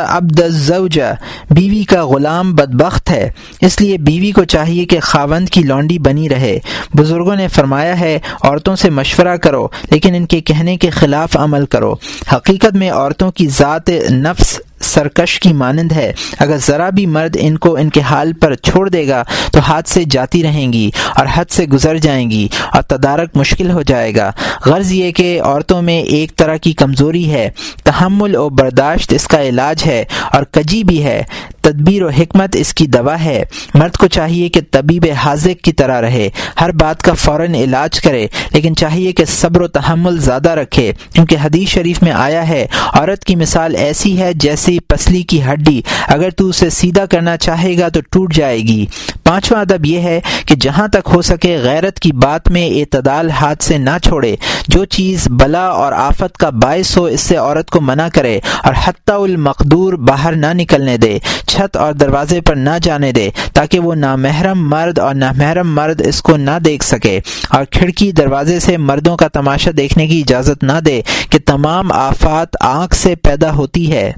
عبد 0.08 0.40
الزوجہ، 0.40 1.14
بیوی 1.50 1.84
کا 1.84 2.06
غلام 2.06 2.54
بدبخت 2.54 3.10
ہے۔ 3.10 3.30
اس 3.60 3.80
لیے 3.80 3.98
بیوی 3.98 4.32
کو 4.32 4.44
چاہیے 4.44 4.84
کہ 4.84 5.00
خاوند 5.00 5.48
کی 5.48 5.62
لونڈی 5.62 5.98
بنی 5.98 6.28
رہے۔ 6.28 6.58
بزرگوں 6.94 7.36
نے 7.36 7.48
فرمایا 7.48 8.00
ہے، 8.00 8.18
عورتوں 8.42 8.76
سے 8.76 8.90
مشورہ 8.90 9.36
کرو، 9.36 9.68
لیکن 9.90 10.14
ان 10.14 10.26
کے 10.26 10.40
کہنے 10.40 10.76
کے 10.76 10.90
خلاف 10.90 11.36
عمل 11.36 11.66
کرو۔ 11.66 11.94
حقیقت 12.32 12.74
میں 12.74 12.90
عورتوں 12.90 13.30
کی 13.30 13.48
ذات 13.48 13.90
نفس 14.10 14.60
سرکش 14.86 15.40
کی 15.40 15.52
مانند 15.52 15.92
ہے۔ 15.92 16.12
اگر 16.38 16.56
ذرا 16.66 16.90
بھی 16.90 17.06
مرد 17.06 17.36
ان 17.40 17.58
کو 17.58 17.76
ان 17.76 17.90
کے 17.90 18.00
حال 18.00 18.32
پر 18.32 18.54
چھوڑ 18.54 18.88
دے 18.88 19.08
گا، 19.08 19.22
تو 19.52 19.58
ہاتھ 19.60 19.88
سے 19.88 20.04
جاتی 20.10 20.42
رہیں 20.42 20.72
گی 20.72 20.90
اور 21.14 21.26
حد 21.34 21.44
سے 21.50 21.66
گزر 21.66 21.98
جائیں 21.98 22.30
گی 22.30 22.48
اور 22.72 22.82
تدارک 22.82 23.36
مشکل 23.36 23.70
ہو 23.70 23.82
جائے 23.82 24.14
گا۔ 24.14 24.30
غرض 24.66 24.92
یہ 24.92 25.10
کہ 25.12 25.40
عورتوں 25.42 25.82
میں 25.82 26.02
ایک 26.02 26.36
طرح 26.36 26.56
کی 26.56 26.72
کمزوری 26.72 27.30
ہے۔ 27.30 27.50
تحمل 27.84 28.36
و 28.36 28.48
برداشت 28.48 29.12
اس 29.12 29.28
کا 29.28 29.42
علاج 29.42 29.82
ہے 29.86 30.04
اور 30.32 30.42
کجی 30.42 30.84
بھی 30.84 31.04
ہے۔ 31.04 31.22
تدبیر 31.60 32.02
و 32.02 32.08
حکمت 32.08 32.56
اس 32.56 32.74
کی 32.74 32.86
دوا 32.86 33.24
ہے۔ 33.24 33.42
مرد 33.74 33.96
کو 33.96 34.06
چاہیے 34.06 34.48
کہ 34.48 34.60
طبیب 34.70 35.06
حاضق 35.24 35.64
کی 35.64 35.72
طرح 35.72 36.00
رہے۔ 36.00 36.28
ہر 36.60 36.72
بات 36.72 37.02
کا 37.02 37.12
فوراً 37.12 37.54
علاج 37.54 38.00
کرے، 38.00 38.26
لیکن 38.52 38.76
چاہیے 38.76 39.12
کہ 39.12 39.24
صبر 39.24 39.60
و 39.60 39.68
تحمل 39.68 40.18
زیادہ 40.18 40.50
رکھے۔ 40.50 40.92
کیونکہ 41.12 41.36
حدیث 41.44 41.68
شریف 41.68 42.02
میں 42.02 42.12
آیا 42.12 42.48
ہے، 42.48 42.66
عورت 42.92 43.24
کی 43.24 43.36
مثال 43.36 43.76
ایسی 43.76 44.20
ہے 44.20 44.32
جیسی 44.76 44.86
پسلی 44.88 45.22
کی 45.22 45.42
ہڈی 45.42 45.82
اگر 46.08 46.30
تو 46.30 46.48
اسے 46.48 46.70
سیدھا 46.70 47.06
کرنا 47.06 47.36
چاہے 47.36 47.78
گا 47.78 47.88
تو 47.88 48.00
ٹوٹ 48.10 48.34
جائے 48.34 48.58
گی۔ 48.58 48.86
پانچواں 49.24 49.60
ادب 49.60 49.86
یہ 49.86 50.00
ہے 50.00 50.20
کہ 50.46 50.54
جہاں 50.54 50.88
تک 50.88 51.08
ہو 51.14 51.22
سکے 51.22 51.58
غیرت 51.62 52.00
کی 52.00 52.12
بات 52.12 52.50
میں 52.50 52.70
اعتدال 52.70 53.30
ہاتھ 53.30 53.64
سے 53.64 53.78
نہ 53.78 53.98
چھوڑے۔ 54.02 54.36
جو 54.68 54.84
چیز 54.84 55.28
بلا 55.28 55.66
اور 55.66 55.92
آفت 55.92 56.36
کا 56.36 56.50
باعث 56.50 56.96
ہو، 56.96 57.04
اس 57.04 57.20
سے 57.20 57.36
عورت 57.36 57.70
کو 57.70 57.80
منع 57.80 58.08
کرے 58.14 58.38
اور 58.64 58.74
حتیٰ 58.84 59.22
المقدور 59.22 59.92
باہر 59.92 60.32
نہ 60.32 60.46
نکلنے 60.52 60.96
دے، 60.96 61.18
چھت 61.46 61.76
اور 61.76 61.92
دروازے 61.92 62.40
پر 62.40 62.54
نہ 62.54 62.70
جانے 62.82 63.12
دے، 63.12 63.30
تاکہ 63.52 63.80
وہ 63.80 63.94
نامحرم 63.94 64.68
مرد 64.68 64.98
اور 64.98 65.14
نامحرم 65.14 65.74
مرد 65.74 66.02
اس 66.06 66.22
کو 66.22 66.36
نہ 66.36 66.58
دیکھ 66.64 66.84
سکے۔ 66.84 67.20
اور 67.50 67.64
کھڑکی 67.64 68.12
دروازے 68.12 68.60
سے 68.60 68.76
مردوں 68.76 69.16
کا 69.16 69.28
تماشا 69.28 69.70
دیکھنے 69.76 70.06
کی 70.06 70.20
اجازت 70.20 70.64
نہ 70.64 70.80
دے 70.84 71.02
کہ 71.30 71.38
تمام 71.46 71.92
آفات 71.92 72.48
آنکھ 72.60 72.96
سے 72.96 73.14
پیدا 73.14 73.54
ہوتی 73.54 73.92
ہے۔ 73.92 74.12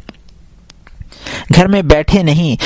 گھر 1.55 1.67
میں 1.67 1.83
بیٹھے 1.83 2.23
نہیں 2.23 2.57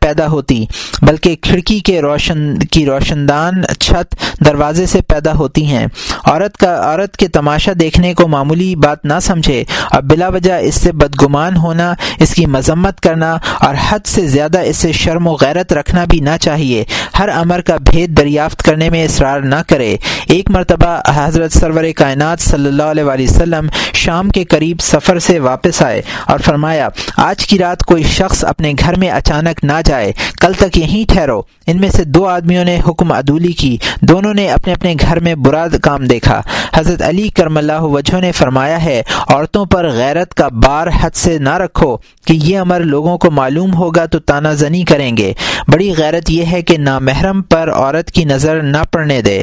پیدا 0.00 0.26
ہوتی، 0.26 0.64
بلکہ 1.02 1.36
کھڑکی 1.42 1.78
کے 1.78 2.00
روشن، 2.02 2.58
کی 2.70 2.84
روشن 2.86 3.28
دان 3.28 3.62
چھت 3.80 4.14
دروازے 4.46 4.86
سے 4.86 5.00
پیدا 5.08 5.32
ہوتی 5.32 5.64
ہیں۔ 5.66 5.86
عورت 6.24 6.56
کا، 6.56 6.74
عورت 6.82 7.16
کے 7.16 7.28
تماشا 7.28 7.72
دیکھنے 7.80 8.12
کو 8.14 8.28
معمولی 8.28 8.74
بات 8.76 9.04
نہ 9.04 9.18
سمجھے 9.22 9.62
اور 9.90 10.02
بلا 10.02 10.28
وجہ 10.28 10.52
اس 10.60 10.74
سے 10.74 10.92
بدگمان 10.92 11.56
ہونا، 11.56 11.92
اس 12.18 12.34
کی 12.34 12.46
مذمت 12.46 13.00
کرنا 13.00 13.36
اور 13.60 13.74
حد 13.88 14.06
سے 14.06 14.26
زیادہ 14.28 14.60
اس 14.60 14.76
سے 14.76 14.92
شرم 14.92 15.26
و 15.26 15.36
غیرت 15.40 15.72
رکھنا 15.72 16.04
بھی 16.04 16.20
نہ 16.20 16.36
چاہیے۔ 16.40 16.84
ہر 17.18 17.28
امر 17.28 17.60
کا 17.60 17.76
بھید 17.90 18.16
دریافت 18.18 18.62
کرنے 18.62 18.90
میں 18.90 19.04
اصرار 19.04 19.40
نہ 19.40 19.62
کرے۔ 19.68 19.96
ایک 20.26 20.50
مرتبہ 20.50 21.00
حضرت 21.14 21.52
سرور 21.52 21.84
کائنات 21.96 22.40
صلی 22.40 22.66
اللہ 22.66 22.82
علیہ 22.82 23.28
وسلم 23.28 23.68
شام 23.94 24.28
کے 24.28 24.44
قریب 24.44 24.80
سفر 24.80 25.18
سے 25.18 25.38
واپس 25.38 25.82
آئے 25.82 26.02
اور 26.26 26.38
فرمایا، 26.38 26.88
آج 27.16 27.46
کی 27.46 27.58
رات 27.58 27.84
کوئی 27.84 27.99
کوئی 28.00 28.12
شخص 28.12 28.44
اپنے 28.44 28.72
گھر 28.78 28.98
میں 28.98 29.08
اچانک 29.10 29.64
نہ 29.64 29.80
جائے، 29.84 30.12
کل 30.40 30.52
تک 30.52 30.78
یہیں 30.78 31.04
ٹھہرو۔ 31.12 31.40
ان 31.66 31.80
میں 31.80 31.88
سے 31.88 32.04
دو 32.04 32.26
آدمیوں 32.26 32.64
نے 32.64 32.78
حکم 32.88 33.12
عدولی 33.12 33.52
کی، 33.52 33.76
دونوں 34.00 34.32
نے 34.34 34.48
اپنے 34.50 34.72
اپنے 34.72 34.94
گھر 35.00 35.20
میں 35.20 35.34
برا 35.34 35.66
کام 35.82 36.04
دیکھا۔ 36.04 36.40
حضرت 36.74 37.02
علی 37.02 37.28
کرم 37.28 37.56
اللہ 37.56 37.82
وجہ 37.94 38.20
نے 38.20 38.32
فرمایا 38.32 38.82
ہے، 38.84 39.02
عورتوں 39.28 39.64
پر 39.66 39.88
غیرت 39.90 40.34
کا 40.34 40.48
بار 40.64 40.86
حد 41.00 41.16
سے 41.16 41.38
نہ 41.38 41.56
رکھو 41.56 41.96
کہ 42.26 42.32
یہ 42.32 42.58
امر 42.58 42.80
لوگوں 42.80 43.18
کو 43.18 43.30
معلوم 43.30 43.74
ہوگا 43.74 44.06
تو 44.06 44.18
تانا 44.18 44.52
زنی 44.54 44.82
کریں 44.82 45.16
گے۔ 45.16 45.32
بڑی 45.68 45.92
غیرت 45.98 46.30
یہ 46.30 46.44
ہے 46.52 46.62
کہ 46.62 46.78
نامحرم 46.78 47.42
پر 47.42 47.70
عورت 47.70 48.10
کی 48.10 48.24
نظر 48.24 48.62
نہ 48.62 48.82
پڑنے 48.92 49.22
دے۔ 49.22 49.42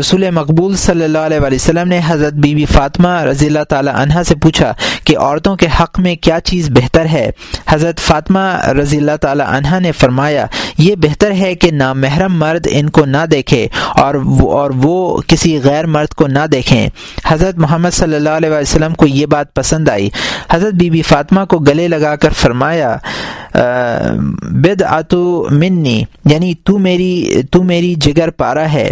رسول 0.00 0.30
مقبول 0.30 0.76
صلی 0.76 1.04
اللہ 1.04 1.18
علیہ 1.18 1.38
وسلم 1.40 1.88
نے 1.88 2.00
حضرت 2.06 2.32
بی 2.32 2.54
بی 2.54 2.64
فاطمہ 2.64 3.08
رضی 3.22 3.46
اللہ 3.46 3.64
تعالی 3.68 3.90
عنہ 3.94 4.22
سے 4.26 4.34
پوچھا 4.34 4.72
کہ 5.10 5.16
عورتوں 5.18 5.54
کے 5.56 5.66
حق 5.80 5.98
میں 6.00 6.14
کیا 6.16 6.38
چیز 6.40 6.68
بہتر 6.70 7.06
ہے؟ 7.06 7.30
حضرت 7.68 8.00
فاطمہ 8.00 8.40
رضی 8.80 8.98
اللہ 8.98 9.16
تعالی 9.20 9.42
عنہ 9.46 9.78
نے 9.80 9.92
فرمایا، 9.92 10.46
یہ 10.78 10.94
بہتر 11.02 11.32
ہے 11.40 11.54
کہ 11.54 11.70
نامحرم 11.70 12.38
مرد 12.38 12.66
ان 12.70 12.90
کو 12.90 13.04
نہ 13.04 13.24
دیکھے 13.30 13.66
اور 13.96 14.14
وہ 14.14 14.52
اور 14.52 14.70
وہ 14.82 15.20
کسی 15.26 15.58
غیر 15.64 15.86
مرد 15.86 16.14
کو 16.14 16.26
نہ 16.26 16.46
دیکھیں۔ 16.52 16.88
حضرت 17.26 17.58
محمد 17.58 17.94
صلی 17.94 18.16
اللہ 18.16 18.36
علیہ 18.38 18.50
وسلم 18.50 18.94
کو 18.94 19.06
یہ 19.06 19.26
بات 19.26 19.54
پسند 19.54 19.88
آئی۔ 19.88 20.08
حضرت 20.50 20.74
بی 20.74 20.90
بی 20.90 21.02
فاطمہ 21.02 21.44
کو 21.50 21.58
گلے 21.58 21.88
لگا 21.88 22.14
کر 22.16 22.32
فرمایا 22.40 22.96
بد 24.64 24.82
آتو 24.82 25.46
منی 25.50 26.02
یعنی 26.24 26.52
تو 26.64 26.76
میری 26.78 27.42
تو 27.52 27.62
میری 27.62 27.94
جگر 28.00 28.30
پارا 28.30 28.72
ہے۔ 28.72 28.88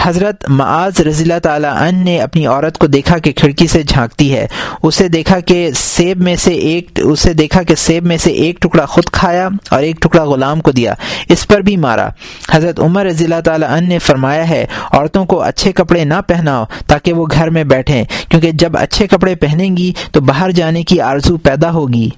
حضرت 0.00 0.48
معاذ 0.48 1.00
رضی 1.00 1.22
اللہ 1.22 1.38
تعالیٰ 1.42 1.74
عنہ 1.76 2.04
نے 2.04 2.18
اپنی 2.20 2.46
عورت 2.46 2.78
کو 2.78 2.86
دیکھا 2.86 3.18
کہ 3.18 3.32
کھڑکی 3.32 3.66
سے 3.66 3.82
جھانکتی 3.82 4.32
ہے۔ 4.34 4.46
اسے 4.82 5.08
دیکھا 5.08 5.40
کہ 5.40 5.57
سیب 5.76 6.22
میں 6.22 6.36
سے 6.36 6.52
ایک، 6.52 7.00
اسے 7.04 7.32
دیکھا 7.32 7.62
کہ 7.62 7.74
سیب 7.74 8.06
میں 8.06 8.16
سے 8.16 8.30
ایک 8.30 8.60
ٹکڑا 8.60 8.84
خود 8.86 9.04
کھایا 9.04 9.48
اور 9.70 9.82
ایک 9.82 10.00
ٹکڑا 10.00 10.24
غلام 10.24 10.60
کو 10.60 10.70
دیا، 10.70 10.94
اس 11.28 11.46
پر 11.48 11.60
بھی 11.60 11.76
مارا۔ 11.76 12.08
حضرت 12.52 12.80
عمر 12.80 13.06
رضی 13.06 13.24
اللہ 13.24 13.40
تعالیٰ 13.44 13.70
عنہ 13.70 13.88
نے 13.88 13.98
فرمایا 13.98 14.48
ہے، 14.48 14.64
عورتوں 14.92 15.24
کو 15.24 15.40
اچھے 15.42 15.72
کپڑے 15.72 16.04
نہ 16.04 16.20
پہناؤ 16.26 16.64
تاکہ 16.86 17.12
وہ 17.12 17.26
گھر 17.30 17.50
میں 17.50 17.64
بیٹھیں، 17.64 18.04
کیونکہ 18.28 18.50
جب 18.52 18.76
اچھے 18.76 19.06
کپڑے 19.06 19.34
پہنیں 19.34 19.76
گی 19.76 19.92
تو 20.12 20.20
باہر 20.20 20.50
جانے 20.50 20.82
کی 20.82 21.00
آرزو 21.00 21.36
پیدا 21.36 21.70
ہوگی۔ 21.70 22.08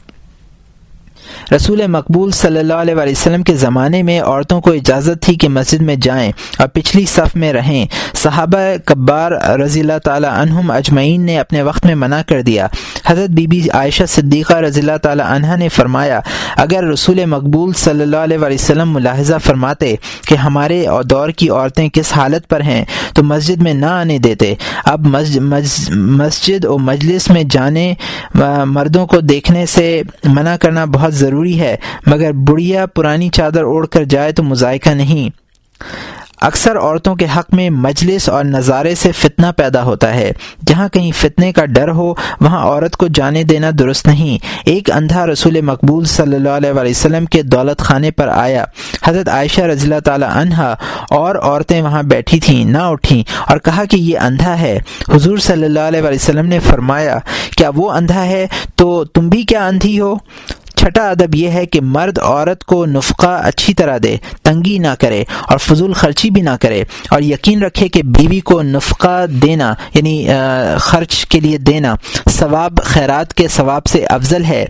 رسول 1.55 1.87
مقبول 1.87 2.31
صلی 2.31 2.59
اللہ 2.59 2.75
علیہ 2.75 2.95
وسلم 2.95 3.43
کے 3.43 3.55
زمانے 3.57 4.03
میں 4.03 4.21
عورتوں 4.21 4.61
کو 4.61 4.73
اجازت 4.73 5.23
تھی 5.23 5.35
کہ 5.35 5.49
مسجد 5.49 5.83
میں 5.83 5.97
جائیں 5.97 6.31
اور 6.59 6.69
پچھلی 6.69 7.05
صف 7.07 7.37
میں 7.37 7.53
رہیں۔ 7.53 7.85
صحابہ 8.15 8.59
کبار 8.85 9.33
رضی 9.61 9.81
اللہ 9.81 9.99
تعالیٰ 10.05 10.31
عنہم 10.33 10.71
اجمعین 10.71 11.27
نے 11.27 11.39
اپنے 11.39 11.63
وقت 11.63 11.87
میں 11.87 11.95
منع 11.95 12.21
کر 12.29 12.43
دیا۔ 12.43 12.67
حضرت 13.07 13.31
بی 13.31 13.47
بی 13.47 13.61
عائشہ 13.71 14.05
صدیقہ 14.09 14.55
رضی 14.55 14.81
اللہ 14.81 14.97
تعالیٰ 15.03 15.27
عنہ 15.27 15.57
نے 15.57 15.69
فرمایا، 15.69 16.21
اگر 16.57 16.85
رسول 16.85 17.25
مقبول 17.27 17.73
صلی 17.77 18.03
اللہ 18.03 18.17
علیہ 18.17 18.39
وسلم 18.41 18.93
ملاحظہ 18.93 19.35
فرماتے 19.45 19.95
کہ 20.29 20.35
ہمارے 20.35 20.85
دور 21.11 21.29
کی 21.31 21.49
عورتیں 21.51 21.89
کس 21.89 22.13
حالت 22.13 22.49
پر 22.49 22.61
ہیں، 22.61 22.85
تو 23.15 23.23
مسجد 23.25 23.63
میں 23.63 23.75
نہ 23.75 23.87
آنے 23.87 24.19
دیتے۔ 24.19 24.55
اب 24.85 25.07
مسجد 25.07 26.65
و 26.65 26.77
مجلس 26.79 27.29
میں 27.31 27.43
جانے 27.51 27.93
مردوں 28.67 29.07
کو 29.07 29.21
دیکھنے 29.21 29.65
سے 29.67 30.03
منع 30.25 30.57
کرنا 30.57 30.85
بہت 30.85 31.15
ضروری 31.21 31.61
ہے، 31.61 31.77
مگر 32.07 32.33
بڑھیا 32.33 32.87
پرانی 32.87 33.29
چادر 33.29 33.63
اوڑھ 33.63 33.89
کر 33.89 34.05
جائے 34.05 34.33
تو 34.33 34.43
مذائقہ 34.43 34.91
نہیں۔ 34.91 35.29
اکثر 36.41 36.77
عورتوں 36.77 37.15
کے 37.15 37.27
حق 37.37 37.55
میں 37.55 37.71
مجلس 37.71 38.29
اور 38.29 38.45
نظارے 38.45 38.95
سے 38.95 39.13
فتنہ 39.13 39.47
پیدا 39.57 39.83
ہوتا 39.83 40.15
ہے۔ 40.15 40.31
جہاں 40.67 40.89
کہیں 40.89 41.11
فتنے 41.13 41.53
کا 41.53 41.65
ڈر 41.65 41.89
ہو، 41.89 42.15
وہاں 42.41 42.61
عورت 42.61 42.97
کو 42.97 43.07
جانے 43.15 43.43
دینا 43.43 43.71
درست 43.79 44.07
نہیں۔ 44.07 44.39
ایک 44.65 44.91
اندھا 44.91 45.27
رسول 45.27 45.61
مقبول 45.61 46.05
صلی 46.05 46.37
اللہ 46.37 46.49
علیہ 46.49 46.73
وسلم 46.75 47.25
کے 47.25 47.43
دولت 47.43 47.81
خانے 47.81 48.11
پر 48.11 48.29
آیا۔ 48.29 48.65
حضرت 49.05 49.29
عائشہ 49.29 49.61
رضی 49.61 49.85
اللہ 49.85 50.01
تعالی 50.05 50.27
عنہا 50.29 50.75
اور 51.11 51.35
عورتیں 51.43 51.83
وہاں 51.83 52.03
بیٹھی 52.03 52.41
تھیں، 52.41 52.65
نہ 52.65 52.83
اٹھیں 52.83 53.23
اور 53.49 53.59
کہا 53.59 53.85
کہ 53.85 53.97
یہ 53.97 54.19
اندھا 54.19 54.61
ہے۔ 54.61 54.79
حضور 55.15 55.39
صلی 55.39 55.65
اللہ 55.65 55.87
علیہ 55.91 56.03
وسلم 56.03 56.47
نے 56.47 56.59
فرمایا، 56.59 57.19
کیا 57.57 57.71
وہ 57.77 57.91
اندھا 57.91 58.25
ہے؟ 58.25 58.47
تو 58.77 59.05
تم 59.05 59.29
بھی 59.29 59.43
کیا 59.43 59.67
اندھی 59.67 60.01
ہو؟ 60.01 60.15
چھٹا 60.81 61.09
ادب 61.11 61.35
یہ 61.35 61.49
ہے 61.49 61.67
کہ 61.67 61.81
مرد 61.81 62.19
عورت 62.19 62.65
کو 62.65 62.87
نفقہ 62.87 63.41
اچھی 63.45 63.75
طرح 63.75 63.99
دے، 64.03 64.17
تنگی 64.43 64.79
نہ 64.79 64.95
کرے 64.99 65.25
اور 65.49 65.59
فضول 65.59 65.93
خرچی 65.93 66.31
بھی 66.31 66.43
نہ 66.43 66.57
کرے۔ 66.61 66.83
اور 67.11 67.23
یقین 67.23 67.63
رکھے 67.63 67.89
کہ 67.89 68.03
بیوی 68.03 68.41
کو 68.41 68.63
نفقہ 68.63 69.27
دینا 69.27 69.75
یعنی 69.95 70.29
خرچ 70.79 71.27
کے 71.27 71.41
لیے 71.41 71.59
دینا 71.59 71.95
ثواب، 72.29 72.79
خیرات 72.85 73.35
کے 73.35 73.49
ثواب 73.49 73.87
سے 73.87 74.05
افضل 74.05 74.45
ہے۔ 74.45 74.65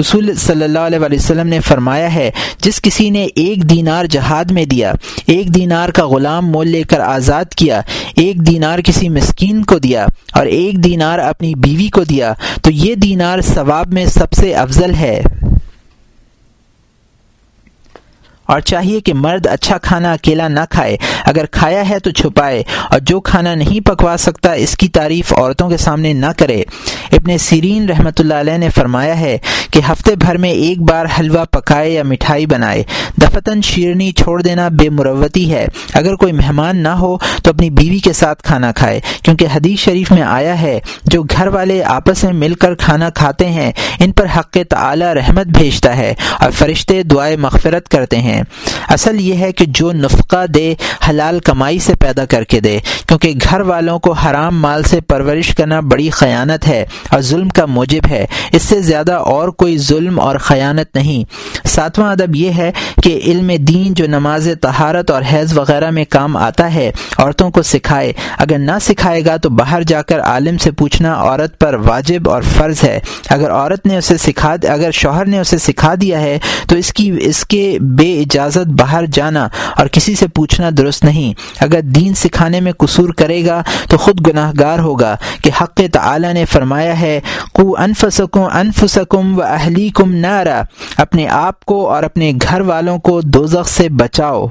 رسول 0.00 0.34
صلی 0.34 0.64
اللہ 0.64 0.78
علیہ 0.78 0.98
وسلم 1.12 1.46
نے 1.46 1.60
فرمایا 1.60 2.14
ہے، 2.14 2.30
جس 2.62 2.80
کسی 2.82 3.10
نے 3.10 3.26
ایک 3.34 3.70
دینار 3.70 4.04
جہاد 4.04 4.50
میں 4.50 4.64
دیا، 4.64 4.92
ایک 5.26 5.54
دینار 5.54 5.88
کا 5.88 6.06
غلام 6.06 6.50
مول 6.50 6.68
لے 6.68 6.82
کر 6.82 7.00
آزاد 7.00 7.54
کیا، 7.56 7.80
ایک 8.16 8.46
دینار 8.46 8.78
کسی 8.78 9.08
مسکین 9.08 9.64
کو 9.64 9.78
دیا 9.78 10.06
اور 10.32 10.46
ایک 10.46 10.84
دینار 10.84 11.18
اپنی 11.18 11.54
بیوی 11.54 11.88
کو 11.88 12.04
دیا، 12.04 12.32
تو 12.62 12.70
یہ 12.70 12.94
دینار 12.94 13.40
ثواب 13.40 13.92
میں 13.92 14.06
سب 14.06 14.32
سے 14.32 14.54
افضل 14.54 14.94
ہے۔ 14.94 15.22
اور 18.46 18.60
چاہیے 18.60 19.00
کہ 19.00 19.14
مرد 19.14 19.46
اچھا 19.46 19.78
کھانا 19.78 20.12
اکیلا 20.12 20.48
نہ 20.48 20.60
کھائے۔ 20.70 20.96
اگر 21.24 21.46
کھایا 21.46 21.88
ہے 21.88 21.98
تو 21.98 22.10
چھپائے 22.10 22.62
اور 22.90 23.00
جو 23.00 23.20
کھانا 23.20 23.54
نہیں 23.54 23.86
پکوا 23.86 24.16
سکتا 24.18 24.52
اس 24.52 24.76
کی 24.76 24.88
تعریف 24.88 25.32
عورتوں 25.32 25.68
کے 25.68 25.76
سامنے 25.76 26.12
نہ 26.12 26.26
کرے۔ 26.36 26.64
ابن 27.12 27.38
سیرین 27.38 27.88
رحمۃ 27.88 28.18
اللہ 28.18 28.34
علیہ 28.34 28.58
نے 28.58 28.68
فرمایا 28.68 29.20
ہے 29.20 29.38
کہ 29.70 29.80
ہفتے 29.92 30.16
بھر 30.16 30.36
میں 30.36 30.50
ایک 30.50 30.82
بار 30.82 31.06
حلوہ 31.18 31.44
پکائے 31.44 31.90
یا 31.90 32.02
مٹھائی 32.02 32.46
بنائے۔ 32.46 32.82
دفتن 33.22 33.62
شیرنی 33.62 34.12
چھوڑ 34.12 34.42
دینا 34.42 34.68
بے 34.68 34.88
مروتی 34.90 35.52
ہے۔ 35.52 35.66
اگر 35.94 36.14
کوئی 36.14 36.32
مہمان 36.32 36.76
نہ 36.76 36.88
ہو 36.88 37.18
تو 37.42 37.50
اپنی 37.50 37.70
بیوی 37.70 37.98
کے 37.98 38.12
ساتھ 38.12 38.42
کھانا 38.42 38.72
کھائے۔ 38.72 39.00
کیونکہ 39.22 39.46
حدیث 39.54 39.78
شریف 39.78 40.12
میں 40.12 40.22
آیا 40.22 40.60
ہے، 40.60 40.80
جو 41.04 41.22
گھر 41.22 41.46
والے 41.46 41.82
آپس 41.82 42.24
میں 42.24 42.32
مل 42.32 42.54
کر 42.54 42.74
کھانا 42.74 43.10
کھاتے 43.10 43.46
ہیں، 43.46 43.72
ان 44.00 44.12
پر 44.12 44.26
حق 44.36 44.56
تعلی 44.70 45.04
رحمت 45.04 45.46
بھیجتا 45.46 45.96
ہے 45.96 46.14
اور 46.40 46.50
فرشتے 46.50 47.02
دعائیں 47.02 47.36
مغفرت 47.36 47.88
کرتے 47.88 48.16
ہیں۔ 48.16 48.35
ہیں۔ 48.36 48.44
اصل 48.88 49.20
یہ 49.20 49.34
ہے 49.34 49.52
کہ 49.52 49.64
جو 49.68 49.92
نفقہ 49.92 50.46
دے، 50.46 50.74
حلال 51.08 51.38
کمائی 51.38 51.78
سے 51.78 51.94
پیدا 51.94 52.24
کر 52.24 52.44
کے 52.44 52.60
دے، 52.60 52.78
کیونکہ 53.08 53.32
گھر 53.50 53.60
والوں 53.60 53.98
کو 53.98 54.12
حرام 54.12 54.60
مال 54.60 54.82
سے 54.82 55.00
پرورش 55.00 55.54
کرنا 55.54 55.80
بڑی 55.80 56.10
خیانت 56.10 56.68
ہے 56.68 56.84
اور 57.10 57.20
ظلم 57.20 57.48
کا 57.48 57.66
موجب 57.66 58.10
ہے۔ 58.10 58.26
اس 58.52 58.62
سے 58.62 58.80
زیادہ 58.80 59.12
اور 59.12 59.48
کوئی 59.48 59.78
ظلم 59.78 60.20
اور 60.20 60.36
خیانت 60.36 60.96
نہیں۔ 60.96 61.24
ساتواں 61.66 62.12
ادب 62.12 62.36
یہ 62.36 62.50
ہے 62.50 62.72
کہ 63.02 63.20
علم 63.24 63.50
دین 63.58 63.94
جو 63.94 64.06
نماز 64.06 64.48
تہارت 64.60 65.10
اور 65.10 65.22
حیض 65.32 65.58
وغیرہ 65.58 65.90
میں 65.90 66.04
کام 66.08 66.36
آتا 66.36 66.74
ہے، 66.74 66.92
عورتوں 67.18 67.50
کو 67.50 67.62
سکھائے۔ 67.62 68.12
اگر 68.38 68.58
نہ 68.58 68.78
سکھائے 68.80 69.24
گا 69.24 69.36
تو 69.36 69.50
باہر 69.50 69.82
جا 69.82 70.02
کر 70.02 70.20
عالم 70.20 70.58
سے 70.58 70.70
پوچھنا 70.70 71.14
عورت 71.14 71.58
پر 71.58 71.74
واجب 71.74 72.30
اور 72.30 72.42
فرض 72.42 72.84
ہے۔ 72.84 73.00
اگر 73.28 73.50
عورت 73.50 73.86
نے 73.86 73.96
اسے 73.98 74.16
سکھا، 74.16 74.54
اگر 74.68 74.90
شوہر 74.90 75.26
نے 75.26 75.38
اسے 75.38 75.58
سکھا 75.58 75.94
دیا 76.00 76.20
ہے، 76.20 76.38
تو 76.68 76.76
اس 76.76 76.92
کی، 76.92 77.12
اس 77.20 77.44
کے 77.44 77.78
بے 77.80 78.22
اجازت 78.26 78.66
باہر 78.66 79.04
جانا 79.12 79.48
اور 79.76 79.86
کسی 79.86 80.14
سے 80.14 80.28
پوچھنا 80.28 80.70
درست 80.78 81.04
نہیں۔ 81.04 81.34
اگر 81.60 81.80
دین 81.80 82.14
سکھانے 82.14 82.60
میں 82.60 82.72
قصور 82.72 83.08
کرے 83.08 83.46
گا 83.46 83.62
تو 83.90 83.96
خود 83.96 84.26
گناہ 84.26 84.52
گار 84.60 84.78
ہوگا 84.78 85.16
کہ 85.42 85.50
حق 85.62 85.80
تعالی 85.92 86.32
نے 86.32 86.44
فرمایا 86.44 87.00
ہے 87.00 87.20
کو 87.52 87.76
انفسکم 87.78 88.44
انفسکم 88.52 89.38
و 89.38 89.42
اہلی 89.42 89.88
کم 89.88 90.14
نارا۔ 90.14 90.62
اپنے 90.96 91.28
آپ 91.28 91.64
کو 91.64 91.90
اور 91.90 92.02
اپنے 92.02 92.32
گھر 92.42 92.60
والوں 92.60 92.98
کو 92.98 93.20
دوزخ 93.20 93.68
سے 93.68 93.88
بچاؤ۔ 93.88 94.46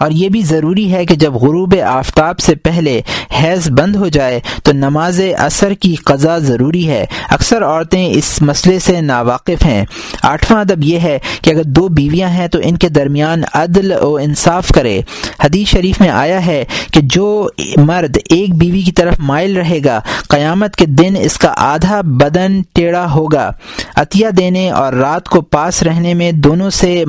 اور 0.00 0.10
یہ 0.10 0.28
بھی 0.28 0.42
ضروری 0.42 0.92
ہے 0.92 1.06
کہ 1.06 1.14
جب 1.14 1.34
غروب 1.34 1.74
آفتاب 1.86 2.38
سے 2.38 2.54
پہلے 2.54 3.00
حیض 3.42 3.70
بند 3.70 3.96
ہو 3.96 4.08
جائے 4.08 4.40
تو 4.62 4.72
نماز 4.72 5.20
اثر 5.38 5.74
کی 5.74 5.94
قضا 5.94 6.38
ضروری 6.38 6.88
ہے۔ 6.88 7.06
اکثر 7.28 7.64
عورتیں 7.64 8.06
اس 8.14 8.42
مسئلے 8.42 8.78
سے 8.78 9.00
ناواقف 9.00 9.66
ہیں۔ 9.66 9.84
آٹھواں 10.22 10.60
ادب 10.60 10.84
یہ 10.84 10.98
ہے 10.98 11.18
کہ 11.42 11.50
اگر 11.50 11.62
دو 11.62 11.88
بیویاں 11.88 12.28
ہیں 12.28 12.48
تو 12.48 12.58
ان 12.62 12.76
کے 12.76 12.88
درمیان 12.88 13.42
عدل 13.54 13.92
و 14.02 14.16
انصاف 14.16 14.68
کرے۔ 14.68 15.00
حدیث 15.44 15.68
شریف 15.68 16.00
میں 16.00 16.08
آیا 16.08 16.46
ہے 16.46 16.64
کہ 16.92 17.00
جو 17.02 17.48
مرد 17.76 18.16
ایک 18.28 18.54
بیوی 18.54 18.82
کی 18.82 18.92
طرف 18.92 19.14
مائل 19.18 19.56
رہے 19.56 19.78
گا، 19.84 20.00
قیامت 20.28 20.76
کے 20.76 20.86
دن 20.86 21.14
اس 21.20 21.38
کا 21.38 21.52
آدھا 21.56 22.00
بدن 22.00 22.60
ٹیڑھا 22.74 23.10
ہوگا۔ 23.12 23.50
عطیہ 23.96 24.28
دینے 24.28 24.70
اور 24.70 24.92
رات 24.92 25.28
کو 25.28 25.40
پاس 25.40 25.82
رہنے 25.82 26.14
میں 26.14 26.32
دونوں 26.32 26.70
سے 26.70 27.04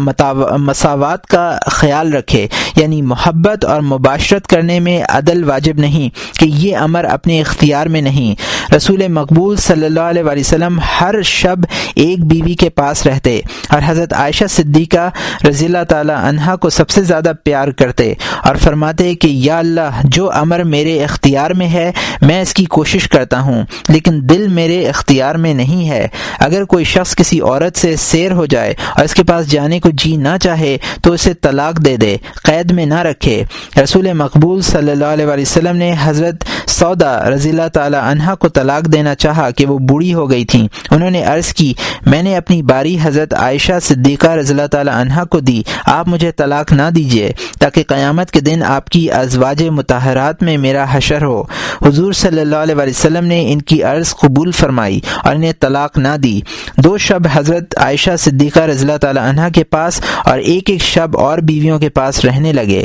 مساوات 0.57 1.25
کا 1.25 1.57
خیال 1.65 2.13
رکھے۔ 2.13 2.47
یعنی 2.75 3.01
محبت 3.01 3.65
اور 3.65 3.81
مباشرت 3.81 4.47
کرنے 4.47 4.79
میں 4.79 5.01
عدل 5.09 5.43
واجب 5.43 5.79
نہیں، 5.79 6.09
کہ 6.39 6.45
یہ 6.45 6.77
امر 6.77 7.03
اپنے 7.03 7.39
اختیار 7.41 7.87
میں 7.87 8.01
نہیں۔ 8.01 8.73
رسول 8.73 9.07
مقبول 9.07 9.55
صلی 9.57 9.85
اللہ 9.85 9.99
علیہ 9.99 10.23
وسلم 10.23 10.79
ہر 11.01 11.21
شب 11.21 11.65
ایک 11.95 12.25
بیوی 12.25 12.53
کے 12.53 12.69
پاس 12.69 13.05
رہتے 13.05 13.39
اور 13.69 13.81
حضرت 13.85 14.13
عائشہ 14.13 14.45
صدیقہ 14.49 15.09
رضی 15.47 15.65
اللہ 15.65 15.83
تعالی 15.89 16.13
عنہا 16.15 16.55
کو 16.55 16.69
سب 16.69 16.89
سے 16.89 17.03
زیادہ 17.03 17.31
پیار 17.43 17.67
کرتے 17.67 18.13
اور 18.43 18.55
فرماتے 18.55 19.13
کہ 19.15 19.27
یا 19.27 19.57
اللہ، 19.59 20.01
جو 20.03 20.31
امر 20.31 20.63
میرے 20.63 21.03
اختیار 21.03 21.51
میں 21.51 21.67
ہے، 21.67 21.91
میں 22.21 22.41
اس 22.41 22.53
کی 22.53 22.65
کوشش 22.65 23.07
کرتا 23.09 23.39
ہوں، 23.41 23.63
لیکن 23.89 24.19
دل 24.29 24.47
میرے 24.47 24.87
اختیار 24.89 25.35
میں 25.35 25.53
نہیں 25.53 25.89
ہے۔ 25.89 26.07
اگر 26.39 26.63
کوئی 26.63 26.85
شخص 26.85 27.15
کسی 27.15 27.39
عورت 27.39 27.77
سے 27.77 27.95
سیر 27.95 28.31
ہو 28.31 28.45
جائے 28.45 28.73
اور 28.95 29.05
اس 29.05 29.13
کے 29.13 29.23
پاس 29.23 29.49
جانے 29.51 29.79
کو 29.79 29.89
جی 29.93 30.15
نہ 30.15 30.37
چاہے، 30.41 30.77
تو 31.03 31.13
اسے 31.13 31.33
طلاق 31.33 31.83
دے 31.85 31.95
دے۔ 31.97 32.15
قید 32.43 32.60
میں 32.71 32.85
نہ 32.85 32.99
رکھے۔ 32.99 33.43
رسول 33.83 34.13
مقبول 34.13 34.61
صلی 34.61 34.91
اللہ 34.91 35.05
علیہ 35.05 35.25
وسلم 35.25 35.75
نے 35.75 35.93
حضرت 36.03 36.35
سودا 36.69 37.29
رضی 37.29 37.49
اللہ 37.49 37.67
تعالی 37.73 37.97
عنہ 38.01 38.35
کو 38.39 38.49
طلاق 38.49 38.93
دینا 38.93 39.15
چاہا 39.15 39.49
کہ 39.49 39.65
وہ 39.65 39.77
بوڑھی 39.77 40.13
ہو 40.13 40.29
گئی 40.31 40.45
تھیں۔ 40.45 40.67
انہوں 40.91 41.09
نے 41.09 41.23
عرض 41.23 41.53
کی، 41.53 41.73
میں 42.05 42.23
نے 42.23 42.35
اپنی 42.37 42.61
باری 42.61 42.97
حضرت 43.01 43.33
عائشہ 43.33 43.79
صدیقہ 43.81 44.27
رضی 44.27 44.53
اللہ 44.53 44.67
تعالی 44.67 44.91
عنہ 44.93 45.23
کو 45.23 45.39
دی، 45.39 45.61
آپ 45.85 46.07
مجھے 46.07 46.31
طلاق 46.31 46.73
نہ 46.73 46.89
دیجیے 46.95 47.31
تاکہ 47.59 47.83
قیامت 47.87 48.31
کے 48.31 48.39
دن 48.39 48.63
آپ 48.63 48.89
کی 48.89 49.11
ازواج 49.11 49.63
متحرات 49.63 50.43
میں 50.43 50.57
میرا 50.57 50.85
حشر 50.91 51.23
ہو۔ 51.23 51.43
حضور 51.81 52.13
صلی 52.13 52.41
اللہ 52.41 52.55
علیہ 52.55 52.75
وسلم 52.75 53.25
نے 53.25 53.53
ان 53.53 53.61
کی 53.61 53.83
عرض 53.83 54.15
قبول 54.15 54.51
فرمائی 54.51 54.99
اور 55.23 55.35
انہیں 55.35 55.53
طلاق 55.59 55.97
نہ 55.97 56.17
دی۔ 56.23 56.39
دو 56.77 56.97
شب 56.97 57.27
حضرت 57.33 57.77
عائشہ 57.77 58.15
صدیقہ 58.19 58.59
رضی 58.59 58.81
اللہ 58.81 58.97
تعالی 58.97 59.19
عنہ 59.19 59.41
کے 59.55 59.63
پاس 59.63 60.01
اور 60.25 60.39
ایک 60.39 60.69
ایک 60.69 60.81
شب 60.81 61.17
اور 61.17 61.37
بیویوں 61.37 61.79
کے 61.79 61.89
پاس 61.89 62.25
رہنے 62.25 62.50
لگے۔ 62.51 62.83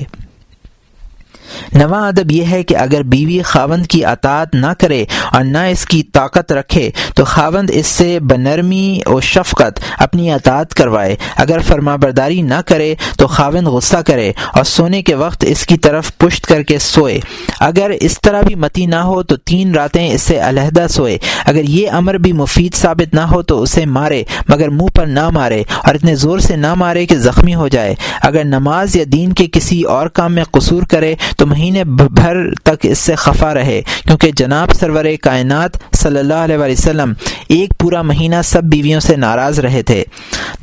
نواں 1.76 2.08
ادب 2.08 2.32
یہ 2.32 2.44
ہے 2.44 2.62
کہ 2.62 2.76
اگر 2.76 3.02
بیوی 3.02 3.42
خاوند 3.42 3.86
کی 3.86 4.04
اطاعت 4.04 4.54
نہ 4.54 4.72
کرے 4.78 5.04
اور 5.32 5.44
نہ 5.44 5.58
اس 5.58 5.84
کی 5.84 6.02
طاقت 6.02 6.52
رکھے، 6.52 6.90
تو 7.14 7.24
خاوند 7.24 7.70
اس 7.72 7.86
سے 7.86 8.20
بنرمی 8.20 9.00
و 9.06 9.20
شفقت 9.20 9.80
اپنی 9.98 10.32
اطاعت 10.32 10.74
کروائے۔ 10.74 11.16
اگر 11.36 11.58
فرما 11.58 11.96
برداری 11.96 12.42
نہ 12.42 12.60
کرے، 12.66 12.94
تو 13.18 13.26
خاوند 13.26 13.66
غصہ 13.66 13.96
کرے 13.96 14.32
اور 14.54 14.64
سونے 14.64 15.02
کے 15.02 15.14
وقت 15.14 15.44
اس 15.48 15.66
کی 15.66 15.76
طرف 15.76 16.18
پشت 16.18 16.46
کر 16.46 16.62
کے 16.62 16.78
سوئے۔ 16.78 17.20
اگر 17.60 17.90
اس 18.00 18.20
طرح 18.20 18.40
بھی 18.40 18.54
متی 18.54 18.86
نہ 18.86 18.96
ہو، 18.96 19.22
تو 19.22 19.36
تین 19.36 19.74
راتیں 19.74 20.10
اس 20.12 20.22
سے 20.22 20.38
علیحدہ 20.38 20.86
سوئے۔ 20.90 21.18
اگر 21.44 21.64
یہ 21.64 21.90
امر 21.90 22.14
بھی 22.14 22.32
مفید 22.32 22.74
ثابت 22.74 23.14
نہ 23.14 23.20
ہو، 23.20 23.42
تو 23.42 23.62
اسے 23.62 23.86
مارے، 23.86 24.22
مگر 24.48 24.68
منہ 24.68 24.88
پر 24.94 25.06
نہ 25.06 25.30
مارے 25.30 25.62
اور 25.84 25.94
اتنے 25.94 26.14
زور 26.14 26.38
سے 26.38 26.56
نہ 26.56 26.74
مارے 26.74 27.06
کہ 27.06 27.16
زخمی 27.16 27.54
ہو 27.54 27.68
جائے۔ 27.68 27.94
اگر 28.22 28.44
نماز 28.44 28.96
یا 28.96 29.04
دین 29.12 29.32
کے 29.32 29.46
کسی 29.52 29.82
اور 29.82 30.06
کام 30.06 30.32
میں 30.32 30.44
قصور 30.44 30.82
کرے، 30.82 31.14
تو 31.38 31.46
مہینے 31.46 31.65
بھر 31.74 32.54
تک 32.54 32.76
اس 32.82 32.98
سے 32.98 33.14
خفا 33.14 33.54
رہے، 33.54 33.82
کیونکہ 34.06 34.30
جناب 34.36 34.72
سرور 34.72 35.04
کائنات 35.22 35.70
صلی 35.92 36.18
اللہ 36.18 36.34
علیہ 36.34 36.56
وسلم 36.56 37.12
ایک 37.48 37.70
پورا 37.78 38.02
مہینہ 38.02 38.36
سب 38.44 38.64
بیویوں 38.64 39.00
سے 39.00 39.16
ناراض 39.16 39.58
رہے 39.58 39.82
تھے۔ 39.82 40.04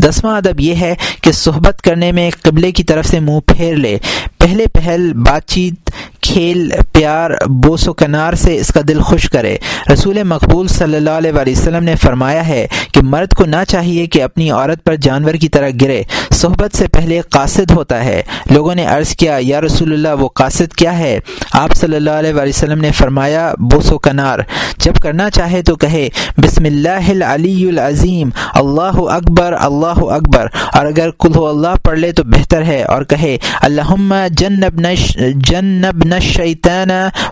دسواں 0.03 0.37
ادب 0.37 0.59
یہ 0.59 0.75
ہے 0.75 0.95
کہ 1.21 1.31
صحبت 1.31 1.81
کرنے 1.81 2.11
میں 2.11 2.31
قبلے 2.41 2.71
کی 2.71 2.83
طرف 2.83 3.05
سے 3.05 3.19
منہ 3.19 3.39
پھیر 3.47 3.75
لے۔ 3.75 3.97
پہلے 4.37 4.65
پہل 4.73 5.13
بات 5.13 5.47
چیت 5.47 5.82
کھیل، 6.23 6.71
پیار، 6.91 7.31
بوس 7.49 7.87
و 7.87 7.93
کنار 7.93 8.33
سے 8.33 8.57
اس 8.57 8.67
کا 8.67 8.81
دل 8.87 9.01
خوش 9.01 9.29
کرے۔ 9.29 9.57
رسول 9.93 10.23
مقبول 10.23 10.67
صلی 10.67 10.95
اللہ 10.95 11.09
علیہ 11.09 11.31
وسلم 11.47 11.83
نے 11.83 11.95
فرمایا 11.95 12.47
ہے 12.47 12.67
کہ 12.93 13.01
مرد 13.01 13.33
کو 13.33 13.45
نہ 13.45 13.55
چاہیے 13.67 14.05
کہ 14.05 14.23
اپنی 14.23 14.51
عورت 14.51 14.83
پر 14.83 14.95
جانور 14.95 15.33
کی 15.33 15.49
طرح 15.49 15.69
گرے۔ 15.81 16.03
صحبت 16.31 16.77
سے 16.77 16.87
پہلے 16.87 17.21
قاصد 17.21 17.71
ہوتا 17.71 18.05
ہے۔ 18.05 18.21
لوگوں 18.51 18.75
نے 18.75 18.85
عرض 18.85 19.15
کیا، 19.15 19.37
یا 19.39 19.61
رسول 19.61 19.93
اللہ، 19.93 20.21
وہ 20.21 20.27
قاصد 20.27 20.73
کیا 20.73 20.97
ہے؟ 20.97 21.19
آپ 21.53 21.75
صلی 21.75 21.95
اللہ 21.95 22.11
علیہ 22.11 22.33
وسلم 22.33 22.81
نے 22.81 22.91
فرمایا، 22.91 23.53
بوس 23.59 23.91
و 23.91 23.97
کنار۔ 23.97 24.39
جب 24.77 24.95
کرنا 24.95 25.29
چاہے 25.29 25.61
تو 25.61 25.75
کہے، 25.75 26.09
بسم 26.37 26.65
اللہ 26.65 27.09
العلی 27.09 27.69
العظیم، 27.69 28.29
اللہ 28.53 28.97
اکبر 28.97 29.53
اللہ 29.53 29.99
اکبر۔ 29.99 30.47
اور 30.73 30.85
اگر 30.85 31.09
کل 31.19 31.31
اللہ 31.35 31.75
پڑھ 31.83 31.99
لے 31.99 32.11
تو 32.11 32.23
بہتر 32.23 32.63
ہے۔ 32.63 32.83
اور 32.83 33.03
کہے 33.03 33.37
اللہ 33.61 34.27
جنب 34.29 34.87
جنب 35.35 36.05
الشیطان 36.13 36.91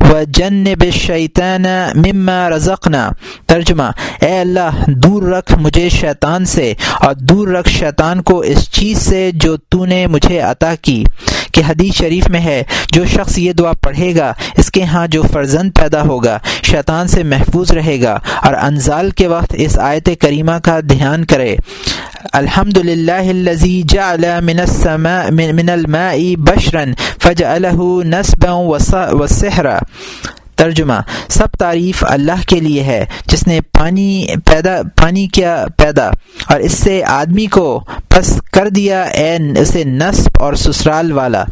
و 0.10 0.24
جنب 0.28 0.82
الشیطان 0.82 1.66
مما 1.96 2.50
رزقنا۔ 2.50 3.10
ترجمہ، 3.48 3.84
اے 4.22 4.40
اللہ، 4.40 4.70
دور 4.88 5.24
رکھ 5.24 5.54
مجھے 5.58 5.90
شیطان 5.90 6.46
سے 6.46 6.74
اور 7.00 7.14
دور 7.14 7.48
رکھ 7.48 7.70
شیطان 7.70 8.22
کو 8.22 8.40
اس 8.40 8.72
چیز 8.72 8.98
سے 8.98 9.32
جو 9.34 9.58
تو 9.58 9.86
نے 9.86 10.08
مجھے 10.08 10.40
عطا 10.40 10.76
کی۔ 10.82 11.04
کہ 11.54 11.62
حدیث 11.70 11.94
شریف 11.94 12.30
میں 12.30 12.42
ہے، 12.42 12.64
جو 12.92 13.06
شخص 13.06 13.38
یہ 13.38 13.54
دعا 13.54 13.72
پڑھے 13.74 14.16
گا، 14.16 14.34
اس 14.58 14.72
کے 14.72 14.84
ہاں 14.84 15.08
جو 15.08 15.22
فرزند 15.34 15.72
پیدا 15.76 16.02
ہوگا، 16.02 16.40
شیطان 16.64 17.08
سے 17.08 17.24
محفوظ 17.24 17.72
رہے 17.72 18.02
گا 18.02 18.20
اور 18.44 18.54
انزال 18.54 19.10
کے 19.10 19.28
وقت 19.28 19.56
اس 19.58 19.80
آیت 19.80 20.10
کریمہ 20.20 20.60
کا 20.64 20.80
دھیان 20.80 21.26
کرے۔ 21.26 21.56
الحمد 22.34 22.78
للہ 22.78 23.52
جعل 23.88 24.26
من 24.42 24.60
السماء، 24.60 25.30
من 25.30 25.70
الماء 25.70 26.18
بشرا 26.38 26.84
فجعله 27.22 28.02
نسبا 28.04 28.52
وسحرا۔ 29.12 29.80
ترجمہ۔ 30.62 31.00
سب 31.30 31.48
تعریف 31.60 32.04
اللہ 32.08 32.42
کے 32.48 32.60
لیے 32.60 32.84
ہے، 32.84 33.04
جس 33.26 33.48
نے 33.48 33.60
پانی 33.62 34.26
پیدا، 34.46 34.76
پانی 34.96 35.28
کیا 35.28 35.54
پیدا، 35.78 36.10
اور 36.50 36.60
اس 36.60 36.74
سے 36.74 37.02
آدمی 37.04 37.46
کو 37.46 37.68
پس 38.10 38.42
کر 38.52 38.68
دیا، 38.70 39.02
اے 39.04 39.38
اسے 39.62 39.84
نصب 39.84 40.42
اور 40.42 40.54
سسرال 40.54 41.12
والا۔ 41.12 41.44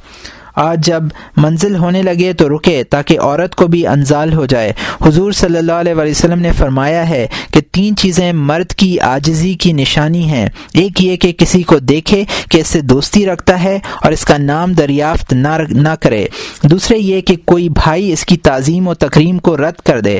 آج 0.59 0.85
جب 0.85 1.03
منزل 1.37 1.75
ہونے 1.75 2.01
لگے 2.01 2.33
تو 2.33 2.57
رکے 2.57 2.83
تاکہ 2.83 3.19
عورت 3.19 3.55
کو 3.55 3.67
بھی 3.67 3.87
انزال 3.87 4.33
ہو 4.33 4.45
جائے۔ 4.45 4.73
حضور 5.05 5.31
صلی 5.31 5.57
اللہ 5.57 5.71
علیہ 5.71 5.93
وسلم 5.95 6.39
نے 6.39 6.51
فرمایا 6.51 7.09
ہے 7.09 7.27
کہ 7.53 7.61
تین 7.71 7.95
چیزیں 7.95 8.33
مرد 8.33 8.73
کی 8.73 8.99
آجزی 8.99 9.53
کی 9.53 9.73
نشانی 9.73 10.23
ہیں۔ 10.23 10.49
ایک 10.73 11.03
یہ 11.03 11.15
کہ 11.15 11.31
کسی 11.31 11.63
کو 11.63 11.79
دیکھے 11.79 12.23
کہ 12.49 12.61
اس 12.61 12.67
سے 12.67 12.81
دوستی 12.81 13.25
رکھتا 13.25 13.63
ہے 13.63 13.79
اور 14.03 14.11
اس 14.11 14.25
کا 14.25 14.37
نام 14.37 14.73
دریافت 14.73 15.33
نہ 15.33 15.95
کرے۔ 16.01 16.25
دوسرے 16.63 16.97
یہ 16.97 17.21
کہ 17.21 17.35
کوئی 17.45 17.69
بھائی 17.69 18.13
اس 18.13 18.25
کی 18.25 18.37
تعظیم 18.37 18.87
و 18.87 18.93
تقریم 18.93 19.37
کو 19.37 19.57
رد 19.57 19.81
کر 19.85 19.99
دے۔ 19.99 20.19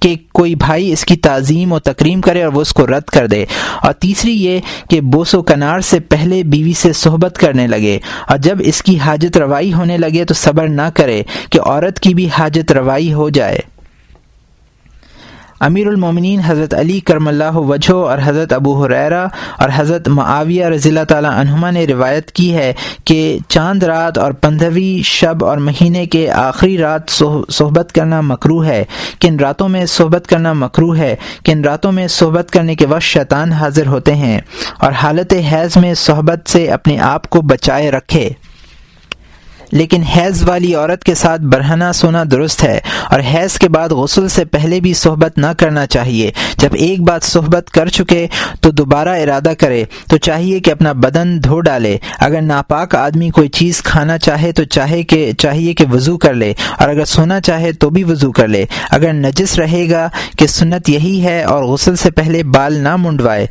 کہ 0.00 0.14
کوئی 0.32 0.54
بھائی 0.54 0.92
اس 0.92 1.04
کی 1.04 1.16
تعظیم 1.16 1.72
و 1.72 1.78
تکریم 1.78 2.20
کرے 2.20 2.42
اور 2.42 2.52
وہ 2.52 2.60
اس 2.60 2.72
کو 2.72 2.86
رد 2.86 3.08
کر 3.08 3.26
دے۔ 3.26 3.44
اور 3.82 3.92
تیسری 3.92 4.44
یہ 4.44 4.60
کہ 4.90 5.00
بوس 5.00 5.34
و 5.34 5.42
کنار 5.42 5.80
سے 5.80 6.00
پہلے 6.00 6.42
بیوی 6.42 6.72
سے 6.72 6.92
صحبت 6.92 7.38
کرنے 7.38 7.66
لگے 7.66 7.98
اور 8.28 8.38
جب 8.38 8.56
اس 8.60 8.82
کی 8.82 8.98
حاجت 8.98 9.36
روائی 9.36 9.72
ہونے 9.72 9.98
لگے 9.98 10.24
تو 10.24 10.34
صبر 10.34 10.68
نہ 10.68 10.90
کرے 10.94 11.22
کہ 11.50 11.60
عورت 11.60 12.00
کی 12.00 12.14
بھی 12.14 12.28
حاجت 12.38 12.72
روائی 12.72 13.12
ہو 13.12 13.28
جائے۔ 13.28 13.58
امیر 15.62 15.86
المومنین 15.86 16.40
حضرت 16.40 16.74
علی 16.74 17.00
کرم 17.00 17.28
اللہ 17.28 17.56
وجہ 17.56 17.92
اور 17.92 18.18
حضرت 18.24 18.52
ابو 18.52 18.84
حریرہ 18.84 19.26
اور 19.58 19.68
حضرت 19.74 20.08
معاویہ 20.08 20.66
رضی 20.66 20.88
اللہ 20.88 21.04
تعالیٰ 21.08 21.30
عنہما 21.30 21.70
نے 21.70 21.86
روایت 21.86 22.32
کی 22.32 22.54
ہے 22.54 22.72
کہ 23.04 23.38
چاند 23.48 23.82
رات 23.82 24.18
اور 24.18 24.32
پندرہویں 24.32 25.02
شب 25.02 25.44
اور 25.44 25.58
مہینے 25.58 26.06
کے 26.06 26.30
آخری 26.30 26.78
رات 26.78 27.10
صحبت 27.48 27.92
کرنا 27.92 28.20
مکرو 28.20 28.64
ہے۔ 28.64 28.84
کن 29.20 29.36
راتوں 29.36 29.68
میں 29.68 29.86
صحبت 29.86 30.26
کرنا 30.26 30.52
مکرو 30.52 30.96
ہے؟ 30.96 31.16
کن 31.44 31.64
راتوں 31.64 31.92
میں 31.92 32.08
صحبت 32.08 32.50
کرنے 32.50 32.74
کے 32.74 32.86
وقت 32.86 33.02
شیطان 33.02 33.52
حاضر 33.52 33.86
ہوتے 33.86 34.14
ہیں 34.14 34.40
اور 34.80 34.92
حالت 34.92 35.34
حیض 35.52 35.76
میں 35.76 35.94
صحبت 35.94 36.48
سے 36.48 36.70
اپنے 36.70 36.98
آپ 36.98 37.30
کو 37.30 37.40
بچائے 37.40 37.90
رکھے۔ 37.90 38.30
لیکن 39.72 40.02
حیض 40.02 40.42
والی 40.48 40.74
عورت 40.74 41.04
کے 41.04 41.14
ساتھ 41.14 41.42
برہنہ 41.42 41.84
سونا 41.94 42.22
درست 42.30 42.64
ہے 42.64 42.80
اور 43.10 43.20
حیض 43.34 43.58
کے 43.58 43.68
بعد 43.68 43.88
غسل 43.88 44.28
سے 44.28 44.44
پہلے 44.44 44.80
بھی 44.80 44.94
صحبت 44.94 45.38
نہ 45.38 45.46
کرنا 45.58 45.86
چاہیے۔ 45.86 46.30
جب 46.58 46.70
ایک 46.72 47.02
بات 47.02 47.22
صحبت 47.22 47.70
کر 47.70 47.88
چکے 47.88 48.26
تو 48.60 48.70
دوبارہ 48.70 49.08
ارادہ 49.08 49.52
کرے، 49.58 49.84
تو 50.10 50.16
چاہیے 50.16 50.60
کہ 50.60 50.70
اپنا 50.70 50.92
بدن 50.92 51.38
دھو 51.44 51.60
ڈالے۔ 51.60 51.96
اگر 52.18 52.40
ناپاک 52.40 52.94
آدمی 52.94 53.30
کوئی 53.30 53.48
چیز 53.48 53.82
کھانا 53.82 54.18
چاہے 54.18 54.52
تو 54.52 54.64
چاہے 54.64 55.02
کہ، 55.02 55.32
چاہیے 55.38 55.74
کہ 55.74 55.84
وضو 55.92 56.16
کر 56.18 56.34
لے، 56.34 56.52
اور 56.78 56.88
اگر 56.88 57.04
سونا 57.04 57.40
چاہے 57.40 57.72
تو 57.72 57.90
بھی 57.90 58.04
وضو 58.04 58.30
کر 58.32 58.48
لے۔ 58.48 58.64
اگر 58.90 59.12
نجس 59.12 59.58
رہے 59.58 59.90
گا 59.90 60.08
کہ 60.38 60.46
سنت 60.46 60.88
یہی 60.88 61.22
ہے 61.24 61.42
اور 61.42 61.64
غسل 61.64 61.96
سے 61.96 62.10
پہلے 62.10 62.42
بال 62.42 62.74
نہ 62.74 62.96
منڈوائے 62.96 63.46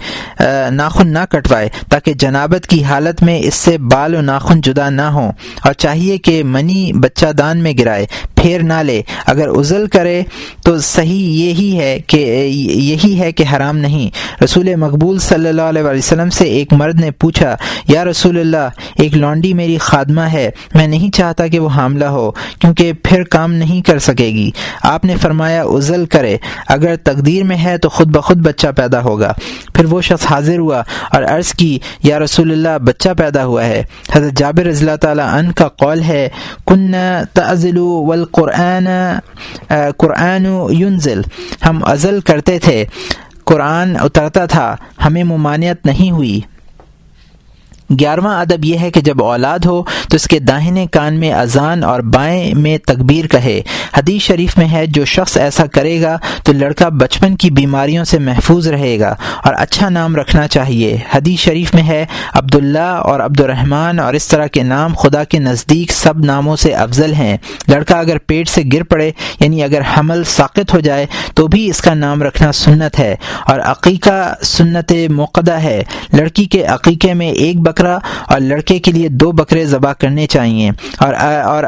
ناخن 0.71 1.07
نہ 1.07 1.25
کٹوائے، 1.29 1.69
تاکہ 1.89 2.13
جنابت 2.13 2.67
کی 2.67 2.83
حالت 2.83 3.23
میں 3.23 3.39
اس 3.43 3.55
سے 3.55 3.77
بال 3.91 4.15
و 4.15 4.21
ناخن 4.21 4.61
جدا 4.61 4.89
نہ 4.89 5.01
ہوں۔ 5.01 5.31
اور 5.63 5.73
چاہیے 5.73 6.10
کہ 6.17 6.43
منی 6.43 6.91
بچہ 6.93 7.31
دان 7.31 7.57
میں 7.57 7.73
گرائے، 7.79 8.05
پھیر 8.35 8.63
نہ 8.63 8.73
لے۔ 8.73 9.01
اگر 9.25 9.47
ازل 9.47 9.87
کرے 9.87 10.23
تو 10.63 10.79
صحیح 10.79 11.45
یہی 11.45 11.79
ہے 11.79 11.99
کہ، 12.07 12.17
یہی 12.55 13.19
ہے 13.19 13.31
کہ 13.31 13.43
حرام 13.55 13.77
نہیں۔ 13.77 14.09
رسول 14.43 14.75
مقبول 14.75 15.19
صلی 15.19 15.49
اللہ 15.49 15.61
علیہ 15.61 15.81
وسلم 15.81 16.29
سے 16.29 16.43
ایک 16.45 16.73
مرد 16.73 16.99
نے 16.99 17.11
پوچھا، 17.11 17.55
یا 17.87 18.05
رسول 18.05 18.39
اللہ، 18.39 18.69
ایک 18.95 19.17
لانڈی 19.17 19.53
میری 19.53 19.77
خادمہ 19.77 20.21
ہے، 20.21 20.51
میں 20.75 20.87
نہیں 20.87 21.15
چاہتا 21.15 21.47
کہ 21.47 21.59
وہ 21.59 21.69
حاملہ 21.69 22.05
ہو، 22.05 22.31
کیونکہ 22.31 22.93
پھر 23.03 23.23
کام 23.23 23.53
نہیں 23.53 23.81
کر 23.81 23.99
سکے 23.99 24.27
گی۔ 24.27 24.51
آپ 24.83 25.05
نے 25.05 25.15
فرمایا 25.21 25.63
ازل 25.63 26.05
کرے۔ 26.05 26.37
اگر 26.67 26.95
تقدیر 26.95 27.43
میں 27.43 27.57
ہے 27.57 27.77
تو 27.77 27.89
خود 27.89 28.07
بخود 28.07 28.37
بچہ 28.37 28.67
پیدا 28.77 29.01
ہوگا۔ 29.01 29.33
پھر 29.73 29.85
وہ 29.85 30.01
شخص 30.01 30.25
حاضر 30.31 30.57
ہوا 30.57 30.81
اور 31.11 31.23
عرض 31.23 31.53
کی، 31.53 31.79
یا 32.03 32.19
رسول 32.19 32.51
اللہ، 32.51 32.77
بچہ 32.77 33.09
پیدا 33.17 33.45
ہوا 33.45 33.65
ہے۔ 33.65 33.83
حضرت 34.11 34.37
جابر 34.37 34.65
رضی 34.65 34.85
اللہ 34.85 34.95
تعالیٰ 34.95 35.33
عنہ 35.33 35.51
کا 35.51 35.67
قول 35.67 36.00
ہے۔ 36.01 36.29
کن 36.67 36.95
تزل 37.33 37.77
والقرآن 37.77 38.87
قرآن 39.97 40.45
یونزل 40.69 41.21
ہم 41.65 41.79
ازل 41.85 42.19
کرتے 42.19 42.59
تھے۔ 42.59 42.85
قرآن 43.45 43.95
اترتا 43.99 44.45
تھا۔ 44.45 44.75
ہمیں 45.05 45.23
ممانعت 45.23 45.85
نہیں 45.85 46.11
ہوئی۔ 46.11 46.39
گیارہواں 47.99 48.41
ادب 48.41 48.65
یہ 48.65 48.77
ہے 48.77 48.91
کہ 48.91 49.01
جب 49.01 49.23
اولاد 49.23 49.59
ہو 49.59 49.83
تو 49.83 50.15
اس 50.15 50.27
کے 50.27 50.39
داہنے 50.39 50.85
کان 50.91 51.19
میں 51.19 51.33
اذان 51.33 51.83
اور 51.83 51.99
بائیں 51.99 52.53
میں 52.53 52.77
تکبیر 52.77 53.27
کہے۔ 53.27 53.61
حدیث 53.97 54.21
شریف 54.21 54.57
میں 54.57 54.67
ہے، 54.71 54.85
جو 54.87 55.05
شخص 55.05 55.37
ایسا 55.37 55.65
کرے 55.65 56.01
گا 56.01 56.17
تو 56.43 56.53
لڑکا 56.53 56.89
بچپن 56.89 57.35
کی 57.35 57.51
بیماریوں 57.51 58.03
سے 58.03 58.19
محفوظ 58.19 58.67
رہے 58.67 58.99
گا 58.99 59.15
اور 59.43 59.53
اچھا 59.57 59.89
نام 59.89 60.15
رکھنا 60.15 60.47
چاہیے۔ 60.47 60.97
حدیث 61.15 61.39
شریف 61.39 61.73
میں 61.75 61.83
ہے، 61.83 62.05
عبداللہ 62.33 62.79
اور 62.79 63.19
عبد 63.19 63.41
الرحمن 63.41 63.99
اور 63.99 64.13
اس 64.13 64.27
طرح 64.27 64.47
کے 64.47 64.63
نام 64.63 64.93
خدا 64.93 65.23
کے 65.23 65.39
نزدیک 65.39 65.91
سب 65.91 66.25
ناموں 66.25 66.55
سے 66.55 66.73
افضل 66.73 67.13
ہیں۔ 67.13 67.37
لڑکا 67.67 67.99
اگر 67.99 68.17
پیٹ 68.17 68.49
سے 68.49 68.61
گر 68.73 68.83
پڑے 68.83 69.11
یعنی 69.39 69.63
اگر 69.63 69.81
حمل 69.97 70.23
ساقت 70.23 70.73
ہو 70.73 70.79
جائے، 70.79 71.05
تو 71.35 71.47
بھی 71.47 71.69
اس 71.69 71.81
کا 71.81 71.93
نام 71.93 72.23
رکھنا 72.23 72.51
سنت 72.51 72.99
ہے۔ 72.99 73.15
اور 73.45 73.59
عقیقہ 73.59 74.33
سنت 74.43 74.93
موقع 75.09 75.51
ہے۔ 75.51 75.83
لڑکی 76.13 76.45
کے 76.45 76.65
عقیقے 76.65 77.13
میں 77.13 77.29
ایک 77.29 77.59
بکر 77.59 77.80
بکرا 77.81 77.97
اور 78.27 78.39
لڑکے 78.39 78.79
کے 78.79 78.91
لیے 78.91 79.07
دو 79.09 79.31
بکرے 79.31 79.65
ذبح 79.65 79.93
کرنے 79.93 80.27
چاہیے۔ 80.27 80.71
اور 80.99 81.13
اور 81.43 81.63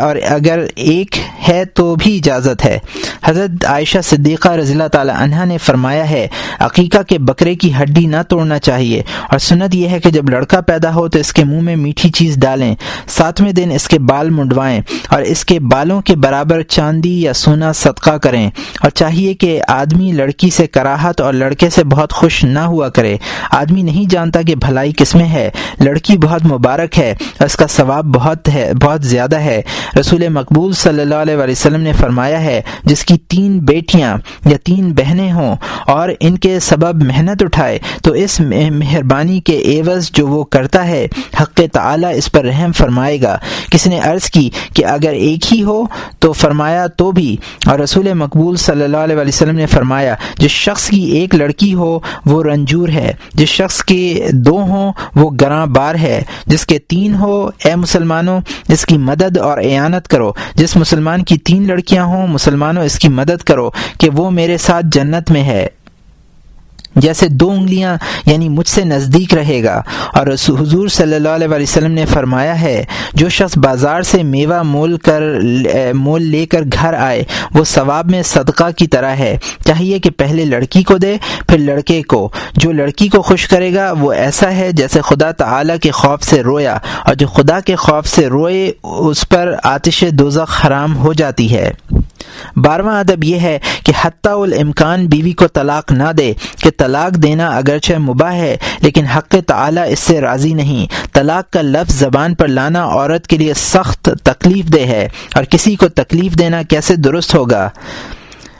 اور 0.00 0.16
اگر 0.28 0.66
ایک 0.76 1.18
ہے 1.48 1.64
تو 1.64 1.94
بھی 1.94 2.16
اجازت 2.16 2.64
ہے۔ 2.64 2.78
حضرت 3.24 3.66
عائشہ 3.66 3.98
صدیقہ 4.04 4.48
رضی 4.48 4.72
اللہ 4.72 4.88
تعالی 4.88 5.12
عنہ 5.16 5.44
نے 5.44 5.58
فرمایا 5.58 6.10
ہے، 6.10 6.28
عقیقہ 6.58 7.02
کے 7.02 7.18
بکرے 7.18 7.54
کی 7.54 7.72
ہڈی 7.82 8.06
نہ 8.06 8.16
توڑنا 8.28 8.58
چاہیے۔ 8.58 9.02
اور 9.30 9.38
سنت 9.38 9.74
یہ 9.74 9.88
ہے 9.88 10.00
کہ 10.00 10.10
جب 10.10 10.30
لڑکا 10.30 10.60
پیدا 10.60 10.94
ہو 10.94 11.08
تو 11.08 11.18
اس 11.18 11.32
کے 11.32 11.44
منہ 11.44 11.60
میں 11.60 11.76
میٹھی 11.76 12.10
چیز 12.10 12.36
ڈالیں، 12.36 12.74
ساتویں 13.06 13.52
دن 13.52 13.70
اس 13.74 13.88
کے 13.88 13.98
بال 13.98 14.30
منڈوائیں 14.30 14.80
اور 15.08 15.22
اس 15.22 15.44
کے 15.44 15.60
بالوں 15.60 16.00
کے 16.00 16.16
برابر 16.16 16.62
چاندی 16.62 17.22
یا 17.22 17.32
سونا 17.32 17.72
صدقہ 17.72 18.18
کریں۔ 18.18 18.50
اور 18.80 18.90
چاہیے 18.90 19.34
کہ 19.34 19.60
آدمی 19.68 20.12
لڑکی 20.12 20.50
سے 20.50 20.66
کراہت 20.66 21.20
اور 21.20 21.32
لڑکے 21.32 21.70
سے 21.70 21.84
بہت 21.84 22.12
خوش 22.12 22.44
نہ 22.44 22.58
ہوا 22.58 22.88
کرے۔ 22.88 23.16
آدمی 23.50 23.82
نہیں 23.82 24.10
جانتا 24.10 24.42
کہ 24.42 24.54
بھلائی 24.54 24.92
کس 24.96 25.14
میں 25.14 25.28
ہے۔ 25.28 25.39
ہے۔ 25.40 25.50
لڑکی 25.80 26.18
بہت 26.18 26.44
مبارک 26.44 26.98
ہے، 26.98 27.14
اس 27.40 27.56
کا 27.56 27.66
ثواب 27.66 28.04
بہت 28.04 28.48
ہے، 28.48 28.72
بہت 28.82 29.04
زیادہ 29.04 29.38
ہے۔ 29.38 29.62
رسول 30.00 30.28
مقبول 30.28 30.72
صلی 30.72 31.00
اللہ 31.00 31.14
علیہ 31.14 31.36
وسلم 31.36 31.80
نے 31.80 31.92
فرمایا 31.92 32.42
ہے، 32.42 32.60
جس 32.84 33.04
کی 33.04 33.18
تین 33.28 33.58
بیٹیاں 33.58 34.16
یا 34.44 34.56
تین 34.64 34.92
بہنیں 34.92 35.32
ہوں 35.32 35.56
اور 35.86 36.08
ان 36.20 36.38
کے 36.38 36.60
سبب 36.60 37.02
محنت 37.02 37.42
اٹھائے، 37.42 37.78
تو 38.02 38.12
اس 38.12 38.40
مہربانی 38.70 39.40
کے 39.40 39.80
عوض 39.80 40.10
جو 40.12 40.26
وہ 40.26 40.44
کرتا 40.44 40.88
ہے، 40.88 41.06
حق 41.40 41.60
تعالی 41.72 42.06
اس 42.14 42.32
پر 42.32 42.44
رحم 42.44 42.72
فرمائے 42.72 43.22
گا۔ 43.22 43.38
کسی 43.70 43.90
نے 43.90 44.00
عرض 44.00 44.30
کی 44.30 44.50
کہ 44.74 44.86
اگر 44.86 45.12
ایک 45.12 45.54
ہی 45.54 45.62
ہو، 45.62 45.84
تو 46.18 46.32
فرمایا 46.32 46.86
تو 46.86 47.12
بھی۔ 47.12 47.36
اور 47.66 47.78
رسول 47.78 48.12
مقبول 48.12 48.56
صلی 48.56 48.84
اللہ 48.84 48.96
علیہ 48.96 49.16
وسلم 49.16 49.56
نے 49.56 49.66
فرمایا، 49.66 50.14
جس 50.38 50.50
شخص 50.50 50.88
کی 50.88 51.02
ایک 51.02 51.34
لڑکی 51.34 51.74
ہو، 51.74 51.98
وہ 52.26 52.42
رنجور 52.42 52.88
ہے۔ 52.88 53.12
جس 53.34 53.48
شخص 53.48 53.84
کے 53.84 54.26
دو 54.32 54.58
ہوں 54.58 54.92
وہ 55.20 55.30
گراں 55.40 55.66
بار 55.66 55.94
ہے۔ 55.94 56.22
جس 56.46 56.66
کے 56.66 56.78
تین 56.78 57.14
ہو، 57.14 57.50
اے 57.64 57.76
مسلمانوں، 57.76 58.40
اس 58.68 58.86
کی 58.86 58.98
مدد 58.98 59.36
اور 59.36 59.58
اعانت 59.58 60.08
کرو۔ 60.08 60.32
جس 60.54 60.76
مسلمان 60.76 61.24
کی 61.24 61.38
تین 61.38 61.66
لڑکیاں 61.66 62.04
ہوں، 62.04 62.26
مسلمانوں، 62.26 62.84
اس 62.84 62.98
کی 62.98 63.08
مدد 63.08 63.42
کرو 63.42 63.70
کہ 63.98 64.10
وہ 64.10 64.30
میرے 64.30 64.58
ساتھ 64.58 64.86
جنت 64.92 65.30
میں 65.30 65.42
ہے۔ 65.42 65.66
جیسے 66.96 67.28
دو 67.28 67.50
انگلیاں 67.50 67.96
یعنی 68.26 68.48
مجھ 68.48 68.68
سے 68.68 68.84
نزدیک 68.84 69.34
رہے 69.34 69.64
گا۔ 69.64 69.82
اور 70.14 70.26
حضور 70.26 70.88
صلی 70.88 71.14
اللہ 71.14 71.28
علیہ 71.28 71.48
وسلم 71.48 71.92
نے 71.92 72.06
فرمایا 72.06 72.60
ہے، 72.60 72.84
جو 73.14 73.28
شخص 73.28 73.58
بازار 73.58 74.02
سے 74.02 74.22
میوہ 74.22 74.62
مول 74.62 74.96
کر 74.96 75.22
مول 75.94 76.22
لے 76.22 76.46
کر 76.46 76.62
گھر 76.72 76.94
آئے، 76.94 77.24
وہ 77.54 77.64
ثواب 77.64 78.10
میں 78.10 78.22
صدقہ 78.22 78.70
کی 78.76 78.86
طرح 78.86 79.10
ہے۔ 79.10 79.38
چاہیے 79.66 79.98
کہ 79.98 80.10
پہلے 80.10 80.44
لڑکی 80.44 80.82
کو 80.82 80.98
دے، 80.98 81.16
پھر 81.48 81.58
لڑکے 81.58 82.02
کو۔ 82.02 82.30
جو 82.56 82.72
لڑکی 82.72 83.08
کو 83.08 83.22
خوش 83.22 83.48
کرے 83.48 83.74
گا، 83.74 83.92
وہ 84.00 84.12
ایسا 84.12 84.52
ہے 84.52 84.72
جیسے 84.72 85.00
خدا 85.00 85.30
تعالی 85.30 85.72
کے 85.82 85.90
خوف 85.90 86.22
سے 86.22 86.42
رویا۔ 86.42 86.78
اور 87.04 87.14
جو 87.14 87.26
خدا 87.26 87.60
کے 87.60 87.76
خوف 87.76 88.06
سے 88.06 88.26
روئے، 88.26 88.72
اس 88.82 89.28
پر 89.28 89.54
آتش 89.64 90.04
دوزخ 90.12 90.66
حرام 90.66 90.96
ہو 90.96 91.12
جاتی 91.12 91.54
ہے۔ 91.54 91.70
بارہواں 92.56 92.98
ادب 93.00 93.24
یہ 93.24 93.40
ہے 93.40 93.58
کہ 93.86 93.92
حتیٰ 94.02 94.40
الامکان 94.42 95.06
بیوی 95.06 95.32
کو 95.32 95.46
طلاق 95.48 95.92
نہ 95.92 96.10
دے 96.18 96.32
کہ 96.62 96.70
طلاق 96.78 97.14
دینا 97.14 97.46
اگرچہ 97.48 97.98
مباح 97.98 98.32
ہے، 98.32 98.56
لیکن 98.82 99.06
حق 99.06 99.34
تعالی 99.46 99.80
اس 99.88 99.98
سے 99.98 100.20
راضی 100.20 100.52
نہیں۔ 100.54 100.86
طلاق 101.12 101.52
کا 101.52 101.62
لفظ 101.62 101.94
زبان 101.94 102.34
پر 102.34 102.48
لانا 102.48 102.84
عورت 102.84 103.26
کے 103.26 103.36
لیے 103.36 103.54
سخت 103.54 104.10
تکلیف 104.24 104.66
دہ 104.66 104.86
ہے، 104.86 105.08
اور 105.34 105.44
کسی 105.44 105.74
کو 105.76 105.88
تکلیف 105.88 106.38
دینا 106.38 106.62
کیسے 106.62 106.96
درست 106.96 107.34
ہوگا؟ 107.34 107.68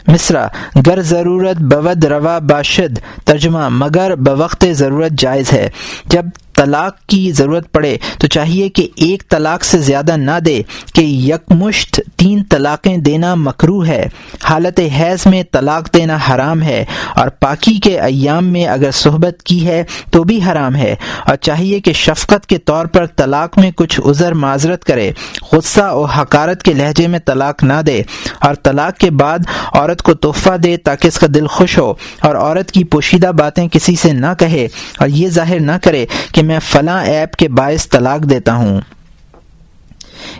مصرا 0.08 0.46
گر 0.86 1.00
ضرورت 1.02 1.56
بود 1.72 2.04
روا 2.04 2.38
باشد، 2.38 2.98
ترجمہ، 3.24 3.68
مگر 3.70 4.14
بوقت 4.16 4.64
ضرورت 4.72 5.12
جائز 5.18 5.52
ہے۔ 5.52 5.68
جب 6.06 6.26
طلاق 6.60 6.98
کی 7.06 7.32
ضرورت 7.32 7.72
پڑے 7.72 7.96
تو 8.18 8.26
چاہیے 8.26 8.68
کہ 8.68 8.88
ایک 8.96 9.22
طلاق 9.28 9.64
سے 9.64 9.78
زیادہ 9.78 10.16
نہ 10.16 10.38
دے 10.46 10.62
کہ 10.94 11.00
یکمشت 11.00 12.00
تین 12.16 12.44
طلاقیں 12.50 12.96
دینا 12.96 13.34
مکرو 13.34 13.86
ہے۔ 13.86 14.06
حالت 14.44 14.80
حیض 14.80 15.26
میں 15.26 15.42
طلاق 15.52 15.94
دینا 15.94 16.18
حرام 16.30 16.62
ہے 16.62 16.84
اور 17.16 17.28
پاکی 17.28 17.74
کے 17.74 18.00
ایام 18.00 18.46
میں 18.46 18.66
اگر 18.66 18.90
صحبت 18.90 19.42
کی 19.42 19.66
ہے 19.66 19.84
تو 20.10 20.24
بھی 20.24 20.40
حرام 20.42 20.76
ہے۔ 20.76 20.94
اور 21.26 21.36
چاہیے 21.36 21.80
کہ 21.80 21.92
شفقت 21.92 22.46
کے 22.46 22.58
طور 22.58 22.86
پر 22.86 23.06
طلاق 23.06 23.58
میں 23.58 23.70
کچھ 23.76 24.00
عذر 24.04 24.34
معذرت 24.34 24.84
کرے۔ 24.84 25.12
غصہ 25.52 25.80
اور 25.80 26.08
حکارت 26.18 26.62
کے 26.62 26.72
لہجے 26.72 27.08
میں 27.08 27.18
طلاق 27.18 27.64
نہ 27.64 27.82
دے۔ 27.86 28.02
اور 28.40 28.54
طلاق 28.54 28.98
کے 28.98 29.10
بعد 29.10 29.38
عورت 29.72 30.02
کو 30.02 30.14
تحفہ 30.14 30.56
دے 30.56 30.76
تاکہ 30.76 31.08
اس 31.08 31.18
کا 31.18 31.26
دل 31.34 31.46
خوش 31.46 31.78
ہو۔ 31.78 31.94
اور 32.20 32.34
عورت 32.34 32.70
کی 32.72 32.84
پوشیدہ 32.84 33.26
باتیں 33.26 33.68
کسی 33.68 33.96
سے 33.96 34.12
نہ 34.12 34.34
کہے۔ 34.38 34.68
اور 34.98 35.08
یہ 35.08 35.28
ظاہر 35.28 35.60
نہ 35.60 35.72
کرے 35.82 36.06
کہ 36.32 36.42
میں 36.50 36.60
فلاں 36.60 37.04
ایپ 37.04 37.36
کے 37.36 37.48
باعث 37.48 37.88
طلاق 37.88 38.30
دیتا 38.30 38.54
ہوں۔ 38.54 38.80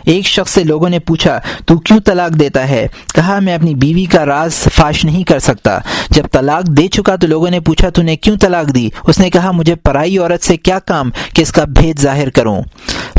ایک 0.05 0.25
شخص 0.25 0.51
سے 0.51 0.63
لوگوں 0.63 0.89
نے 0.89 0.99
پوچھا، 0.99 1.39
تو 1.65 1.77
کیوں 1.77 1.99
طلاق 1.99 2.39
دیتا 2.39 2.69
ہے؟ 2.69 2.87
کہا، 3.15 3.39
میں 3.39 3.55
اپنی 3.55 3.75
بیوی 3.75 4.05
کا 4.05 4.25
راز 4.25 4.53
فاش 4.53 5.05
نہیں 5.05 5.23
کر 5.23 5.39
سکتا۔ 5.39 5.77
جب 6.09 6.23
طلاق 6.31 6.67
دے 6.67 6.87
چکا 6.87 7.15
تو 7.15 7.27
لوگوں 7.27 7.49
نے 7.49 7.59
پوچھا، 7.59 7.89
تو 7.89 8.01
نے 8.01 8.15
کیوں 8.15 8.37
طلاق 8.37 8.75
دی؟ 8.75 8.89
اس 9.07 9.19
نے 9.19 9.29
کہا، 9.29 9.51
مجھے 9.51 9.75
پرائی 9.75 10.17
عورت 10.17 10.43
سے 10.43 10.57
کیا 10.57 10.79
کام 10.79 11.11
کہ 11.33 11.41
اس 11.41 11.51
کا 11.51 11.63
بھید 11.65 11.99
ظاہر 11.99 12.29
کروں؟ 12.29 12.61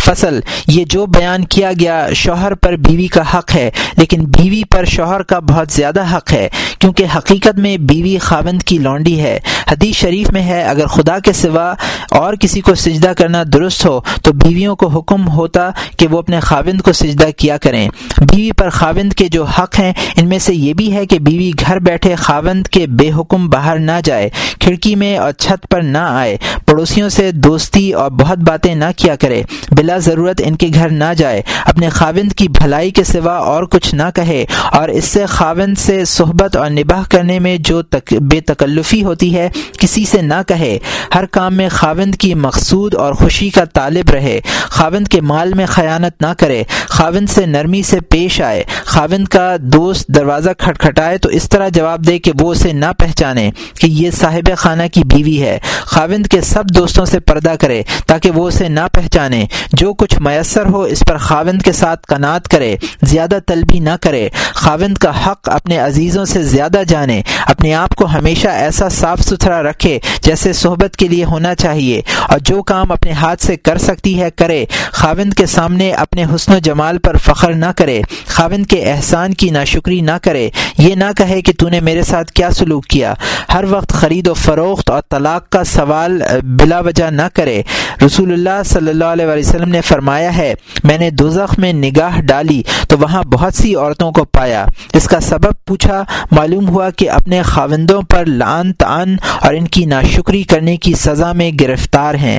فصل، 0.05 0.41
یہ 0.67 0.85
جو 0.85 1.07
بیان 1.07 1.45
کیا 1.45 1.71
گیا، 1.81 2.07
شوہر 2.15 2.55
پر 2.55 2.77
بیوی 2.77 3.07
کا 3.07 3.39
حق 3.39 3.55
ہے، 3.55 3.71
لیکن 3.97 4.25
بیوی 4.25 4.63
پر 4.71 4.85
شوہر 4.85 5.23
کا 5.23 5.39
بہت 5.39 5.73
زیادہ 5.73 6.17
حق 6.17 6.33
ہے، 6.33 6.49
کیونکہ 6.79 7.07
حقیقت 7.17 7.59
میں 7.59 7.77
بیوی 7.77 8.19
خاوند 8.19 8.63
کی 8.63 8.79
لونڈی 8.79 9.21
ہے۔ 9.21 9.39
حدیث 9.71 9.97
شریف 9.97 10.31
میں 10.31 10.43
ہے، 10.43 10.63
اگر 10.63 10.87
خدا 10.87 11.19
کے 11.19 11.33
سوا 11.33 11.73
اور 12.11 12.35
کسی 12.35 12.61
کو 12.61 12.75
سجدہ 12.75 13.13
کرنا 13.19 13.43
درست 13.53 13.87
ہو، 13.87 14.01
تو 14.23 14.33
بیویوں 14.33 14.77
کو 14.77 14.87
حکم 14.87 15.29
ہوتا 15.29 15.71
کہ 15.97 16.07
وہ 16.07 16.19
اپنے 16.19 16.41
خاوند 16.53 16.81
کو 16.81 16.93
سجدہ 16.93 17.27
کیا 17.37 17.57
کریں۔ 17.57 17.89
بیوی 18.19 18.53
پر 18.53 18.69
خاوند 18.69 19.13
کے 19.13 19.29
جو 19.29 19.45
حق 19.45 19.79
ہیں، 19.79 19.93
ان 20.17 20.29
میں 20.29 20.39
سے 20.39 20.55
یہ 20.55 20.75
بھی 20.75 20.97
ہے 20.97 21.07
کہ 21.07 21.19
بیوی 21.19 21.51
گھر 21.67 21.79
بیٹھے 21.79 22.15
خاوند 22.15 22.67
کے 22.67 22.87
بے 22.87 23.11
حکم 23.19 23.49
باہر 23.49 23.79
نہ 23.79 24.01
جائے، 24.05 24.31
کھڑکی 24.61 24.95
میں 24.95 25.19
اور 25.19 25.33
چھت 25.33 25.69
پر 25.71 25.81
نہ 25.81 25.99
آئے۔ 25.99 26.37
پڑوسیوں 26.67 27.09
سے 27.09 27.33
دوستی 27.33 27.93
اور 27.93 28.11
بہت 28.11 28.39
باتیں 28.39 28.75
نہ 28.75 28.85
کیا 28.97 29.17
کرے۔ 29.17 29.43
بلا 29.71 29.99
ضرورت 29.99 30.43
ان 30.45 30.57
کے 30.57 30.69
گھر 30.75 30.89
نہ 30.89 31.15
جائے۔ 31.17 31.43
اپنے 31.65 31.89
خاوند 31.89 32.33
کی 32.33 32.49
بھلائی 32.49 32.91
کے 32.91 33.05
سوا 33.05 33.33
اور 33.33 33.65
کچھ 33.65 33.95
نہ 33.95 34.03
کہے۔ 34.15 34.45
اور 34.73 34.89
اس 34.89 35.05
سے 35.05 35.27
خاوند 35.27 35.79
سے 35.79 36.05
صحبت 36.05 36.57
اور 36.57 36.71
نباہ 36.71 37.03
کرنے 37.09 37.39
میں 37.39 37.57
جو 37.61 37.83
تک، 37.83 38.13
بے 38.13 38.41
تکلفی 38.41 39.05
ہوتی 39.05 39.37
ہے، 39.37 39.49
کسی 39.79 40.05
سے 40.05 40.23
نہ 40.23 40.43
کہے۔ 40.49 40.79
ہر 41.15 41.27
کام 41.27 41.55
میں 41.55 41.69
خاوند 41.69 42.15
کی 42.15 42.35
مقصود 42.35 42.95
اور 42.95 43.15
خوشی 43.15 43.51
کا 43.51 43.65
طالب 43.65 44.11
رہے۔ 44.11 44.41
خاوند 44.63 45.09
کے 45.09 45.21
مال 45.21 45.55
میں 45.55 45.67
خیانت 45.67 46.23
نہ 46.23 46.27
کرے۔ 46.43 46.63
خاوند 46.89 47.31
سے 47.31 47.47
نرمی 47.47 47.83
سے 47.83 48.01
پیش 48.01 48.41
آئے۔ 48.41 48.65
خاوند 48.85 49.29
کا 49.29 49.57
دوست 49.61 50.09
دروازہ 50.09 50.51
کھٹکھٹائے 50.59 51.19
تو 51.19 51.29
اس 51.29 51.49
طرح 51.49 51.69
جواب 51.69 52.07
دے 52.07 52.19
کہ 52.19 52.33
وہ 52.41 52.53
اسے 52.53 52.73
نہ 52.73 52.87
پہچانے 52.99 53.51
کہ 53.81 53.87
یہ 53.87 54.11
صاحب 54.11 54.51
خانہ 54.57 54.83
کی 54.93 55.03
بیوی 55.05 55.43
ہے۔ 55.43 55.59
خاوند 55.85 56.27
کے 56.27 56.41
سب 56.41 56.65
دوستوں 56.65 57.05
سے 57.05 57.21
پردہ 57.21 57.55
کرے 57.61 57.83
تاکہ 58.07 58.31
وہ 58.31 58.49
اسے 58.49 58.69
نہ 58.69 58.81
پہچانے۔ 58.93 59.47
جو 59.73 59.95
کچھ 59.95 60.19
میسر 60.21 60.67
ہو 60.67 60.81
اس 60.83 61.03
پر 61.09 61.17
خاوند 61.17 61.63
کے 61.63 61.73
ساتھ 61.73 62.07
کنات 62.07 62.49
کرے، 62.49 62.77
زیادہ 63.03 63.39
طلبی 63.47 63.79
نہ 63.79 63.91
کرے۔ 64.01 64.29
خاوند 64.55 64.99
کا 64.99 65.27
حق 65.27 65.49
اپنے 65.49 65.79
عزیزوں 65.79 66.25
سے 66.25 66.43
زیادہ 66.43 66.83
جانے۔ 66.89 67.23
اپنے 67.47 67.75
آپ 67.75 67.95
کو 67.95 68.07
ہمیشہ 68.07 68.49
ایسا 68.49 68.89
صاف 68.89 69.21
ستھرا 69.21 69.63
رکھے 69.63 69.99
جیسے 70.23 70.53
صحبت 70.53 70.97
کے 70.97 71.09
لیے 71.09 71.25
ہونا 71.25 71.55
چاہیے۔ 71.55 72.03
اور 72.29 72.39
جو 72.39 72.63
کام 72.63 72.93
اپنے 72.93 73.13
ہاتھ 73.13 73.45
سے 73.45 73.57
کر 73.57 73.79
سکتی 73.79 74.23
ہے، 74.23 74.31
کرے۔ 74.31 74.65
خاوند 74.93 75.35
کے 75.35 75.47
سامنے 75.47 75.93
اپنے 75.93 76.25
حسن 76.35 76.55
و 76.55 76.59
جمال 76.59 76.99
پر 76.99 77.17
فخر 77.17 77.53
نہ 77.53 77.67
کرے، 77.77 78.01
خاوند 78.27 78.67
کے 78.67 78.83
احسان 78.85 79.35
کی 79.35 79.51
ناشکری 79.51 80.01
نہ 80.01 80.19
کرے، 80.23 80.49
یہ 80.79 80.95
نہ 80.95 81.05
کہے 81.17 81.41
کہ 81.43 81.53
تو 81.59 81.69
نے 81.69 81.81
میرے 81.81 82.03
ساتھ 82.03 82.33
کیا 82.33 82.51
سلوک 82.51 82.87
کیا۔ 82.87 83.15
ہر 83.55 83.65
وقت 83.71 83.93
خرید 83.93 84.29
و 84.29 84.35
فروخت 84.35 84.91
اور 84.91 85.03
طلاق 85.11 85.49
کا 85.51 85.65
سوال 85.65 86.23
بلا 86.43 86.81
وجہ 86.81 87.11
نہ 87.11 87.29
کرے۔ 87.35 87.63
رسول 88.07 88.33
اللہ 88.33 88.63
صلی 88.65 88.91
اللہ 88.91 89.05
علیہ 89.05 89.27
وسلم 89.27 89.69
نے 89.69 89.81
فرمایا 89.81 90.37
ہے، 90.37 90.55
میں 90.85 90.99
نے 90.99 91.11
دوزخ 91.11 91.59
میں 91.59 91.73
نگاہ 91.73 92.21
ڈالی 92.21 92.63
تو 92.89 92.99
وہاں 92.99 93.23
بہت 93.23 93.55
سی 93.55 93.75
عورتوں 93.75 94.13
کو 94.13 94.25
پایا۔ 94.25 94.67
اس 94.93 95.09
کا 95.09 95.21
سبب 95.21 95.53
پوچھا، 95.67 96.03
معلوم 96.31 96.69
ہوا 96.69 96.91
کہ 96.91 97.11
اپنے 97.11 97.43
خاوندوں 97.43 98.03
پر 98.03 98.25
لان 98.25 98.73
تان 98.73 99.17
اور 99.41 99.55
ان 99.55 99.67
کی 99.67 99.85
ناشکری 99.85 100.43
کرنے 100.43 100.77
کی 100.77 100.95
سزا 100.95 101.33
میں 101.33 101.51
گرفتار 101.61 102.15
ہیں۔ 102.15 102.39